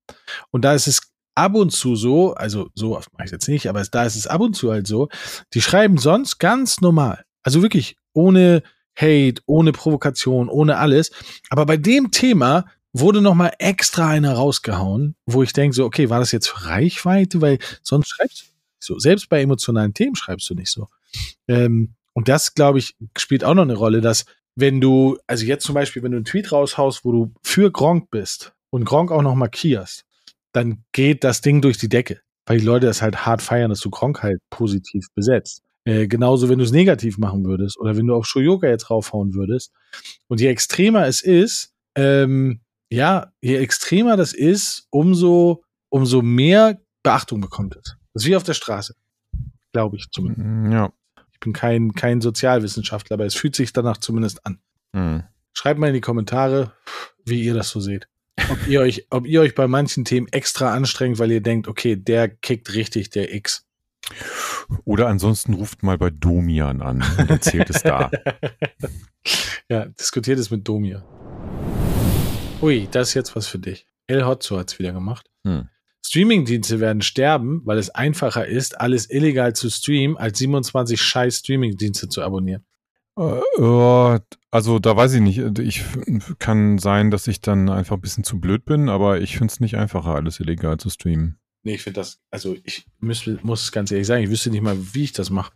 Und 0.51 0.65
da 0.65 0.73
ist 0.73 0.87
es 0.87 1.13
ab 1.35 1.55
und 1.55 1.71
zu 1.71 1.95
so, 1.95 2.33
also 2.33 2.69
so 2.75 2.97
oft 2.97 3.11
mache 3.13 3.25
ich 3.25 3.31
jetzt 3.31 3.47
nicht, 3.47 3.67
aber 3.67 3.83
da 3.83 4.05
ist 4.05 4.15
es 4.15 4.27
ab 4.27 4.41
und 4.41 4.55
zu 4.55 4.71
halt 4.71 4.87
so, 4.87 5.09
die 5.53 5.61
schreiben 5.61 5.97
sonst 5.97 6.39
ganz 6.39 6.81
normal. 6.81 7.23
Also 7.43 7.61
wirklich 7.61 7.95
ohne 8.13 8.63
Hate, 8.95 9.41
ohne 9.45 9.71
Provokation, 9.71 10.49
ohne 10.49 10.77
alles. 10.77 11.11
Aber 11.49 11.65
bei 11.65 11.77
dem 11.77 12.11
Thema 12.11 12.65
wurde 12.91 13.21
nochmal 13.21 13.53
extra 13.59 14.09
einer 14.09 14.33
rausgehauen, 14.33 15.15
wo 15.25 15.43
ich 15.43 15.53
denke 15.53 15.75
so, 15.75 15.85
okay, 15.85 16.09
war 16.09 16.19
das 16.19 16.31
jetzt 16.31 16.65
Reichweite? 16.65 17.39
Weil 17.39 17.59
sonst 17.81 18.09
schreibst 18.09 18.41
du 18.41 18.45
nicht 18.45 18.83
so. 18.83 18.99
Selbst 18.99 19.29
bei 19.29 19.41
emotionalen 19.41 19.93
Themen 19.93 20.15
schreibst 20.15 20.49
du 20.49 20.55
nicht 20.55 20.71
so. 20.71 20.87
Ähm, 21.47 21.93
und 22.13 22.27
das, 22.27 22.53
glaube 22.55 22.79
ich, 22.79 22.95
spielt 23.17 23.43
auch 23.43 23.53
noch 23.53 23.63
eine 23.63 23.75
Rolle, 23.75 24.01
dass 24.01 24.25
wenn 24.55 24.81
du, 24.81 25.17
also 25.27 25.45
jetzt 25.45 25.65
zum 25.65 25.75
Beispiel, 25.75 26.03
wenn 26.03 26.11
du 26.11 26.17
einen 26.17 26.25
Tweet 26.25 26.51
raushaust, 26.51 27.05
wo 27.05 27.11
du 27.11 27.33
für 27.43 27.71
Gronk 27.71 28.09
bist 28.11 28.53
und 28.71 28.83
Gronk 28.83 29.11
auch 29.11 29.21
noch 29.21 29.35
markierst, 29.35 30.03
dann 30.51 30.83
geht 30.91 31.23
das 31.23 31.41
Ding 31.41 31.61
durch 31.61 31.77
die 31.77 31.89
Decke. 31.89 32.21
Weil 32.45 32.59
die 32.59 32.65
Leute 32.65 32.87
das 32.87 33.01
halt 33.01 33.25
hart 33.25 33.41
feiern, 33.41 33.69
dass 33.69 33.79
du 33.79 33.89
Gronk 33.89 34.23
halt 34.23 34.39
positiv 34.49 35.07
besetzt. 35.13 35.61
Äh, 35.85 36.07
genauso, 36.07 36.49
wenn 36.49 36.57
du 36.57 36.63
es 36.65 36.71
negativ 36.71 37.17
machen 37.17 37.45
würdest 37.45 37.79
oder 37.79 37.95
wenn 37.95 38.07
du 38.07 38.15
auf 38.15 38.25
Shoyoka 38.25 38.67
jetzt 38.67 38.89
raufhauen 38.89 39.33
würdest. 39.33 39.71
Und 40.27 40.41
je 40.41 40.47
extremer 40.47 41.05
es 41.05 41.21
ist, 41.21 41.73
ähm, 41.95 42.61
ja, 42.91 43.31
je 43.41 43.57
extremer 43.57 44.17
das 44.17 44.33
ist, 44.33 44.87
umso, 44.89 45.63
umso 45.89 46.21
mehr 46.21 46.81
Beachtung 47.03 47.39
bekommt 47.39 47.75
es. 47.75 47.95
Das 48.13 48.23
ist 48.23 48.29
wie 48.29 48.35
auf 48.35 48.43
der 48.43 48.55
Straße. 48.55 48.95
Glaube 49.71 49.97
ich 49.97 50.09
zumindest. 50.11 50.45
Mm, 50.45 50.71
Ja. 50.71 50.91
Ich 51.31 51.39
bin 51.39 51.53
kein, 51.53 51.93
kein 51.93 52.19
Sozialwissenschaftler, 52.19 53.13
aber 53.13 53.25
es 53.25 53.35
fühlt 53.35 53.55
sich 53.55 53.71
danach 53.71 53.97
zumindest 53.97 54.45
an. 54.45 54.59
Hm. 54.93 55.23
Schreibt 55.53 55.79
mal 55.79 55.87
in 55.87 55.93
die 55.93 56.01
Kommentare, 56.01 56.73
wie 57.23 57.41
ihr 57.41 57.53
das 57.53 57.69
so 57.69 57.79
seht. 57.79 58.08
Ob 58.49 58.67
ihr 58.67 58.81
euch, 58.81 59.05
ob 59.09 59.27
ihr 59.27 59.41
euch 59.41 59.55
bei 59.55 59.67
manchen 59.67 60.05
Themen 60.05 60.27
extra 60.31 60.73
anstrengt, 60.73 61.19
weil 61.19 61.31
ihr 61.31 61.41
denkt, 61.41 61.67
okay, 61.67 61.95
der 61.95 62.29
kickt 62.29 62.73
richtig, 62.73 63.09
der 63.09 63.33
X. 63.33 63.65
Oder 64.85 65.07
ansonsten 65.07 65.53
ruft 65.53 65.83
mal 65.83 65.97
bei 65.97 66.09
Domian 66.09 66.81
an 66.81 67.03
und 67.17 67.29
erzählt 67.29 67.69
es 67.69 67.83
da. 67.83 68.09
Ja, 69.71 69.85
diskutiert 69.85 70.39
es 70.39 70.49
mit 70.49 70.67
Domir. 70.67 71.03
Ui, 72.61 72.87
das 72.89 73.09
ist 73.09 73.13
jetzt 73.13 73.35
was 73.35 73.45
für 73.45 73.59
dich. 73.59 73.85
El 74.07 74.25
Hotzo 74.25 74.57
hat 74.57 74.71
es 74.71 74.79
wieder 74.79 74.91
gemacht. 74.91 75.29
Hm. 75.45 75.69
Streamingdienste 76.03 76.79
werden 76.79 77.03
sterben, 77.03 77.61
weil 77.65 77.77
es 77.77 77.91
einfacher 77.91 78.47
ist, 78.47 78.79
alles 78.81 79.11
illegal 79.11 79.53
zu 79.53 79.69
streamen, 79.69 80.17
als 80.17 80.39
27 80.39 80.99
scheiß 80.99 81.37
Streamingdienste 81.37 82.09
zu 82.09 82.23
abonnieren. 82.23 82.65
Äh, 83.19 84.19
also 84.51 84.79
da 84.79 84.95
weiß 84.95 85.13
ich 85.13 85.21
nicht. 85.21 85.59
Ich 85.59 85.83
kann 86.39 86.77
sein, 86.77 87.11
dass 87.11 87.27
ich 87.27 87.41
dann 87.41 87.69
einfach 87.69 87.97
ein 87.97 88.01
bisschen 88.01 88.23
zu 88.23 88.39
blöd 88.39 88.65
bin, 88.65 88.89
aber 88.89 89.19
ich 89.19 89.37
finde 89.37 89.51
es 89.51 89.59
nicht 89.59 89.75
einfacher, 89.75 90.15
alles 90.15 90.39
illegal 90.39 90.77
zu 90.77 90.89
streamen. 90.89 91.37
Nee, 91.63 91.75
ich 91.75 91.83
finde 91.83 91.99
das, 91.99 92.19
also 92.31 92.55
ich 92.63 92.85
müsste, 92.99 93.37
muss 93.43 93.71
ganz 93.71 93.91
ehrlich 93.91 94.07
sagen, 94.07 94.23
ich 94.23 94.29
wüsste 94.29 94.49
nicht 94.49 94.61
mal, 94.61 94.77
wie 94.93 95.03
ich 95.03 95.11
das 95.11 95.29
mache. 95.29 95.51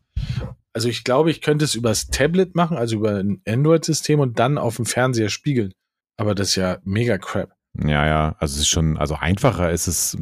Also 0.74 0.90
ich 0.90 1.04
glaube, 1.04 1.32
ich 1.32 1.42
könnte 1.42 1.64
es 1.64 1.76
übers 1.76 2.08
Tablet 2.08 2.56
machen, 2.56 2.76
also 2.76 2.98
über 2.98 3.16
ein 3.16 3.42
Android-System 3.48 4.20
und 4.20 4.38
dann 4.38 4.58
auf 4.58 4.76
dem 4.76 4.86
Fernseher 4.86 5.30
spiegeln. 5.30 5.74
Aber 6.18 6.36
das 6.36 6.50
ist 6.50 6.56
ja 6.56 6.80
mega 6.84 7.18
crap. 7.18 7.54
Ja, 7.82 8.06
ja, 8.06 8.36
also 8.40 8.56
es 8.56 8.62
ist 8.62 8.68
schon, 8.68 8.98
also 8.98 9.16
einfacher 9.16 9.72
ist 9.72 9.88
es, 9.88 10.18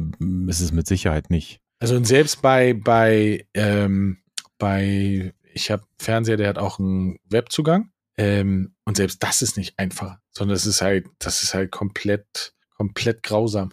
ist 0.46 0.60
es 0.60 0.72
mit 0.72 0.86
Sicherheit 0.86 1.30
nicht. 1.30 1.60
Also 1.80 1.96
und 1.96 2.06
selbst 2.06 2.40
bei, 2.42 2.74
bei, 2.74 3.46
ähm, 3.54 4.18
bei, 4.58 5.34
ich 5.54 5.70
habe 5.70 5.84
Fernseher, 5.98 6.36
der 6.36 6.48
hat 6.48 6.58
auch 6.58 6.78
einen 6.78 7.18
Webzugang. 7.28 7.90
Ähm, 8.18 8.74
und 8.84 8.96
selbst 8.98 9.22
das 9.22 9.40
ist 9.40 9.56
nicht 9.56 9.78
einfach, 9.78 10.18
sondern 10.30 10.54
es 10.56 10.66
ist 10.66 10.82
halt, 10.82 11.06
das 11.18 11.42
ist 11.42 11.54
halt 11.54 11.70
komplett, 11.70 12.52
komplett 12.76 13.22
grausam. 13.22 13.72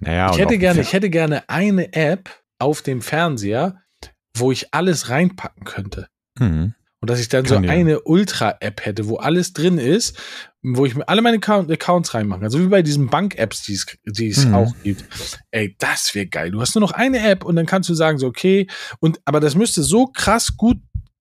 Naja, 0.00 0.30
ich 0.30 0.38
hätte 0.38 0.58
gerne, 0.58 0.82
ich 0.82 0.92
hätte 0.92 1.10
gerne 1.10 1.48
eine 1.48 1.92
App 1.94 2.30
auf 2.58 2.82
dem 2.82 3.00
Fernseher, 3.00 3.80
wo 4.36 4.52
ich 4.52 4.74
alles 4.74 5.08
reinpacken 5.08 5.64
könnte. 5.64 6.08
Mhm. 6.38 6.74
Und 7.00 7.10
dass 7.10 7.20
ich 7.20 7.28
dann 7.28 7.44
Kann 7.44 7.62
so 7.62 7.66
ja. 7.66 7.72
eine 7.72 8.00
Ultra-App 8.00 8.84
hätte, 8.84 9.06
wo 9.06 9.16
alles 9.16 9.52
drin 9.52 9.78
ist, 9.78 10.18
wo 10.62 10.84
ich 10.84 10.96
mir 10.96 11.08
alle 11.08 11.22
meine 11.22 11.36
Account 11.36 11.70
Accounts 11.70 12.12
reinmachen 12.12 12.42
kann. 12.42 12.50
So 12.50 12.60
wie 12.60 12.66
bei 12.66 12.82
diesen 12.82 13.06
Bank-Apps, 13.06 13.62
die 13.62 13.74
es, 13.74 13.86
die 14.04 14.28
es 14.28 14.44
Mhm. 14.44 14.54
auch 14.54 14.74
gibt. 14.82 15.04
Ey, 15.52 15.76
das 15.78 16.12
wäre 16.16 16.26
geil. 16.26 16.50
Du 16.50 16.60
hast 16.60 16.74
nur 16.74 16.80
noch 16.80 16.90
eine 16.90 17.20
App 17.20 17.44
und 17.44 17.54
dann 17.54 17.66
kannst 17.66 17.88
du 17.88 17.94
sagen, 17.94 18.18
so, 18.18 18.26
okay, 18.26 18.66
und, 18.98 19.20
aber 19.24 19.38
das 19.38 19.54
müsste 19.54 19.84
so 19.84 20.08
krass 20.08 20.56
gut 20.56 20.78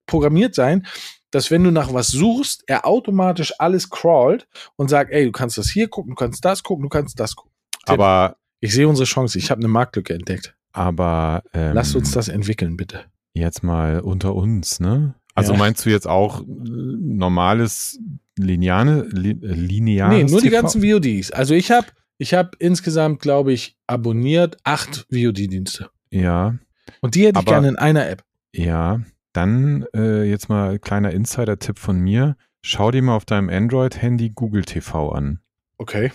programmiert 0.08 0.56
sein, 0.56 0.86
dass 1.32 1.52
wenn 1.52 1.64
du 1.64 1.72
nach 1.72 1.94
was 1.94 2.08
suchst, 2.08 2.64
er 2.68 2.86
automatisch 2.86 3.54
alles 3.60 3.90
crawlt 3.90 4.48
und 4.78 4.90
sagt, 4.90 5.12
ey, 5.12 5.26
du 5.26 5.32
kannst 5.32 5.58
das 5.58 5.70
hier 5.70 5.88
gucken, 5.90 6.12
du 6.12 6.16
kannst 6.16 6.44
das 6.46 6.64
gucken, 6.64 6.84
du 6.84 6.90
kannst 6.90 7.20
das 7.20 7.36
gucken. 7.36 7.52
Aber, 7.86 8.38
Ich 8.60 8.74
sehe 8.74 8.88
unsere 8.88 9.06
Chance. 9.06 9.38
Ich 9.38 9.52
habe 9.52 9.60
eine 9.60 9.68
Marktlücke 9.68 10.14
entdeckt. 10.14 10.56
aber 10.74 11.44
ähm, 11.54 11.74
Lass 11.74 11.94
uns 11.96 12.12
das 12.12 12.28
entwickeln, 12.30 12.76
bitte. 12.78 13.06
jetzt 13.34 13.62
mal 13.64 14.00
unter 14.00 14.34
uns, 14.36 14.80
ne? 14.80 15.14
Also 15.36 15.54
Ja. 15.54 15.60
meinst 15.60 15.86
du 15.86 15.90
jetzt 15.92 16.08
auch 16.08 16.42
äh, 16.42 16.46
normales 16.46 18.00
lineare, 18.38 19.08
li, 19.10 19.32
äh, 19.32 19.36
lineares 19.54 20.14
Nee, 20.16 20.24
nur 20.24 20.42
die 20.42 20.50
TV? 20.50 20.62
ganzen 20.62 20.82
VODs. 20.82 21.32
Also 21.32 21.54
ich 21.54 21.72
habe 21.72 21.88
ich 22.18 22.34
hab 22.34 22.56
insgesamt, 22.60 23.20
glaube 23.22 23.54
ich, 23.54 23.76
abonniert 23.86 24.58
acht 24.64 25.06
VOD-Dienste. 25.12 25.90
Ja, 26.10 26.56
Und 27.02 27.16
die 27.16 27.22
hätte 27.28 27.40
ich 27.40 27.48
Aber- 27.48 27.52
gerne 27.52 27.68
in 27.70 27.76
einer 27.76 28.08
App. 28.10 28.24
ja. 28.54 29.02
Dann 29.38 29.86
äh, 29.94 30.24
jetzt 30.24 30.50
mal 30.50 30.80
kleiner 30.80 31.12
Insider-Tipp 31.12 31.78
von 31.78 32.00
mir. 32.00 32.36
Schau 32.64 32.90
dir 32.90 33.04
mal 33.04 33.16
auf 33.16 33.24
deinem 33.24 33.50
Android-Handy 33.50 34.32
Google 34.32 34.66
TV 34.66 35.12
an. 35.12 35.42
Okay. 35.78 36.12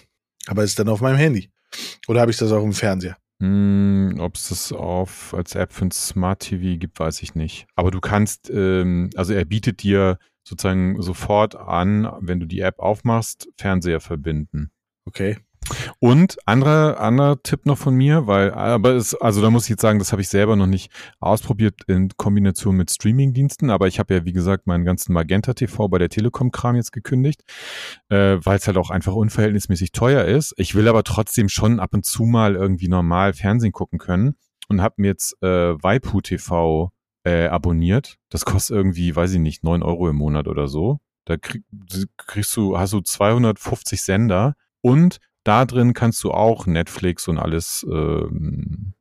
Aber 0.48 0.64
ist 0.64 0.76
dann 0.80 0.88
auf 0.88 1.00
meinem 1.00 1.18
Handy. 1.18 1.48
Oder 2.08 2.20
habe 2.20 2.32
ich 2.32 2.36
das 2.36 2.50
auch 2.50 2.64
im 2.64 2.72
Fernseher? 2.72 3.16
Hm, 3.38 4.16
Ob 4.18 4.34
es 4.34 4.48
das 4.48 4.72
auf 4.72 5.34
als 5.34 5.54
App 5.54 5.72
für 5.72 5.84
ein 5.84 5.92
Smart 5.92 6.40
TV 6.40 6.80
gibt, 6.80 6.98
weiß 6.98 7.22
ich 7.22 7.36
nicht. 7.36 7.68
Aber 7.76 7.92
du 7.92 8.00
kannst, 8.00 8.50
ähm, 8.50 9.10
also 9.14 9.34
er 9.34 9.44
bietet 9.44 9.84
dir 9.84 10.18
sozusagen 10.42 11.00
sofort 11.00 11.54
an, 11.54 12.10
wenn 12.18 12.40
du 12.40 12.46
die 12.46 12.58
App 12.58 12.80
aufmachst, 12.80 13.48
Fernseher 13.56 14.00
verbinden. 14.00 14.72
Okay. 15.04 15.38
Und 15.98 16.36
anderer 16.46 17.00
anderer 17.00 17.42
Tipp 17.42 17.66
noch 17.66 17.78
von 17.78 17.94
mir, 17.94 18.26
weil 18.26 18.52
aber 18.52 18.90
es, 18.90 19.14
also 19.14 19.40
da 19.40 19.50
muss 19.50 19.64
ich 19.64 19.70
jetzt 19.70 19.82
sagen, 19.82 19.98
das 19.98 20.12
habe 20.12 20.22
ich 20.22 20.28
selber 20.28 20.56
noch 20.56 20.66
nicht 20.66 20.90
ausprobiert 21.20 21.80
in 21.86 22.10
Kombination 22.16 22.76
mit 22.76 22.90
Streamingdiensten, 22.90 23.70
aber 23.70 23.88
ich 23.88 23.98
habe 23.98 24.14
ja 24.14 24.24
wie 24.24 24.32
gesagt 24.32 24.66
meinen 24.66 24.84
ganzen 24.84 25.12
Magenta 25.12 25.54
TV 25.54 25.88
bei 25.88 25.98
der 25.98 26.08
Telekom 26.08 26.50
Kram 26.50 26.76
jetzt 26.76 26.92
gekündigt, 26.92 27.42
äh, 28.08 28.38
weil 28.42 28.58
es 28.58 28.66
halt 28.66 28.76
auch 28.76 28.90
einfach 28.90 29.14
unverhältnismäßig 29.14 29.92
teuer 29.92 30.24
ist. 30.24 30.54
Ich 30.56 30.74
will 30.74 30.88
aber 30.88 31.04
trotzdem 31.04 31.48
schon 31.48 31.80
ab 31.80 31.94
und 31.94 32.04
zu 32.04 32.24
mal 32.24 32.54
irgendwie 32.54 32.88
normal 32.88 33.32
Fernsehen 33.32 33.72
gucken 33.72 33.98
können 33.98 34.36
und 34.68 34.82
habe 34.82 34.94
mir 34.98 35.08
jetzt 35.08 35.36
äh, 35.42 35.82
Waipu 35.82 36.20
TV 36.20 36.90
äh, 37.24 37.46
abonniert. 37.46 38.16
Das 38.30 38.44
kostet 38.44 38.76
irgendwie, 38.76 39.14
weiß 39.14 39.32
ich 39.34 39.38
nicht, 39.38 39.64
neun 39.64 39.82
Euro 39.82 40.08
im 40.08 40.16
Monat 40.16 40.48
oder 40.48 40.68
so. 40.68 40.98
Da 41.24 41.36
krieg, 41.36 41.62
kriegst 42.16 42.56
du, 42.56 42.78
hast 42.78 42.92
du 42.92 43.00
250 43.00 44.02
Sender 44.02 44.56
und 44.80 45.18
da 45.44 45.64
drin 45.64 45.92
kannst 45.94 46.22
du 46.24 46.30
auch 46.30 46.66
Netflix 46.66 47.28
und 47.28 47.38
alles, 47.38 47.84
ähm, 47.90 48.94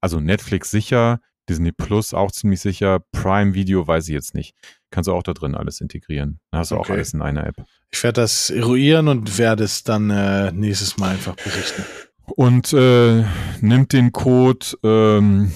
also 0.00 0.20
Netflix 0.20 0.70
sicher, 0.70 1.20
Disney 1.48 1.72
Plus 1.72 2.14
auch 2.14 2.32
ziemlich 2.32 2.60
sicher, 2.60 3.00
Prime 3.12 3.54
Video 3.54 3.86
weiß 3.86 4.08
ich 4.08 4.14
jetzt 4.14 4.34
nicht. 4.34 4.54
Kannst 4.90 5.08
du 5.08 5.12
auch 5.12 5.22
da 5.22 5.34
drin 5.34 5.54
alles 5.54 5.80
integrieren. 5.80 6.40
Da 6.50 6.58
hast 6.58 6.70
du 6.70 6.76
auch 6.76 6.80
Okay. 6.80 6.92
alles 6.94 7.12
in 7.12 7.20
einer 7.22 7.46
App. 7.46 7.56
Ich 7.90 8.02
werde 8.02 8.22
das 8.22 8.48
eruieren 8.50 9.08
und 9.08 9.36
werde 9.38 9.64
es 9.64 9.84
dann 9.84 10.08
äh, 10.10 10.52
nächstes 10.52 10.96
Mal 10.96 11.10
einfach 11.10 11.36
berichten. 11.36 11.84
Und 12.26 12.72
äh, 12.72 13.24
nimmt 13.60 13.92
den 13.92 14.10
Code 14.12 14.66
ähm, 14.82 15.52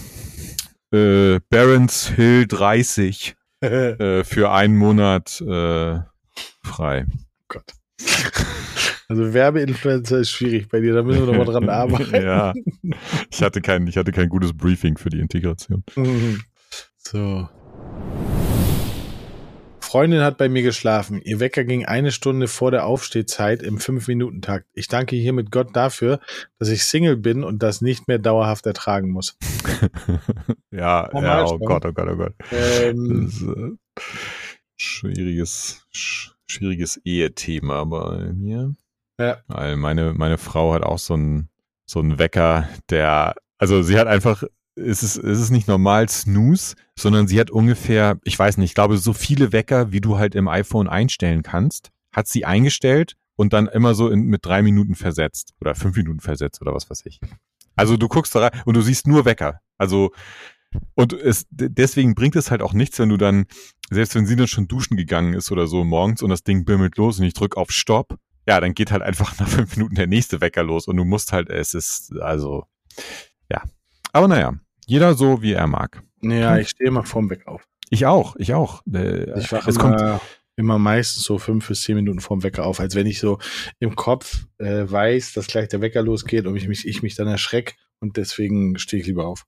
äh, 0.93 1.41
Barons 1.49 2.09
Hill 2.09 2.47
30 2.47 3.35
äh, 3.61 4.23
für 4.25 4.51
einen 4.51 4.77
Monat 4.77 5.41
äh, 5.41 6.01
frei. 6.63 7.07
Gott. 7.49 7.73
Also 9.11 9.33
Werbeinfluencer 9.33 10.19
ist 10.19 10.31
schwierig 10.31 10.69
bei 10.69 10.81
dir, 10.81 10.93
da 10.93 11.03
müssen 11.03 11.27
wir 11.27 11.33
noch 11.33 11.45
mal 11.45 11.51
dran 11.51 11.69
arbeiten. 11.71 12.15
ja. 12.15 12.53
Ich 13.31 13.43
hatte 13.43 13.63
kein, 13.63 13.87
ich 13.87 13.97
hatte 13.97 14.13
kein 14.13 14.29
gutes 14.29 14.55
Briefing 14.55 14.99
für 14.99 15.09
die 15.09 15.21
Integration. 15.21 15.83
So. 16.99 17.49
Freundin 19.81 20.21
hat 20.21 20.37
bei 20.37 20.51
mir 20.51 20.63
geschlafen. 20.63 21.23
Ihr 21.23 21.41
Wecker 21.41 21.65
ging 21.65 21.87
eine 21.87 22.13
Stunde 22.13 22.49
vor 22.49 22.71
der 22.71 22.85
Aufstehzeit 22.85 23.63
im 23.63 23.79
5-Minuten-Takt. 23.79 24.67
Ich 24.75 24.89
danke 24.89 25.17
hiermit 25.17 25.51
Gott 25.51 25.75
dafür, 25.75 26.21
dass 26.59 26.69
ich 26.69 26.85
Single 26.85 27.17
bin 27.17 27.43
und 27.43 27.63
das 27.63 27.81
nicht 27.81 28.09
mehr 28.09 28.19
dauerhaft 28.19 28.67
ertragen 28.67 29.09
muss. 29.09 29.39
ja, 30.71 31.09
Normal 31.15 31.47
ja, 31.47 31.47
oh. 31.47 31.59
Gott, 31.59 31.87
oh 31.87 31.93
Gott, 31.95 32.09
oh 32.11 32.17
Gott. 32.17 32.35
Ähm, 32.53 33.27
ist, 33.27 33.41
äh, 33.41 34.03
schwieriges, 34.77 35.87
sch 35.91 36.35
schwieriges 36.47 37.01
Ehethema 37.05 37.85
bei 37.85 38.35
mir. 38.35 38.75
Ja. 39.19 39.39
Weil 39.49 39.77
meine, 39.77 40.15
meine 40.15 40.39
Frau 40.39 40.73
hat 40.75 40.83
auch 40.83 40.99
so 40.99 41.15
einen, 41.15 41.49
so 41.87 42.01
einen 42.01 42.19
Wecker, 42.19 42.69
der, 42.91 43.35
also 43.59 43.83
sie 43.83 43.99
hat 43.99 44.07
einfach, 44.07 44.45
es 44.77 45.03
ist, 45.03 45.17
es 45.17 45.41
ist 45.41 45.51
nicht 45.51 45.67
normal 45.67 46.09
Snooze, 46.09 46.77
sondern 46.97 47.27
sie 47.27 47.41
hat 47.41 47.51
ungefähr, 47.51 48.19
ich 48.25 48.39
weiß 48.39 48.59
nicht, 48.59 48.71
ich 48.71 48.75
glaube, 48.75 48.99
so 48.99 49.13
viele 49.13 49.53
Wecker, 49.53 49.91
wie 49.91 50.01
du 50.01 50.19
halt 50.19 50.35
im 50.35 50.49
iPhone 50.49 50.89
einstellen 50.89 51.43
kannst, 51.43 51.91
hat 52.13 52.29
sie 52.29 52.45
eingestellt 52.45 53.17
und 53.37 53.53
dann 53.53 53.67
immer 53.67 53.95
so 53.95 54.09
in, 54.09 54.25
mit 54.27 54.45
drei 54.45 54.63
Minuten 54.63 54.95
versetzt 54.95 55.55
oder 55.61 55.75
fünf 55.75 55.97
Minuten 55.97 56.21
versetzt 56.21 56.61
oder 56.61 56.75
was 56.75 56.89
weiß 56.89 57.07
ich. 57.07 57.21
Also 57.77 57.97
du 57.97 58.09
guckst 58.09 58.35
da 58.35 58.41
rein 58.41 58.63
und 58.65 58.77
du 58.77 58.81
siehst 58.81 59.07
nur 59.07 59.25
Wecker. 59.25 59.61
Also 59.79 60.13
und 60.95 61.13
es, 61.13 61.47
deswegen 61.51 62.15
bringt 62.15 62.37
es 62.37 62.51
halt 62.51 62.63
auch 62.63 62.73
nichts, 62.73 62.99
wenn 62.99 63.09
du 63.09 63.17
dann 63.17 63.47
selbst 63.91 64.15
wenn 64.15 64.27
sie 64.27 64.37
dann 64.37 64.49
schon 64.49 64.69
duschen 64.69 64.97
gegangen 64.97 65.35
ist 65.35 65.51
oder 65.51 65.67
so 65.67 65.85
morgens 65.85 66.23
und 66.23 66.31
das 66.31 66.43
Ding 66.43 66.65
bimmelt 66.65 66.97
los 66.99 67.19
und 67.19 67.25
ich 67.25 67.33
drücke 67.33 67.57
auf 67.57 67.71
Stopp, 67.71 68.19
ja, 68.49 68.61
dann 68.61 68.73
geht 68.73 68.91
halt 68.91 69.03
einfach 69.03 69.39
nach 69.39 69.47
fünf 69.47 69.77
Minuten 69.77 69.95
der 69.95 70.07
nächste 70.07 70.41
Wecker 70.41 70.63
los 70.63 70.89
und 70.89 70.97
du 70.97 71.05
musst 71.05 71.33
halt, 71.33 71.51
es 71.51 71.75
ist, 71.75 72.15
also, 72.19 72.65
ja. 73.51 73.63
Aber 74.13 74.27
naja, 74.27 74.55
jeder 74.87 75.13
so, 75.13 75.43
wie 75.43 75.53
er 75.53 75.67
mag. 75.67 76.03
Ja, 76.23 76.57
ich 76.57 76.71
stehe 76.71 76.89
immer 76.89 77.05
vorm 77.05 77.29
Wecker 77.29 77.51
auf. 77.51 77.69
Ich 77.91 78.07
auch, 78.07 78.37
ich 78.37 78.55
auch. 78.55 78.83
Äh, 78.91 79.39
Ich 79.39 79.53
wache 79.53 79.69
es 79.69 79.77
immer, 79.77 79.97
kommt, 79.97 80.21
immer 80.57 80.79
meistens 80.79 81.25
so 81.25 81.37
fünf 81.37 81.69
bis 81.69 81.83
zehn 81.83 81.97
Minuten 81.97 82.21
vorm 82.21 82.43
Wecker 82.43 82.65
auf, 82.65 82.81
als 82.81 82.95
wenn 82.95 83.07
ich 83.07 83.21
so 83.21 83.39
im 83.81 83.95
Kopf 83.95 84.47
äh, 84.57 84.91
weiß, 84.91 85.35
dass 85.35 85.47
gleich 85.47 85.69
der 85.69 85.83
Wecker 85.83 86.03
losgeht 86.03 86.47
und 86.47 86.57
ich 86.57 86.69
mich, 86.69 86.89
ich 86.89 87.03
mich 87.03 87.17
dann 87.17 87.29
erschrecke 87.29 87.75
und 88.01 88.17
deswegen 88.17 88.79
stehe 88.79 89.03
ich 89.03 89.07
lieber 89.07 89.27
auf. 89.27 89.45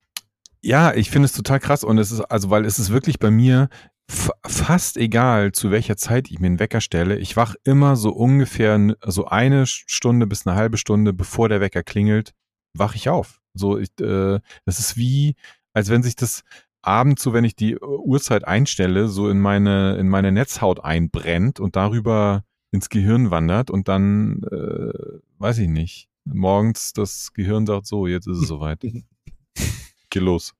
Ja, 0.61 0.93
ich 0.93 1.11
finde 1.11 1.25
es 1.25 1.33
total 1.33 1.59
krass 1.59 1.85
und 1.85 1.97
es 1.97 2.13
ist, 2.13 2.21
also, 2.21 2.51
weil 2.51 2.67
es 2.67 2.79
ist 2.79 2.91
wirklich 2.91 3.19
bei 3.19 3.31
mir 3.31 3.71
fast 4.11 4.97
egal, 4.97 5.53
zu 5.53 5.71
welcher 5.71 5.97
Zeit 5.97 6.31
ich 6.31 6.41
mir 6.41 6.47
einen 6.47 6.59
Wecker 6.59 6.81
stelle. 6.81 7.19
Ich 7.19 7.37
wach 7.37 7.55
immer 7.65 7.97
so 7.97 8.11
ungefähr 8.11 8.97
so 9.07 9.27
eine 9.27 9.67
Stunde 9.67 10.27
bis 10.27 10.47
eine 10.47 10.57
halbe 10.57 10.77
Stunde, 10.77 11.13
bevor 11.13 11.49
der 11.49 11.61
Wecker 11.61 11.83
klingelt, 11.83 12.35
wach 12.75 12.95
ich 12.95 13.09
auf. 13.09 13.41
So, 13.55 13.79
ich, 13.79 13.91
äh, 14.01 14.41
das 14.65 14.79
ist 14.79 14.97
wie, 14.97 15.37
als 15.73 15.91
wenn 15.91 16.03
sich 16.03 16.17
das 16.17 16.43
abends 16.83 17.23
so, 17.23 17.33
wenn 17.33 17.45
ich 17.45 17.57
die 17.57 17.79
Uhrzeit 17.79 18.47
einstelle, 18.47 19.09
so 19.09 19.29
in 19.29 19.41
meine, 19.41 19.97
in 19.97 20.09
meine 20.09 20.33
Netzhaut 20.33 20.83
einbrennt 20.83 21.61
und 21.61 21.77
darüber 21.77 22.45
ins 22.73 22.89
Gehirn 22.89 23.31
wandert 23.31 23.71
und 23.71 23.89
dann, 23.89 24.43
äh, 24.51 25.19
weiß 25.39 25.59
ich 25.59 25.69
nicht, 25.69 26.09
morgens 26.25 26.93
das 26.93 27.33
Gehirn 27.33 27.67
sagt 27.67 27.87
so, 27.87 28.07
jetzt 28.07 28.27
ist 28.27 28.39
es 28.39 28.49
soweit. 28.49 28.81
Geh 30.11 30.21
los. 30.21 30.55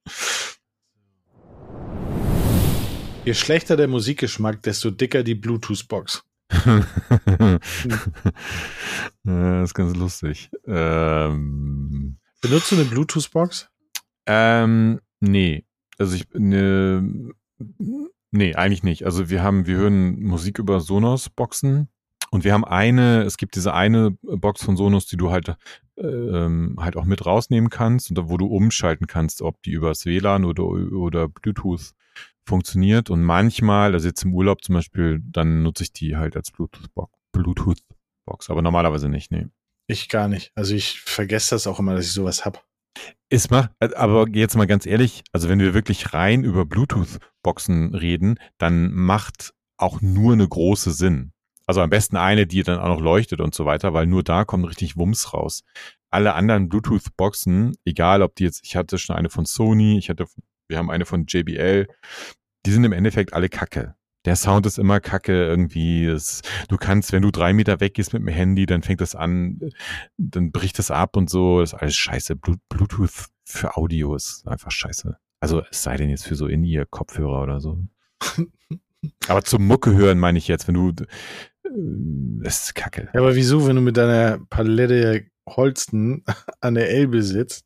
Je 3.25 3.35
schlechter 3.35 3.77
der 3.77 3.87
Musikgeschmack, 3.87 4.63
desto 4.63 4.91
dicker 4.91 5.23
die 5.23 5.35
Bluetooth-Box. 5.35 6.25
Das 9.23 9.71
ist 9.71 9.75
ganz 9.75 9.95
lustig. 9.97 10.51
Ähm, 10.67 12.17
Benutzt 12.41 12.73
du 12.73 12.77
eine 12.77 12.85
Bluetooth-Box? 12.87 13.69
ähm, 14.27 15.01
nee. 15.21 15.65
Also 15.99 16.17
ich, 16.17 16.27
ne, 16.33 17.31
nee, 18.31 18.55
eigentlich 18.55 18.83
nicht. 18.83 19.05
Also 19.05 19.29
wir 19.29 19.43
haben, 19.43 19.67
wir 19.67 19.77
hören 19.77 20.23
Musik 20.23 20.59
über 20.59 20.81
Sonos-Boxen 20.81 21.89
und 22.31 22.45
wir 22.45 22.55
haben 22.55 22.65
eine, 22.65 23.23
es 23.25 23.37
gibt 23.37 23.55
diese 23.57 23.75
eine 23.75 24.13
Box 24.23 24.65
von 24.65 24.77
Sonos, 24.77 25.07
die 25.07 25.19
du 25.19 25.31
halt, 25.31 25.57
ähm, 25.99 26.77
halt 26.81 26.97
auch 26.97 27.05
mit 27.05 27.27
rausnehmen 27.27 27.69
kannst 27.69 28.11
und 28.11 28.31
wo 28.31 28.39
du 28.39 28.47
umschalten 28.47 29.07
kannst, 29.07 29.43
ob 29.43 29.63
die 29.63 29.73
übers 29.73 30.07
WLAN 30.07 30.47
oder, 30.47 30.65
oder 30.65 31.29
Bluetooth 31.29 31.93
funktioniert. 32.51 33.09
Und 33.09 33.23
manchmal, 33.23 33.95
also 33.95 34.07
jetzt 34.07 34.23
im 34.25 34.35
Urlaub 34.35 34.63
zum 34.63 34.75
Beispiel, 34.75 35.21
dann 35.25 35.63
nutze 35.63 35.85
ich 35.85 35.93
die 35.93 36.17
halt 36.17 36.37
als 36.37 36.51
Bluetooth-Box. 36.51 37.11
Bluetooth-Box, 37.33 38.51
aber 38.51 38.61
normalerweise 38.61 39.09
nicht, 39.09 39.31
nee. 39.31 39.47
Ich 39.87 40.09
gar 40.09 40.29
nicht. 40.29 40.53
Also 40.55 40.75
ich 40.75 41.01
vergesse 41.01 41.55
das 41.55 41.67
auch 41.67 41.79
immer, 41.79 41.95
dass 41.95 42.05
ich 42.05 42.13
sowas 42.13 42.45
hab. 42.45 42.65
Es 43.29 43.51
macht, 43.51 43.71
aber 43.81 44.29
jetzt 44.29 44.57
mal 44.57 44.67
ganz 44.67 44.85
ehrlich, 44.85 45.23
also 45.33 45.49
wenn 45.49 45.61
wir 45.61 45.73
wirklich 45.73 46.13
rein 46.13 46.43
über 46.43 46.67
Bluetooth-Boxen 46.67 47.95
reden, 47.95 48.39
dann 48.59 48.93
macht 48.93 49.55
auch 49.79 50.01
nur 50.01 50.33
eine 50.33 50.47
große 50.47 50.91
Sinn. 50.91 51.33
Also 51.67 51.81
am 51.81 51.91
besten 51.91 52.17
eine, 52.17 52.49
die 52.49 52.65
dann 52.65 52.81
auch 52.81 52.89
noch 52.89 53.01
leuchtet 53.01 53.41
und 53.41 53.55
so 53.55 53.65
weiter, 53.65 53.95
weil 53.95 54.07
nur 54.07 54.25
da 54.25 54.45
kommt 54.45 54.67
richtig 54.69 54.97
Wumms 54.97 55.33
raus. 55.33 55.63
Alle 56.11 56.35
anderen 56.35 56.69
Bluetooth-Boxen, 56.69 57.77
egal 57.85 58.23
ob 58.23 58.35
die 58.35 58.45
jetzt, 58.45 58.65
ich 58.65 58.75
hatte 58.75 58.99
schon 58.99 59.15
eine 59.15 59.31
von 59.31 59.47
Sony, 59.47 59.97
ich 59.97 60.11
hatte, 60.11 60.27
wir 60.69 60.79
haben 60.79 60.91
eine 60.91 61.07
von 61.07 61.27
JBL, 61.29 61.87
die 62.67 62.71
sind 62.73 62.85
im 62.85 62.93
Endeffekt 62.93 63.33
alle 63.33 63.49
Kacke. 63.49 63.95
Der 64.27 64.37
Sound 64.37 64.67
ist 64.67 64.79
immer 64.79 65.01
kacke 65.01 65.33
irgendwie. 65.47 66.05
Es, 66.05 66.43
du 66.69 66.77
kannst, 66.77 67.13
wenn 67.13 67.23
du 67.23 67.31
drei 67.31 67.55
Meter 67.55 67.81
weggehst 67.81 68.13
mit 68.13 68.21
dem 68.21 68.29
Handy, 68.29 68.67
dann 68.67 68.83
fängt 68.83 69.01
das 69.01 69.15
an, 69.15 69.59
dann 70.19 70.53
bricht 70.53 70.79
das 70.79 70.91
ab 70.91 71.17
und 71.17 71.31
so. 71.31 71.61
Das 71.61 71.73
ist 71.73 71.79
alles 71.79 71.97
scheiße. 71.97 72.35
Blu- 72.37 72.59
Bluetooth 72.69 73.11
für 73.47 73.79
Audio 73.79 74.15
ist 74.15 74.47
einfach 74.47 74.71
scheiße. 74.71 75.17
Also 75.41 75.63
es 75.71 75.83
sei 75.83 75.97
denn 75.97 76.11
jetzt 76.11 76.27
für 76.27 76.35
so 76.37 76.49
In-Ear-Kopfhörer 76.49 77.43
oder 77.43 77.61
so. 77.61 77.79
Aber 79.29 79.43
zum 79.43 79.67
Mucke 79.67 79.95
hören 79.95 80.19
meine 80.19 80.37
ich 80.37 80.49
jetzt, 80.49 80.69
wenn 80.69 80.75
du, 80.75 80.91
äh, 80.91 81.73
das 82.45 82.65
ist 82.65 82.75
kacke. 82.75 83.09
Ja, 83.15 83.21
aber 83.21 83.35
wieso, 83.35 83.67
wenn 83.67 83.77
du 83.77 83.81
mit 83.83 83.97
deiner 83.97 84.39
Palette 84.51 85.25
Holsten 85.49 86.25
an 86.61 86.75
der 86.75 86.91
Elbe 86.91 87.23
sitzt 87.23 87.65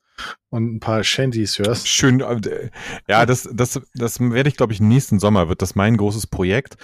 und 0.51 0.75
ein 0.77 0.81
paar 0.81 1.03
Shanties 1.05 1.59
hörst? 1.59 1.89
Schön, 1.89 2.21
äh, 2.21 2.71
ja, 3.09 3.27
das, 3.27 3.49
das, 3.53 3.81
das 3.95 4.21
werde 4.21 4.49
ich, 4.49 4.57
glaube 4.57 4.73
ich, 4.73 4.81
nächsten 4.81 5.19
Sommer 5.19 5.49
wird 5.49 5.63
das 5.63 5.75
mein 5.75 5.97
großes 5.97 6.27
Projekt. 6.27 6.77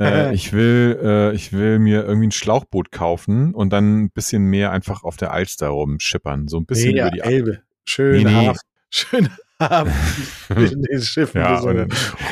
Äh, 0.00 0.34
ich 0.34 0.52
will, 0.52 0.98
äh, 1.02 1.34
ich 1.34 1.52
will 1.52 1.78
mir 1.78 2.04
irgendwie 2.04 2.28
ein 2.28 2.32
Schlauchboot 2.32 2.90
kaufen 2.92 3.54
und 3.54 3.70
dann 3.70 4.04
ein 4.04 4.10
bisschen 4.10 4.44
mehr 4.44 4.72
einfach 4.72 5.04
auf 5.04 5.16
der 5.16 5.32
Alster 5.32 5.68
rumschippern, 5.68 6.48
so 6.48 6.58
ein 6.58 6.66
bisschen 6.66 6.94
Nee, 6.94 7.00
über 7.00 7.10
die 7.10 7.20
Elbe. 7.20 7.62
Schön 7.84 8.24
Nee, 8.24 8.48
nee. 8.48 8.52
Schön 8.90 9.28
Hafen. 9.60 9.92
Zwischen 10.46 10.82
den 10.82 11.02
Schiffen 11.02 11.40
Ja, 11.40 11.60
so 11.60 11.70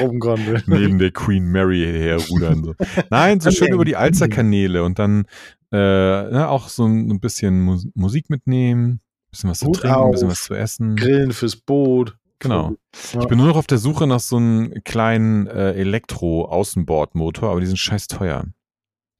rumgondeln. 0.00 0.62
neben 0.66 0.98
der 0.98 1.10
Queen 1.10 1.44
Mary 1.44 1.82
herrudern. 1.84 2.62
So. 2.62 2.74
Nein, 3.10 3.40
so 3.40 3.50
schön 3.50 3.72
über 3.72 3.84
die 3.84 3.96
Alsterkanäle 3.96 4.84
und 4.84 4.98
dann 4.98 5.24
äh, 5.72 5.76
ne, 5.76 6.46
auch 6.48 6.68
so 6.68 6.86
ein 6.86 7.18
bisschen 7.20 7.60
Mus 7.62 7.88
Musik 7.94 8.30
mitnehmen, 8.30 9.00
bisschen 9.36 9.50
was 9.50 9.58
zu 9.60 9.66
Hut 9.66 9.76
trinken, 9.80 9.96
ein 9.98 10.10
bisschen 10.10 10.26
auf. 10.28 10.32
was 10.32 10.42
zu 10.44 10.54
essen. 10.54 10.96
Grillen 10.96 11.32
fürs 11.32 11.56
Boot. 11.56 12.16
Genau. 12.38 12.74
Ja. 13.12 13.20
Ich 13.20 13.28
bin 13.28 13.38
nur 13.38 13.46
noch 13.46 13.56
auf 13.56 13.66
der 13.66 13.78
Suche 13.78 14.06
nach 14.06 14.20
so 14.20 14.36
einem 14.36 14.74
kleinen 14.84 15.46
äh, 15.46 15.72
Elektro-Außenbordmotor, 15.72 17.50
aber 17.50 17.60
die 17.60 17.66
sind 17.66 17.78
scheiß 17.78 18.08
teuer. 18.08 18.44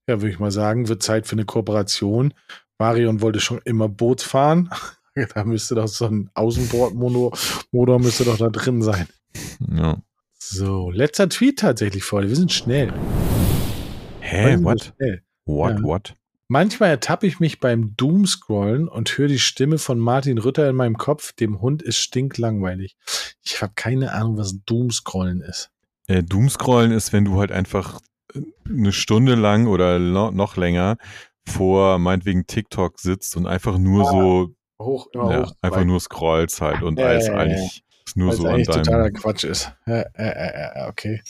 Ja, 0.09 0.21
würde 0.21 0.31
ich 0.31 0.39
mal 0.39 0.51
sagen, 0.51 0.89
wird 0.89 1.03
Zeit 1.03 1.27
für 1.27 1.33
eine 1.33 1.45
Kooperation. 1.45 2.35
Marion 2.79 3.23
wollte 3.23 3.41
schon 3.41 3.61
immer 3.65 3.89
Boot 3.89 4.21
fahren. 4.23 4.71
Da 5.35 5.45
müsste 5.45 5.75
doch 5.77 5.89
so 5.89 6.05
ein 6.05 6.29
Außenbordmotor 6.35 7.33
Motor 7.73 7.99
müsste 7.99 8.27
doch 8.27 8.37
da 8.37 8.51
drin 8.51 8.83
sein. 8.83 9.09
Ja. 9.75 9.97
So, 10.39 10.91
letzter 10.91 11.31
Tweet 11.31 11.59
tatsächlich 11.59 12.05
vor. 12.05 12.21
Wir 12.23 12.37
sind 12.37 12.53
schnell. 12.53 12.93
Hä, 14.21 14.51
sind 14.57 14.65
what? 14.65 14.93
Schnell. 14.99 15.23
What, 15.47 15.73
Ja. 15.79 15.83
what? 15.83 16.15
Manchmal 16.49 16.91
ertappe 16.91 17.27
ich 17.27 17.41
mich 17.41 17.59
beim 17.59 17.97
Doomscrollen 17.97 18.89
und 18.89 19.19
höre 19.19 19.27
die 19.27 19.41
Stimme 19.41 19.79
von 19.79 19.99
Martin 19.99 20.39
Rütter 20.39 20.69
in 20.69 20.77
meinem 20.77 20.97
Kopf. 20.97 21.33
Dem 21.33 21.61
Hund 21.61 21.83
ist 21.83 21.99
stinklangweilig. 21.99 22.97
Ich 23.43 23.61
habe 23.63 23.73
keine 23.75 24.13
Ahnung, 24.13 24.39
was 24.39 24.63
Doomscrollen 24.65 25.41
ist. 25.41 25.71
Äh, 26.07 26.23
Doomscrollen 26.23 26.93
ist, 26.93 27.13
wenn 27.13 27.25
du 27.25 27.39
halt 27.39 27.51
einfach 27.51 28.01
äh, 28.35 28.41
eine 28.69 28.93
Stunde 28.93 29.35
lang 29.35 29.67
oder 29.67 29.99
noch 29.99 30.57
länger 30.57 30.99
vor 31.49 31.99
meinetwegen 31.99 32.47
TikTok 32.47 33.01
sitzt 33.01 33.37
und 33.37 33.47
einfach 33.47 33.79
nur 33.79 34.05
so, 34.05 34.55
Hoch, 34.81 35.09
ja, 35.15 35.43
hoch. 35.43 35.53
einfach 35.63 35.85
nur 35.85 36.01
scrollst 36.01 36.61
halt 36.61 36.83
und 36.83 36.99
Ja, 36.99 37.07
alles 37.07 37.27
ja, 37.27 37.33
ja, 37.33 37.39
eigentlich 37.39 37.83
nur 38.15 38.33
so 38.33 38.45
an 38.45 38.55
eigentlich 38.55 38.69
totaler 38.69 39.05
deinem. 39.05 39.15
Quatsch 39.15 39.45
ist. 39.45 39.73
Ja, 39.87 40.01
äh, 40.01 40.05
äh, 40.15 40.85
äh, 40.85 40.89
okay. 40.89 41.23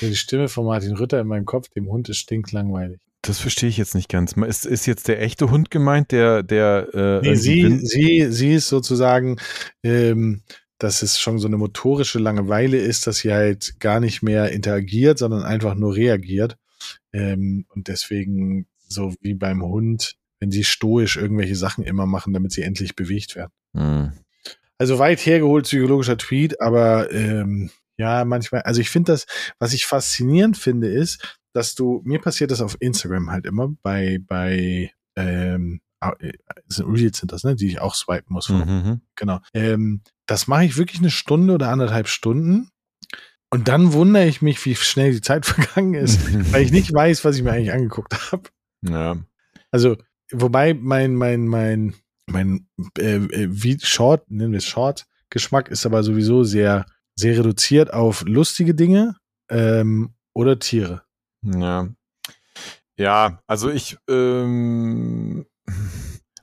Die 0.00 0.16
Stimme 0.16 0.48
von 0.48 0.64
Martin 0.66 0.96
Rütter 0.96 1.20
in 1.20 1.26
meinem 1.26 1.44
Kopf, 1.44 1.68
dem 1.68 1.88
Hund 1.88 2.08
ist 2.08 2.18
stinklangweilig. 2.18 3.00
Das 3.26 3.40
verstehe 3.40 3.70
ich 3.70 3.78
jetzt 3.78 3.94
nicht 3.94 4.10
ganz. 4.10 4.32
Ist, 4.32 4.66
ist 4.66 4.86
jetzt 4.86 5.08
der 5.08 5.22
echte 5.22 5.50
Hund 5.50 5.70
gemeint, 5.70 6.12
der, 6.12 6.42
der 6.42 6.88
äh, 6.92 7.20
Nee, 7.20 7.28
irgendwie 7.28 7.36
sie, 7.38 7.86
sie, 7.86 8.32
sie 8.32 8.52
ist 8.52 8.68
sozusagen, 8.68 9.38
ähm, 9.82 10.42
dass 10.78 11.00
es 11.00 11.18
schon 11.18 11.38
so 11.38 11.46
eine 11.46 11.56
motorische 11.56 12.18
Langeweile 12.18 12.76
ist, 12.76 13.06
dass 13.06 13.18
sie 13.18 13.32
halt 13.32 13.80
gar 13.80 13.98
nicht 13.98 14.22
mehr 14.22 14.52
interagiert, 14.52 15.18
sondern 15.18 15.42
einfach 15.42 15.74
nur 15.74 15.96
reagiert. 15.96 16.58
Ähm, 17.14 17.64
und 17.70 17.88
deswegen, 17.88 18.66
so 18.88 19.14
wie 19.22 19.34
beim 19.34 19.62
Hund, 19.62 20.16
wenn 20.38 20.50
sie 20.50 20.64
stoisch 20.64 21.16
irgendwelche 21.16 21.56
Sachen 21.56 21.82
immer 21.82 22.04
machen, 22.04 22.34
damit 22.34 22.52
sie 22.52 22.62
endlich 22.62 22.94
bewegt 22.94 23.36
werden. 23.36 23.52
Hm. 23.74 24.12
Also 24.76 24.98
weit 24.98 25.24
hergeholt 25.24 25.64
psychologischer 25.64 26.18
Tweet, 26.18 26.60
aber 26.60 27.10
ähm, 27.10 27.70
ja, 27.96 28.26
manchmal, 28.26 28.62
also 28.62 28.82
ich 28.82 28.90
finde 28.90 29.12
das, 29.12 29.26
was 29.58 29.72
ich 29.72 29.86
faszinierend 29.86 30.58
finde, 30.58 30.88
ist, 30.88 31.38
dass 31.54 31.74
du, 31.74 32.02
mir 32.04 32.20
passiert 32.20 32.50
das 32.50 32.60
auf 32.60 32.76
Instagram 32.80 33.30
halt 33.30 33.46
immer, 33.46 33.72
bei, 33.82 34.18
bei, 34.26 34.92
ähm, 35.16 35.80
äh, 36.00 36.32
sind 36.68 36.86
Reels 36.88 37.18
sind 37.18 37.32
das, 37.32 37.44
ne, 37.44 37.54
die 37.54 37.68
ich 37.68 37.80
auch 37.80 37.94
swipen 37.94 38.34
muss. 38.34 38.46
Von, 38.46 38.58
Mhm. 38.58 39.00
Genau. 39.14 39.40
Ähm, 39.54 40.02
das 40.26 40.46
mache 40.48 40.64
ich 40.64 40.76
wirklich 40.76 41.00
eine 41.00 41.10
Stunde 41.10 41.54
oder 41.54 41.70
anderthalb 41.70 42.08
Stunden. 42.08 42.68
Und 43.50 43.68
dann 43.68 43.92
wundere 43.92 44.26
ich 44.26 44.42
mich, 44.42 44.64
wie 44.66 44.74
schnell 44.74 45.12
die 45.12 45.20
Zeit 45.20 45.46
vergangen 45.46 45.94
ist, 45.94 46.52
weil 46.52 46.62
ich 46.62 46.72
nicht 46.72 46.92
weiß, 46.92 47.24
was 47.24 47.36
ich 47.36 47.42
mir 47.42 47.52
eigentlich 47.52 47.72
angeguckt 47.72 48.32
habe. 48.32 48.50
Ja. 48.82 49.16
Also, 49.70 49.96
wobei 50.32 50.74
mein, 50.74 51.14
mein, 51.14 51.46
mein, 51.46 51.94
mein 52.26 52.66
äh, 52.98 53.16
äh, 53.16 53.48
wie 53.50 53.78
Short, 53.80 54.28
nennen 54.30 54.52
wir 54.52 54.58
es 54.58 54.66
Short, 54.66 55.06
Geschmack 55.30 55.68
ist 55.68 55.86
aber 55.86 56.02
sowieso 56.02 56.42
sehr, 56.42 56.86
sehr 57.16 57.38
reduziert 57.38 57.92
auf 57.92 58.22
lustige 58.26 58.74
Dinge 58.74 59.16
ähm, 59.48 60.14
oder 60.34 60.58
Tiere. 60.58 61.03
Ja. 61.44 61.88
Ja, 62.96 63.40
also 63.46 63.70
ich, 63.70 63.98
ähm, 64.08 65.46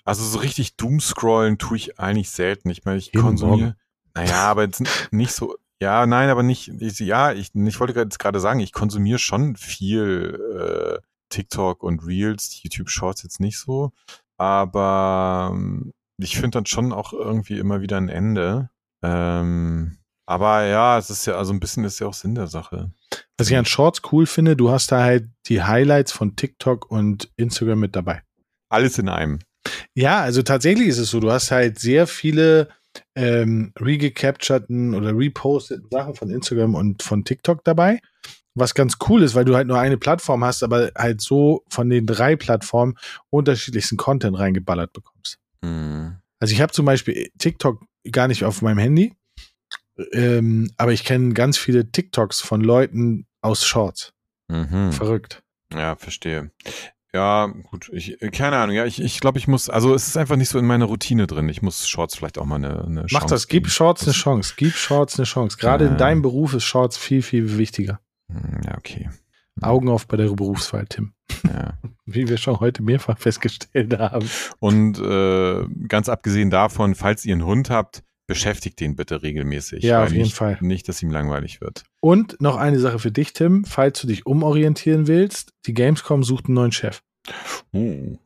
also 0.04 0.26
so 0.26 0.40
richtig 0.40 0.76
Doomscrollen 0.78 1.58
tue 1.58 1.78
ich 1.78 2.00
eigentlich 2.00 2.30
selten. 2.30 2.70
Ich 2.70 2.84
meine, 2.84 2.98
ich 2.98 3.14
konsumiere, 3.14 3.78
naja, 4.14 4.50
aber 4.50 4.64
jetzt 4.64 4.84
nicht 5.12 5.32
so, 5.32 5.56
Ja, 5.82 6.06
nein, 6.06 6.30
aber 6.30 6.44
nicht, 6.44 6.68
ich, 6.80 7.00
ja, 7.00 7.32
ich, 7.32 7.56
ich 7.56 7.80
wollte 7.80 8.00
jetzt 8.00 8.20
gerade 8.20 8.40
sagen, 8.40 8.60
ich 8.60 8.72
konsumiere 8.74 9.18
schon 9.18 9.56
viel 9.56 11.00
äh, 11.00 11.00
TikTok 11.30 11.82
und 11.84 12.06
Reels, 12.06 12.62
YouTube 12.62 12.90
Shorts 12.90 13.24
jetzt 13.24 13.40
nicht 13.40 13.58
so, 13.58 13.92
aber 14.38 15.52
ähm, 15.54 15.94
ich 16.18 16.36
finde 16.36 16.58
dann 16.58 16.66
schon 16.68 16.92
auch 16.94 17.14
irgendwie 17.14 17.58
immer 17.58 17.82
wieder 17.82 17.98
ein 17.98 18.10
Ende. 18.10 18.70
Ähm, 19.02 19.98
aber 20.28 20.66
ja, 20.66 20.98
es 20.98 21.10
ist 21.10 21.26
ja, 21.26 21.36
also 21.36 21.54
ein 21.54 21.60
bisschen 21.60 21.84
ist 21.84 22.00
ja 22.00 22.08
auch 22.08 22.14
Sinn 22.14 22.36
der 22.36 22.48
Sache. 22.48 22.92
Was 23.38 23.50
ich 23.50 23.58
an 23.58 23.66
Shorts 23.66 24.02
cool 24.12 24.26
finde, 24.26 24.56
du 24.56 24.70
hast 24.72 24.92
da 24.92 25.04
halt 25.04 25.30
die 25.48 25.64
Highlights 25.64 26.12
von 26.12 26.36
TikTok 26.36 26.90
und 26.90 27.30
Instagram 27.38 27.80
mit 27.80 27.96
dabei. 27.96 28.22
Alles 28.70 28.98
in 28.98 29.10
einem. 29.10 29.40
Ja, 29.96 30.22
also 30.22 30.42
tatsächlich 30.42 30.88
ist 30.88 30.98
es 30.98 31.12
so, 31.12 31.20
du 31.20 31.32
hast 31.32 31.52
halt 31.52 31.80
sehr 31.80 32.08
viele 32.08 32.70
ähm, 33.16 33.74
regecapturten 33.80 34.96
oder 34.96 35.16
reposteten 35.18 35.88
Sachen 35.92 36.16
von 36.16 36.30
Instagram 36.30 36.76
und 36.76 37.04
von 37.04 37.24
TikTok 37.24 37.64
dabei. 37.64 38.00
Was 38.54 38.74
ganz 38.74 38.98
cool 39.08 39.24
ist, 39.24 39.34
weil 39.34 39.46
du 39.46 39.56
halt 39.56 39.68
nur 39.68 39.80
eine 39.80 39.98
Plattform 39.98 40.44
hast, 40.44 40.62
aber 40.62 40.92
halt 40.98 41.22
so 41.22 41.64
von 41.70 41.90
den 41.90 42.06
drei 42.06 42.36
Plattformen 42.36 42.96
unterschiedlichsten 43.30 43.98
Content 43.98 44.38
reingeballert 44.38 44.92
bekommst. 44.92 45.38
Mhm. 45.62 46.18
Also 46.40 46.54
ich 46.54 46.62
habe 46.62 46.74
zum 46.74 46.86
Beispiel 46.86 47.30
TikTok 47.38 47.82
gar 48.12 48.28
nicht 48.28 48.44
auf 48.44 48.62
meinem 48.62 48.80
Handy, 48.80 49.14
ähm, 50.14 50.72
aber 50.78 50.94
ich 50.94 51.04
kenne 51.04 51.34
ganz 51.34 51.58
viele 51.58 51.92
TikToks 51.92 52.42
von 52.42 52.62
Leuten 52.62 53.28
aus 53.42 53.66
Shorts. 53.66 54.14
Mhm. 54.48 54.92
Verrückt. 54.92 55.44
Ja, 55.74 55.96
verstehe. 55.96 56.52
Ja, 57.14 57.48
gut, 57.48 57.90
ich, 57.94 58.18
keine 58.32 58.56
Ahnung, 58.58 58.74
ja, 58.76 58.86
ich, 58.86 59.02
ich 59.02 59.20
glaube, 59.20 59.38
ich 59.38 59.48
muss, 59.48 59.70
also 59.70 59.94
es 59.94 60.08
ist 60.08 60.16
einfach 60.16 60.38
nicht 60.38 60.48
so 60.48 60.58
in 60.60 60.66
meiner 60.66 60.86
Routine 60.86 61.28
drin. 61.28 61.50
Ich 61.50 61.62
muss 61.62 61.88
Shorts 61.90 62.16
vielleicht 62.16 62.38
auch 62.38 62.46
mal 62.46 62.56
eine, 62.56 62.86
eine 62.86 63.02
Mach 63.12 63.20
Chance 63.22 63.34
das, 63.36 63.48
gib. 63.50 63.68
Shorts 63.70 64.04
eine 64.04 64.14
Chance, 64.14 64.54
gib 64.56 64.74
Shorts 64.76 65.20
eine 65.20 65.26
Chance. 65.26 65.58
Gerade 65.58 65.86
Ja. 65.86 65.92
in 65.92 65.98
deinem 65.98 66.22
Beruf 66.22 66.54
ist 66.54 66.64
Shorts 66.64 66.98
viel, 66.98 67.22
viel 67.22 67.58
wichtiger. 67.58 68.00
Hm, 68.32 68.62
Ja, 68.66 68.78
okay. 68.78 69.10
Augen 69.62 69.90
auf 69.90 70.08
bei 70.08 70.16
der 70.16 70.30
Berufswahl, 70.30 70.86
Tim. 70.88 71.14
Ja. 71.44 71.78
Wie 72.06 72.30
wir 72.30 72.38
schon 72.38 72.60
heute 72.62 72.82
mehrfach 72.82 73.18
festgestellt 73.18 73.98
haben. 74.00 74.30
Und 74.60 74.98
äh, 75.00 75.66
ganz 75.90 76.08
abgesehen 76.08 76.50
davon, 76.50 76.96
falls 76.96 77.26
ihr 77.26 77.34
einen 77.36 77.46
Hund 77.46 77.70
habt, 77.70 78.04
beschäftigt 78.32 78.80
den 78.80 78.96
bitte 78.96 79.22
regelmäßig. 79.24 79.84
Ja, 79.84 80.04
auf 80.04 80.12
jeden 80.12 80.24
nicht, 80.24 80.36
Fall. 80.36 80.58
Nicht, 80.62 80.88
dass 80.88 81.04
ihm 81.04 81.12
langweilig 81.12 81.60
wird. 81.60 81.84
Und 82.00 82.40
noch 82.42 82.56
eine 82.56 82.80
Sache 82.80 82.98
für 83.00 83.12
dich, 83.12 83.34
Tim. 83.34 83.66
Falls 83.66 84.00
du 84.02 84.08
dich 84.08 84.26
umorientieren 84.26 85.08
willst, 85.08 85.54
die 85.66 85.74
Gamescom 85.74 86.24
sucht 86.24 86.46
einen 86.46 86.56
neuen 86.56 86.72
Chef. 86.72 87.02
Uh. 87.74 88.18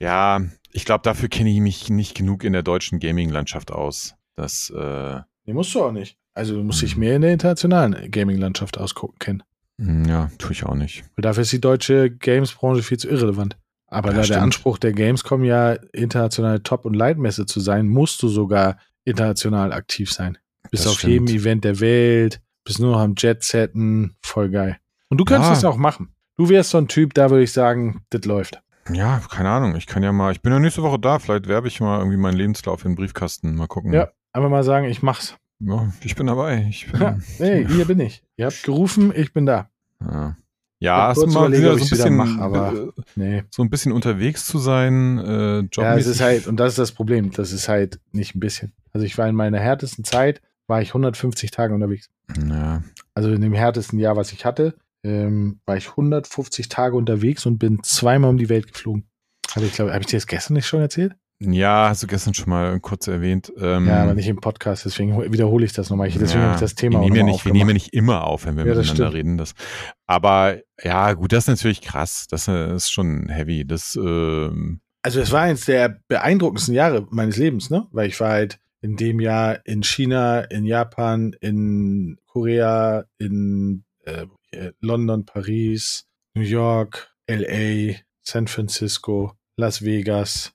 Ja, 0.00 0.40
ich 0.72 0.84
glaube, 0.84 1.02
dafür 1.04 1.28
kenne 1.28 1.50
ich 1.50 1.60
mich 1.60 1.90
nicht 1.90 2.16
genug 2.16 2.44
in 2.44 2.52
der 2.52 2.62
deutschen 2.62 2.98
Gaming-Landschaft 2.98 3.70
aus. 3.70 4.14
Das, 4.36 4.70
äh, 4.74 5.20
Nee, 5.44 5.52
musst 5.54 5.74
du 5.74 5.82
auch 5.82 5.92
nicht. 5.92 6.16
Also 6.34 6.54
du 6.54 6.62
musst 6.62 6.80
dich 6.82 6.94
Mhm. 6.96 7.00
mehr 7.00 7.16
in 7.16 7.22
der 7.22 7.32
internationalen 7.32 8.10
Gaming-Landschaft 8.10 8.78
ausgucken 8.78 9.18
kennen. 9.18 9.42
hm, 9.80 10.04
ja, 10.04 10.30
tue 10.38 10.52
ich 10.52 10.64
auch 10.64 10.74
nicht. 10.74 11.04
Weil 11.16 11.22
dafür 11.22 11.42
ist 11.42 11.52
die 11.52 11.60
deutsche 11.60 12.10
Games-Branche 12.10 12.82
viel 12.82 12.98
zu 12.98 13.08
irrelevant. 13.08 13.56
Aber 13.86 14.10
Ja, 14.10 14.12
da 14.14 14.18
der 14.20 14.24
stimmt. 14.26 14.42
Anspruch 14.42 14.78
der 14.78 14.92
Gamescom 14.92 15.42
ja 15.42 15.72
internationale 15.92 16.62
Top- 16.62 16.84
und 16.84 16.94
Leitmesse 16.94 17.44
zu 17.46 17.58
sein, 17.60 17.88
musst 17.88 18.22
du 18.22 18.28
sogar 18.28 18.78
international 19.10 19.72
aktiv 19.72 20.12
sein. 20.12 20.38
Bist 20.70 20.84
Das 20.86 20.92
auf 20.92 21.02
jedem 21.02 21.26
stimmt. 21.26 21.40
Event 21.42 21.64
der 21.64 21.80
Welt, 21.80 22.40
bist 22.64 22.78
nur 22.80 22.92
noch 22.92 23.00
am 23.00 23.14
Jet-Setten, 23.16 24.14
voll 24.22 24.50
geil. 24.50 24.78
Und 25.08 25.18
du 25.18 25.24
könntest 25.24 25.48
Ja. 25.50 25.54
das 25.54 25.64
auch 25.64 25.76
machen. 25.76 26.14
Du 26.36 26.48
wärst 26.48 26.70
so 26.70 26.78
ein 26.78 26.88
Typ, 26.88 27.12
da 27.14 27.30
würde 27.30 27.42
ich 27.42 27.52
sagen, 27.52 28.02
das 28.10 28.24
läuft. 28.24 28.62
Ja, 28.92 29.20
keine 29.30 29.50
Ahnung. 29.50 29.76
Ich 29.76 29.86
kann 29.86 30.02
ja 30.02 30.10
mal, 30.12 30.32
ich 30.32 30.40
bin 30.40 30.52
ja 30.52 30.58
nächste 30.58 30.82
Woche 30.82 30.98
da. 30.98 31.18
Vielleicht 31.18 31.46
werbe 31.48 31.68
ich 31.68 31.80
mal 31.80 31.98
irgendwie 31.98 32.16
meinen 32.16 32.36
Lebenslauf 32.36 32.84
in 32.84 32.92
den 32.92 32.96
Briefkasten. 32.96 33.54
Mal 33.54 33.66
gucken. 33.66 33.92
Ja, 33.92 34.08
einfach 34.32 34.48
mal 34.48 34.64
sagen, 34.64 34.86
ich 34.86 35.02
mach's. 35.02 35.36
Ja, 35.60 35.92
ich 36.02 36.14
bin 36.16 36.26
dabei. 36.26 36.66
Ich 36.70 36.90
bin, 36.90 37.00
Ja, 37.00 37.18
hey, 37.36 37.66
hier 37.68 37.84
bin 37.84 38.00
ich. 38.00 38.22
Ihr 38.36 38.46
habt 38.46 38.62
gerufen, 38.62 39.12
ich 39.14 39.32
bin 39.32 39.44
da. 39.46 39.68
ja. 40.00 40.36
Ja, 40.82 41.12
es 41.12 41.18
ist 41.18 41.34
mal 41.34 41.52
wieder 41.52 41.76
so 41.78 41.84
ein 41.84 41.90
bisschen, 41.90 42.16
mach, 42.16 42.38
aber- 42.38 42.72
äh, 42.96 43.02
Nee. 43.14 43.42
so 43.50 43.62
ein 43.62 43.68
bisschen 43.70 43.92
unterwegs 43.92 44.46
zu 44.46 44.58
sein, 44.58 45.18
äh, 45.18 45.68
Ja, 45.76 45.96
es 45.96 46.06
ist 46.06 46.20
halt, 46.22 46.46
und 46.46 46.56
das 46.58 46.70
ist 46.70 46.78
das 46.78 46.92
Problem, 46.92 47.30
das 47.32 47.52
ist 47.52 47.68
halt 47.68 48.00
nicht 48.12 48.34
ein 48.34 48.40
bisschen. 48.40 48.72
Also 48.92 49.06
ich 49.06 49.16
war 49.18 49.28
in 49.28 49.34
meiner 49.36 49.58
härtesten 49.60 50.04
Zeit, 50.04 50.40
war 50.66 50.80
ich 50.80 50.94
150 50.94 51.50
Tage 51.50 51.74
unterwegs. 51.74 52.08
ja, 52.48 52.82
Also 53.14 53.30
in 53.30 53.40
dem 53.42 53.52
härtesten 53.52 53.98
Jahr, 53.98 54.16
was 54.16 54.32
ich 54.32 54.44
hatte, 54.44 54.74
ähm, 55.04 55.60
war 55.66 55.76
ich 55.76 55.90
150 55.96 56.68
Tage 56.68 56.96
unterwegs 56.96 57.44
und 57.46 57.58
bin 57.58 57.82
zweimal 57.82 58.30
um 58.30 58.38
die 58.38 58.48
Welt 58.48 58.72
geflogen. 58.72 59.04
Habe 59.54 59.66
ich, 59.66 59.72
glaube 59.74 59.92
habe 59.92 60.00
ich 60.00 60.06
dir 60.06 60.16
das 60.16 60.26
gestern 60.26 60.54
nicht 60.54 60.66
schon 60.66 60.80
erzählt? 60.80 61.14
Ja, 61.40 61.88
hast 61.88 62.02
du 62.02 62.06
gestern 62.06 62.34
schon 62.34 62.50
mal 62.50 62.78
kurz 62.80 63.06
erwähnt. 63.08 63.52
Ähm, 63.58 63.86
Ja, 63.86 64.02
aber 64.02 64.14
nicht 64.14 64.28
im 64.28 64.40
Podcast, 64.40 64.84
deswegen 64.84 65.16
ho- 65.16 65.24
wiederhole 65.32 65.64
ich 65.64 65.72
das 65.72 65.88
nochmal. 65.90 66.08
Ich- 66.08 66.18
Deswegen 66.18 66.40
ja, 66.40 66.46
habe 66.48 66.54
ich 66.56 66.60
das 66.60 66.74
Thema 66.74 66.94
wir 66.94 66.98
auch 67.00 67.02
nehmen, 67.04 67.16
ja 67.16 67.22
nicht, 67.24 67.44
wir 67.44 67.52
nehmen 67.52 67.70
ja 67.70 67.74
nicht 67.74 67.94
immer 67.94 68.24
auf, 68.24 68.44
wenn 68.46 68.56
wir 68.56 68.64
Ja, 68.64 68.74
miteinander 68.74 68.94
stimmt. 68.94 69.14
reden. 69.14 69.38
Das. 69.38 69.54
Aber 70.06 70.58
ja, 70.82 71.12
gut, 71.14 71.32
das 71.32 71.44
ist 71.44 71.48
natürlich 71.48 71.80
krass. 71.80 72.26
Das 72.30 72.46
äh, 72.48 72.74
ist 72.74 72.90
schon 72.92 73.28
heavy. 73.28 73.64
Das, 73.66 73.96
ähm, 73.96 74.80
Also 75.02 75.20
es 75.20 75.32
war 75.32 75.42
eins 75.42 75.64
der 75.64 76.00
beeindruckendsten 76.08 76.74
Jahre 76.74 77.06
meines 77.10 77.36
Lebens, 77.38 77.70
ne? 77.70 77.86
Weil 77.90 78.08
ich 78.08 78.20
war 78.20 78.30
halt 78.30 78.58
in 78.82 78.96
dem 78.96 79.18
Jahr 79.20 79.60
in 79.66 79.82
China, 79.82 80.40
in 80.40 80.64
Japan, 80.64 81.34
in 81.40 82.18
Korea, 82.26 83.04
in 83.18 83.84
äh, 84.04 84.26
London, 84.80 85.24
Paris, 85.24 86.06
New 86.34 86.42
York, 86.42 87.10
LA, 87.28 87.94
San 88.22 88.46
Francisco, 88.46 89.32
Las 89.56 89.82
Vegas. 89.84 90.52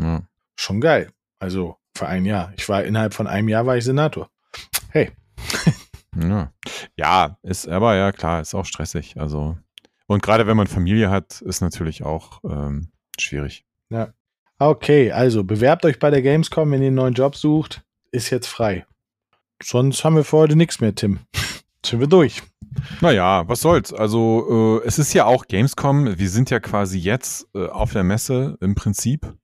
Ja. 0.00 0.22
Schon 0.56 0.80
geil. 0.80 1.12
Also 1.38 1.76
für 1.96 2.06
ein 2.06 2.24
Jahr. 2.24 2.52
Ich 2.56 2.68
war 2.68 2.84
innerhalb 2.84 3.14
von 3.14 3.26
einem 3.26 3.48
Jahr 3.48 3.66
war 3.66 3.76
ich 3.76 3.84
Senator. 3.84 4.30
Hey, 4.90 5.12
Ja. 6.20 6.52
ja, 6.96 7.38
ist 7.42 7.68
aber 7.68 7.94
ja 7.94 8.12
klar, 8.12 8.40
ist 8.40 8.54
auch 8.54 8.64
stressig. 8.64 9.16
Also 9.18 9.56
und 10.06 10.22
gerade 10.22 10.46
wenn 10.46 10.56
man 10.56 10.66
Familie 10.66 11.10
hat, 11.10 11.42
ist 11.42 11.60
natürlich 11.60 12.02
auch 12.02 12.40
ähm, 12.44 12.88
schwierig. 13.20 13.64
okay, 14.58 15.12
also 15.12 15.44
bewerbt 15.44 15.84
euch 15.84 15.98
bei 15.98 16.10
der 16.10 16.22
Gamescom, 16.22 16.70
wenn 16.70 16.82
ihr 16.82 16.88
einen 16.88 16.96
neuen 16.96 17.14
Job 17.14 17.36
sucht. 17.36 17.82
Ist 18.10 18.30
jetzt 18.30 18.46
frei. 18.46 18.86
Sonst 19.62 20.02
haben 20.04 20.16
wir 20.16 20.24
für 20.24 20.38
heute 20.38 20.56
nichts 20.56 20.80
mehr, 20.80 20.94
Tim. 20.94 21.20
Sind 21.84 22.00
wir 22.00 22.06
durch. 22.06 22.42
Naja, 23.00 23.46
was 23.48 23.60
soll's. 23.60 23.92
Also 23.92 24.80
äh, 24.82 24.86
es 24.86 24.98
ist 24.98 25.12
ja 25.12 25.26
auch 25.26 25.46
Gamescom. 25.46 26.18
Wir 26.18 26.30
sind 26.30 26.50
ja 26.50 26.58
quasi 26.58 26.98
jetzt 26.98 27.46
äh, 27.54 27.66
auf 27.66 27.92
der 27.92 28.04
Messe 28.04 28.56
im 28.60 28.74
Prinzip 28.74 29.34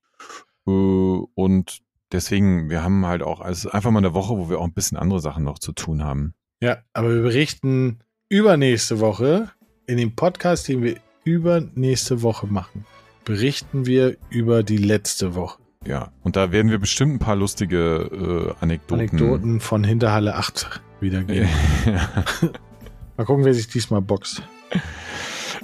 und 0.64 1.82
deswegen, 2.12 2.70
wir 2.70 2.82
haben 2.82 3.06
halt 3.06 3.22
auch 3.22 3.40
also 3.40 3.70
einfach 3.70 3.90
mal 3.90 3.98
eine 3.98 4.14
Woche, 4.14 4.36
wo 4.36 4.48
wir 4.48 4.58
auch 4.58 4.64
ein 4.64 4.72
bisschen 4.72 4.98
andere 4.98 5.20
Sachen 5.20 5.44
noch 5.44 5.58
zu 5.58 5.72
tun 5.72 6.04
haben. 6.04 6.34
Ja, 6.60 6.78
aber 6.92 7.14
wir 7.14 7.22
berichten 7.22 8.00
übernächste 8.28 9.00
Woche 9.00 9.50
in 9.86 9.98
dem 9.98 10.14
Podcast, 10.16 10.68
den 10.68 10.82
wir 10.82 10.96
übernächste 11.24 12.22
Woche 12.22 12.46
machen, 12.46 12.86
berichten 13.24 13.86
wir 13.86 14.16
über 14.30 14.62
die 14.62 14.78
letzte 14.78 15.34
Woche. 15.34 15.60
Ja, 15.86 16.12
und 16.22 16.36
da 16.36 16.50
werden 16.50 16.70
wir 16.70 16.78
bestimmt 16.78 17.14
ein 17.14 17.18
paar 17.18 17.36
lustige 17.36 18.54
äh, 18.58 18.62
Anekdoten. 18.62 19.00
Anekdoten 19.00 19.60
von 19.60 19.84
Hinterhalle 19.84 20.36
8 20.36 20.82
wiedergeben. 21.00 21.48
Ja. 21.84 22.24
Mal 23.16 23.24
gucken, 23.24 23.44
wer 23.44 23.54
sich 23.54 23.68
diesmal 23.68 24.00
boxt. 24.00 24.42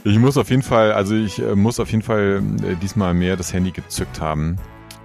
Ich 0.04 0.18
muss 0.18 0.36
auf 0.36 0.50
jeden 0.50 0.62
Fall, 0.62 0.92
also 0.92 1.14
ich 1.14 1.40
äh, 1.40 1.56
muss 1.56 1.80
auf 1.80 1.90
jeden 1.90 2.02
Fall 2.02 2.42
äh, 2.62 2.76
diesmal 2.76 3.14
mehr 3.14 3.36
das 3.36 3.52
Handy 3.52 3.70
gezückt 3.70 4.20
haben, 4.20 4.56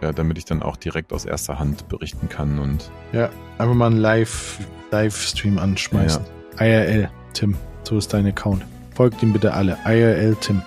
äh, 0.01 0.13
damit 0.13 0.37
ich 0.37 0.45
dann 0.45 0.61
auch 0.61 0.77
direkt 0.77 1.13
aus 1.13 1.25
erster 1.25 1.59
Hand 1.59 1.87
berichten 1.89 2.29
kann 2.29 2.59
und 2.59 2.91
Ja, 3.11 3.29
einfach 3.57 3.75
mal 3.75 3.87
einen 3.87 3.97
Live, 3.97 4.59
Livestream 4.91 5.57
anschmeißen. 5.59 6.23
IRL, 6.59 7.09
Tim, 7.33 7.57
so 7.83 7.97
ist 7.97 8.13
dein 8.13 8.27
Account. 8.27 8.65
Folgt 8.93 9.21
ihm 9.21 9.33
bitte 9.33 9.53
alle. 9.53 9.77
IRL, 9.85 10.37
Tim. 10.39 10.61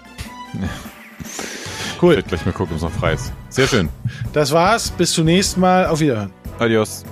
ich 1.97 2.03
werde 2.03 2.23
gleich 2.23 2.45
mal 2.45 2.53
gucken, 2.53 2.73
ob 2.73 2.77
es 2.77 2.83
noch 2.83 2.93
frei 2.93 3.15
ist. 3.15 3.33
Sehr 3.49 3.67
schön. 3.67 3.89
Das 4.33 4.53
war's. 4.53 4.91
Bis 4.91 5.13
zum 5.13 5.25
nächsten 5.25 5.61
Mal. 5.61 5.87
Auf 5.87 6.01
Wiederhören. 6.01 6.33
Adios. 6.59 7.05